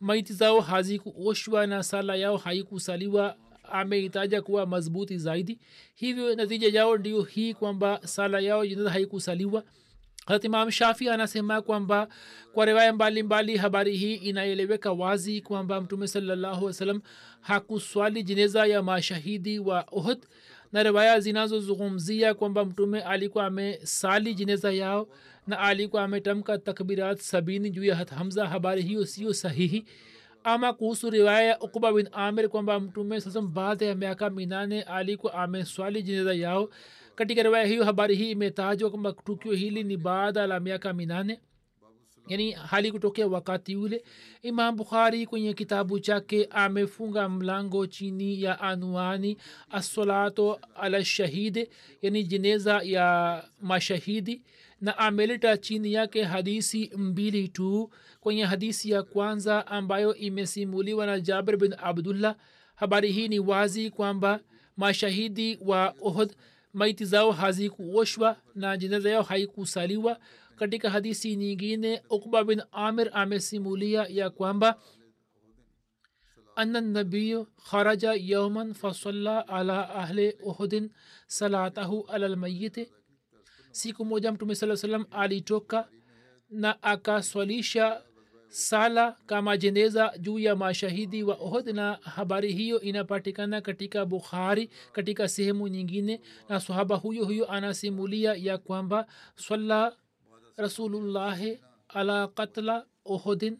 Maiti 0.00 0.32
zao 0.32 0.60
hazikuoshwa 0.60 1.66
na 1.66 1.82
sala 1.82 2.16
yao 2.16 2.36
haikusaliwa. 2.36 3.36
Ameitaja 3.72 4.42
kuwa 4.42 4.66
madhubuti 4.66 5.18
zaidi. 5.18 5.58
Hivyo 5.94 6.34
natija 6.36 6.68
yao 6.68 6.96
ndio 6.96 7.22
hii 7.22 7.54
kwamba 7.54 8.00
sala 8.04 8.40
yao 8.40 8.66
jinaza 8.66 8.90
haikusaliwa 8.90 9.64
harat 10.26 10.44
imam 10.44 10.70
shafi 10.70 11.08
anasema 11.08 11.62
kwamba 11.62 12.08
kwa 12.52 12.64
riwaya 12.64 12.92
mbalimbali 12.92 13.56
habari 13.56 13.96
hii 13.96 14.14
inaeleweka 14.14 14.92
wazi 14.92 15.40
kwamba 15.40 15.80
mtume 15.80 16.08
salallahu 16.08 16.64
wasalam 16.64 17.00
hakuswali 17.40 18.22
jeneza 18.22 18.66
ya 18.66 18.82
mashahidi 18.82 19.58
wa 19.58 19.86
uhud 19.92 20.18
na 20.72 20.82
riwaya 20.82 21.20
zinazozungumzia 21.20 22.34
kwamba 22.34 22.64
mtume 22.64 23.00
alikuwa 23.02 23.46
amesali 23.46 24.34
jeneza 24.34 24.72
yao 24.72 25.08
na 25.46 25.58
alikuwa 25.58 26.04
ametamka 26.04 26.58
takbirat 26.58 27.18
sabini 27.20 27.70
juu 27.70 27.84
ya 27.84 27.96
hamza 27.96 28.46
habari 28.48 28.82
hiyo 28.82 29.06
siyo 29.06 29.34
sahihi. 29.34 29.84
Ama 30.44 30.72
kuhusu 30.72 31.10
riwaya 31.10 31.42
ya 31.42 31.60
ukuba 31.60 31.92
bin 31.92 32.08
amir 32.12 32.48
kwamba 32.48 32.80
mtume 32.80 33.20
sasam 33.20 33.54
baada 33.54 33.86
ya 33.86 33.94
miaka 33.94 34.30
minane 34.30 34.82
alikuwa 34.82 35.34
ameswali 35.34 36.02
jeneza 36.02 36.34
yao 36.34 36.70
katika 37.14 37.42
riwaya 37.42 37.66
hiyo 37.66 37.84
habari 37.84 38.16
hii 38.16 38.30
imetajwa 38.30 38.90
kwamba 38.90 39.12
tukio 39.12 39.52
hili 39.52 39.84
ni 39.84 39.96
baada 39.96 40.46
la 40.46 40.60
miaka 40.60 40.92
minane. 40.92 41.40
Yani 42.28 42.52
hali 42.52 42.92
kutokea 42.92 43.26
wakati 43.26 43.76
ule. 43.76 44.04
Imam 44.42 44.76
bukhari 44.76 45.26
kwenye 45.26 45.54
kitabu 45.54 46.00
chake 46.00 46.44
amefunga 46.50 47.28
mlango 47.28 47.86
chini 47.86 48.42
ya 48.42 48.60
anuani 48.60 49.36
assolatu 49.70 50.56
ala 50.76 51.04
shahidi 51.04 51.68
yani 52.02 52.24
jeneza 52.24 52.80
ya 52.82 53.44
mashahidi 53.60 54.42
na 54.80 54.98
ameleta 54.98 55.56
chini 55.56 55.92
yake 55.92 56.22
hadisi 56.22 56.90
mbili 56.96 57.48
tu. 57.48 57.90
Kwenye 58.20 58.44
hadisi 58.44 58.90
ya 58.90 59.02
kwanza 59.02 59.66
ambayo 59.66 60.14
imesimuliwa 60.14 61.06
na 61.06 61.20
jabir 61.20 61.56
bin 61.56 61.74
abdullah 61.82 62.36
habari 62.74 63.12
hii 63.12 63.28
ni 63.28 63.38
wazi 63.38 63.90
kwamba 63.90 64.40
mashahidi 64.76 65.58
wa 65.64 65.94
ohd 66.02 66.32
maiti 66.74 67.04
zao 67.04 67.32
hazikuoshwa 67.32 68.36
na 68.54 68.76
jeneza 68.76 69.10
yao 69.10 69.22
haikusaliwa. 69.22 70.18
Katika 70.56 70.90
hadisi 70.90 71.36
nyingine 71.36 72.02
ukba 72.10 72.44
bin 72.44 72.62
amir 72.72 73.10
amesimulia 73.12 74.06
ya 74.08 74.30
kwamba 74.30 74.80
ana 76.56 76.80
nabiyu 76.80 77.46
kharaja 77.70 78.12
yauman 78.14 78.74
fasalla 78.74 79.48
ala 79.48 79.88
ahli 79.94 80.30
uhudin 80.42 80.90
salatahu 81.26 82.06
ala 82.08 82.28
lmayiti 82.28 82.92
siku 83.70 84.04
moja 84.04 84.32
mtume 84.32 84.54
saa 84.54 84.76
salam 84.76 85.04
alitoka 85.10 85.88
na 86.50 86.82
akaswalisha 86.82 88.02
sala 88.54 89.16
kama 89.26 89.56
jeneza 89.56 90.12
juu 90.18 90.38
ya 90.38 90.56
mashahidi 90.56 91.22
wa 91.22 91.34
ohd 91.34 91.68
na 91.68 91.92
habari 92.02 92.52
hiyo 92.52 92.80
inapatikana 92.80 93.60
katika 93.60 94.06
bukhari 94.06 94.70
katika 94.92 95.28
sehemu 95.28 95.68
nyingine 95.68 96.20
na 96.48 96.60
sahaba 96.60 96.96
huyo 96.96 97.24
huyo 97.24 97.50
anasimulia 97.50 98.34
ya 98.34 98.58
kwamba 98.58 99.06
swalla 99.36 99.96
rasulullahi 100.56 101.60
ala 101.88 102.28
katla 102.28 102.86
ohodin 103.04 103.58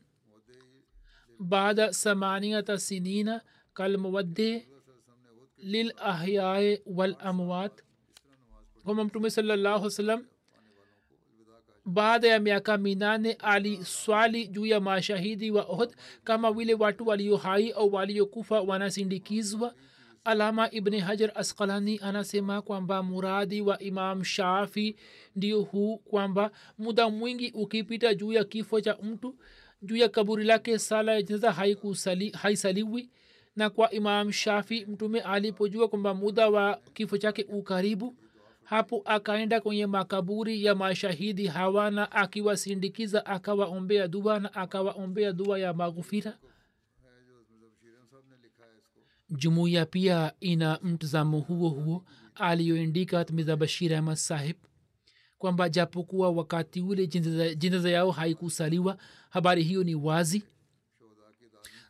baada 1.38 1.92
samaniyata 1.92 2.78
sinina 2.78 3.40
kalmuwadde 3.72 4.68
lilahyae 5.56 6.82
walamwat 6.86 7.82
kwamba 8.84 9.04
mtume 9.04 9.30
salallahu 9.30 9.90
salam 9.90 10.26
baada 11.86 12.28
ya 12.28 12.40
miaka 12.40 12.78
minane 12.78 13.32
aliswali 13.32 14.46
juu 14.48 14.66
ya 14.66 14.80
mashahidi 14.80 15.50
wa 15.50 15.62
ohd 15.62 15.90
kama 16.24 16.52
vile 16.52 16.74
watu 16.74 17.06
walio 17.06 17.40
au 17.76 17.94
waliokufa 17.94 18.60
wanasindikizwa. 18.60 19.74
Alama 20.24 20.70
ibni 20.70 21.00
hajar 21.00 21.32
askalani 21.34 22.00
anasema 22.02 22.62
kwamba 22.62 23.02
muradi 23.02 23.60
wa 23.60 23.78
imam 23.78 24.24
shafi 24.24 24.96
ndio 25.36 25.62
huu 25.62 25.96
kwamba 25.98 26.50
muda 26.78 27.08
mwingi 27.10 27.50
ukipita 27.54 28.14
juu 28.14 28.32
ya 28.32 28.44
kifo 28.44 28.80
cha 28.80 28.96
mtu 29.02 29.34
juu 29.82 29.96
ya 29.96 30.08
kaburi 30.08 30.44
lake 30.44 30.78
sala 30.78 31.12
ya 31.12 31.22
jeneza 31.22 31.52
haisaliwi. 32.32 33.10
Na 33.56 33.70
kwa 33.70 33.90
imam 33.90 34.32
shafi 34.32 34.86
mtume 34.86 35.20
alipojua 35.20 35.88
kwamba 35.88 36.14
muda 36.14 36.48
wa 36.48 36.80
kifo 36.94 37.18
chake 37.18 37.46
ukaribu 37.48 38.14
hapo 38.64 39.02
akaenda 39.04 39.60
kwenye 39.60 39.86
makaburi 39.86 40.64
ya 40.64 40.74
mashahidi 40.74 41.46
hawa 41.46 41.90
na 41.90 42.12
akiwasindikiza 42.12 43.26
akawaombea 43.26 44.08
dua 44.08 44.40
na 44.40 44.54
akawaombea 44.54 45.32
dua 45.32 45.58
ya 45.58 45.72
maghufira. 45.74 46.38
Jumuiya 49.30 49.86
pia 49.86 50.32
ina 50.40 50.78
mtazamo 50.82 51.40
huo 51.40 51.68
huo 51.68 52.04
aliyoindika 52.34 53.26
mirza 53.32 53.56
bashir 53.56 53.94
ahmad 53.94 54.16
sahib 54.16 54.56
kwamba 55.38 55.68
japokuwa 55.68 56.30
wakati 56.30 56.80
ule 56.80 57.06
jeneza 57.56 57.90
yao 57.90 58.10
haikusaliwa 58.10 58.96
habari 59.30 59.62
hiyo 59.62 59.84
ni 59.84 59.94
wazi. 59.94 60.42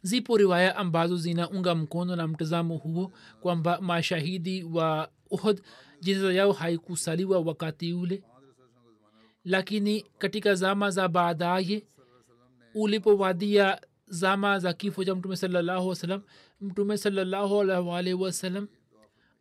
Zipo 0.02 0.36
riwaya 0.36 0.76
ambazo 0.76 1.16
zinaunga 1.16 1.74
mkono 1.74 2.16
na 2.16 2.28
mtazamo 2.28 2.76
huo 2.76 3.12
kwamba 3.40 3.80
mashahidi 3.80 4.64
wa 4.64 5.10
uhud 5.30 5.60
jeneza 6.04 6.32
yao 6.32 6.52
haikusaliwa 6.52 7.40
wakati 7.40 7.92
ule. 7.92 8.22
Lakini 9.44 10.02
katika 10.18 10.54
zama 10.54 10.90
za 10.90 11.08
baadaye 11.08 11.86
ulipowadia 12.74 13.80
zama 14.06 14.58
za 14.58 14.72
kifo 14.72 15.04
cha 15.04 15.14
mtume 15.14 15.36
salallahu 15.36 15.88
wasalam 15.88 16.22
mtume 16.60 16.98
salallahu 16.98 17.60
alwalhi 17.60 18.14
wasalam 18.14 18.68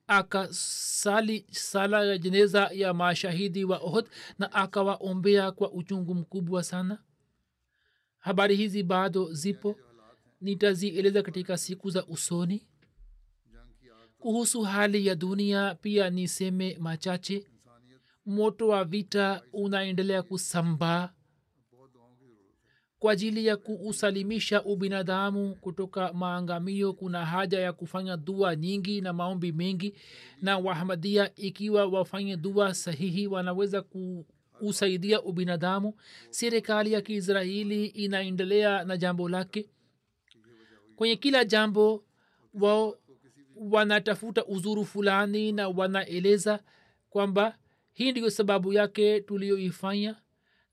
akasali 0.07 1.45
sala 1.51 2.03
ya 2.05 2.17
jeneza 2.17 2.69
ya 2.73 2.93
mashahidi 2.93 3.65
wa 3.65 3.77
ohd 3.77 4.05
na 4.39 4.51
akawaombea 4.53 5.51
kwa 5.51 5.71
uchungu 5.71 6.15
mkubwa 6.15 6.63
sana. 6.63 6.97
Habari 8.19 8.55
hizi 8.55 8.83
bado 8.83 9.33
zipo. 9.33 9.75
Nitazieleza 10.41 11.21
katika 11.21 11.57
siku 11.57 11.89
za 11.89 12.05
usoni 12.05 12.67
kuhusu 14.23 14.61
hali 14.61 15.07
ya 15.07 15.15
dunia 15.15 15.75
pia 15.75 16.09
niseme 16.09 16.77
machache. 16.79 17.45
Moto 18.25 18.67
wa 18.67 18.83
vita 18.85 19.41
unaendelea 19.53 20.23
kusambaa 20.23 21.09
kwa 22.99 23.11
ajili 23.13 23.45
ya 23.45 23.57
kuusalimisha 23.57 24.63
ubinadamu 24.63 25.55
kutoka 25.55 26.13
maangamio. 26.13 26.93
Kuna 26.93 27.25
haja 27.25 27.59
ya 27.59 27.73
kufanya 27.73 28.17
dua 28.17 28.55
nyingi 28.55 29.01
na 29.01 29.13
maombi 29.13 29.51
mengi 29.51 29.95
na 30.41 30.57
wahamadia 30.57 31.35
ikiwa 31.35 31.85
wafanye 31.85 32.37
dua 32.37 32.73
sahihi 32.73 33.27
wanaweza 33.27 33.81
kuusaidia 33.81 35.21
ubinadamu. 35.21 35.93
Serikali 36.29 36.91
ya 36.93 37.01
kiisraeli 37.01 37.85
inaendelea 37.85 38.83
na 38.83 38.97
jambo 38.97 39.29
lake. 39.29 39.69
Kwenye 40.95 41.15
kila 41.15 41.45
jambo 41.45 42.03
wao 42.53 42.97
wanatafuta 43.55 44.45
uzuru 44.45 44.85
fulani 44.85 45.51
na 45.51 45.69
wanaeleza 45.69 46.59
kwamba 47.09 47.57
hii 47.93 48.11
ndiyo 48.11 48.29
sababu 48.29 48.73
yake 48.73 49.21
tuliyoifanya 49.21 50.15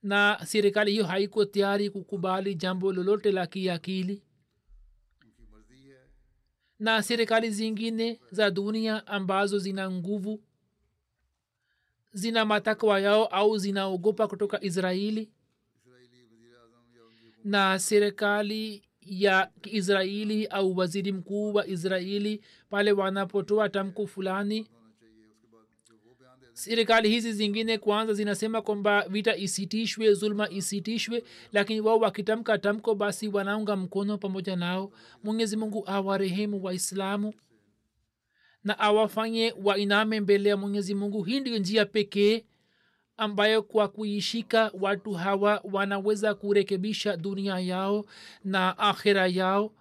na 0.03 0.41
serikali 0.47 0.91
hiyo 0.91 1.07
haiko 1.07 1.45
tayari 1.45 1.91
kukubali 1.91 2.55
jambo 2.55 2.93
lolote 2.93 3.33
la 3.33 3.47
kiakili. 3.47 4.23
Na 6.79 7.03
serikali 7.03 7.51
zingine 7.51 8.21
za 8.31 8.51
dunia 8.51 9.07
ambazo 9.07 9.59
zina 9.59 9.91
nguvu 9.91 10.43
zina 12.13 12.45
matakwa 12.45 13.01
yao 13.01 13.27
au 13.27 13.59
zinaogopa 13.59 14.29
kutoka 14.29 14.65
israeli. 14.65 15.31
Na 17.45 17.79
serikali 17.79 18.83
ya 19.11 19.51
kiisraeli 19.61 20.47
au 20.47 20.77
waziri 20.77 21.13
mkuu 21.13 21.55
wa 21.55 21.67
israeli 21.67 22.41
pale 22.71 22.93
wanapotoa 22.93 23.69
tamko 23.69 24.07
fulani. 24.07 24.67
Serikali 26.53 27.09
hizi 27.09 27.33
zingine 27.33 27.79
kwanza 27.79 28.15
zinasema 28.15 28.63
kwamba 28.63 29.09
vita 29.09 29.37
isitishwe 29.37 30.15
zulma 30.15 30.51
isitishwe 30.51 31.23
lakini 31.53 31.81
wao 31.81 31.99
wakitamka 31.99 32.59
tamko 32.59 32.95
basi 32.95 33.29
wanaunga 33.29 33.77
mkono 33.77 34.19
pamoja 34.19 34.57
nao. 34.57 34.93
Mwenyezi 35.25 35.57
mungu 35.57 35.85
awarehemu 35.87 36.65
waislamu 36.65 37.35
na 38.65 38.79
awafanye 38.79 39.55
wainame 39.65 40.21
mbele 40.21 40.49
ya 40.49 40.57
mwenyezi 40.57 40.95
mungu. 40.95 41.23
Hii 41.23 41.41
ndio 41.41 41.59
njia 41.59 41.87
pekee 41.87 42.45
ambayo 43.20 43.64
kwa 43.64 43.88
kuishika 43.88 44.72
watu 44.80 45.14
hawa 45.14 45.62
wanaweza 45.72 46.36
kurekebisha 46.36 47.18
dunia 47.18 47.60
yao 47.60 48.06
na 48.44 48.78
akhira 48.78 49.28
yao 49.28 49.72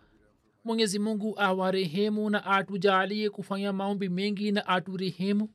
mwenyezi 0.65 0.99
mungu 0.99 1.35
awarehemu 1.41 2.31
na 2.31 2.47
atujalie 2.47 3.31
kufanya 3.31 3.73
maombi 3.73 4.09
mengi 4.09 4.53
na 4.53 4.67
aturehemu 4.67 5.49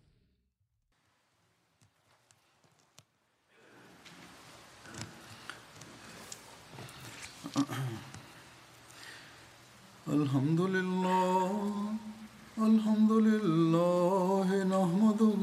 الحمد 10.07 10.61
لله 10.61 11.51
الحمد 12.57 13.11
لله 13.11 14.47
نحمده 14.63 15.37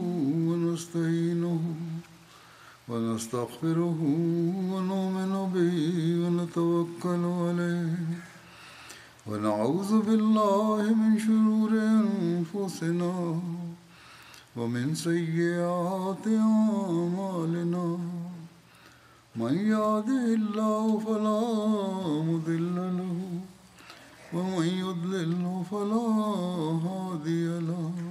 ونستعينه 0.48 1.60
ونستغفره 2.91 3.99
ونؤمن 4.71 5.33
به 5.53 5.75
ونتوكل 6.21 7.23
عليه. 7.43 7.99
ونعوذ 9.27 9.91
بالله 10.07 10.81
من 11.01 11.19
شرور 11.25 11.71
أنفسنا 11.71 13.15
ومن 14.57 14.95
سيئات 14.95 16.25
أعمالنا. 16.27 17.87
من 19.35 19.53
يهده 19.73 20.25
الله 20.39 20.85
فلا 20.99 21.41
مضل 22.29 22.75
له 22.99 23.15
ومن 24.33 24.67
يضلل 24.67 25.63
فلا 25.71 26.07
هادي 26.87 27.47
له. 27.69 28.10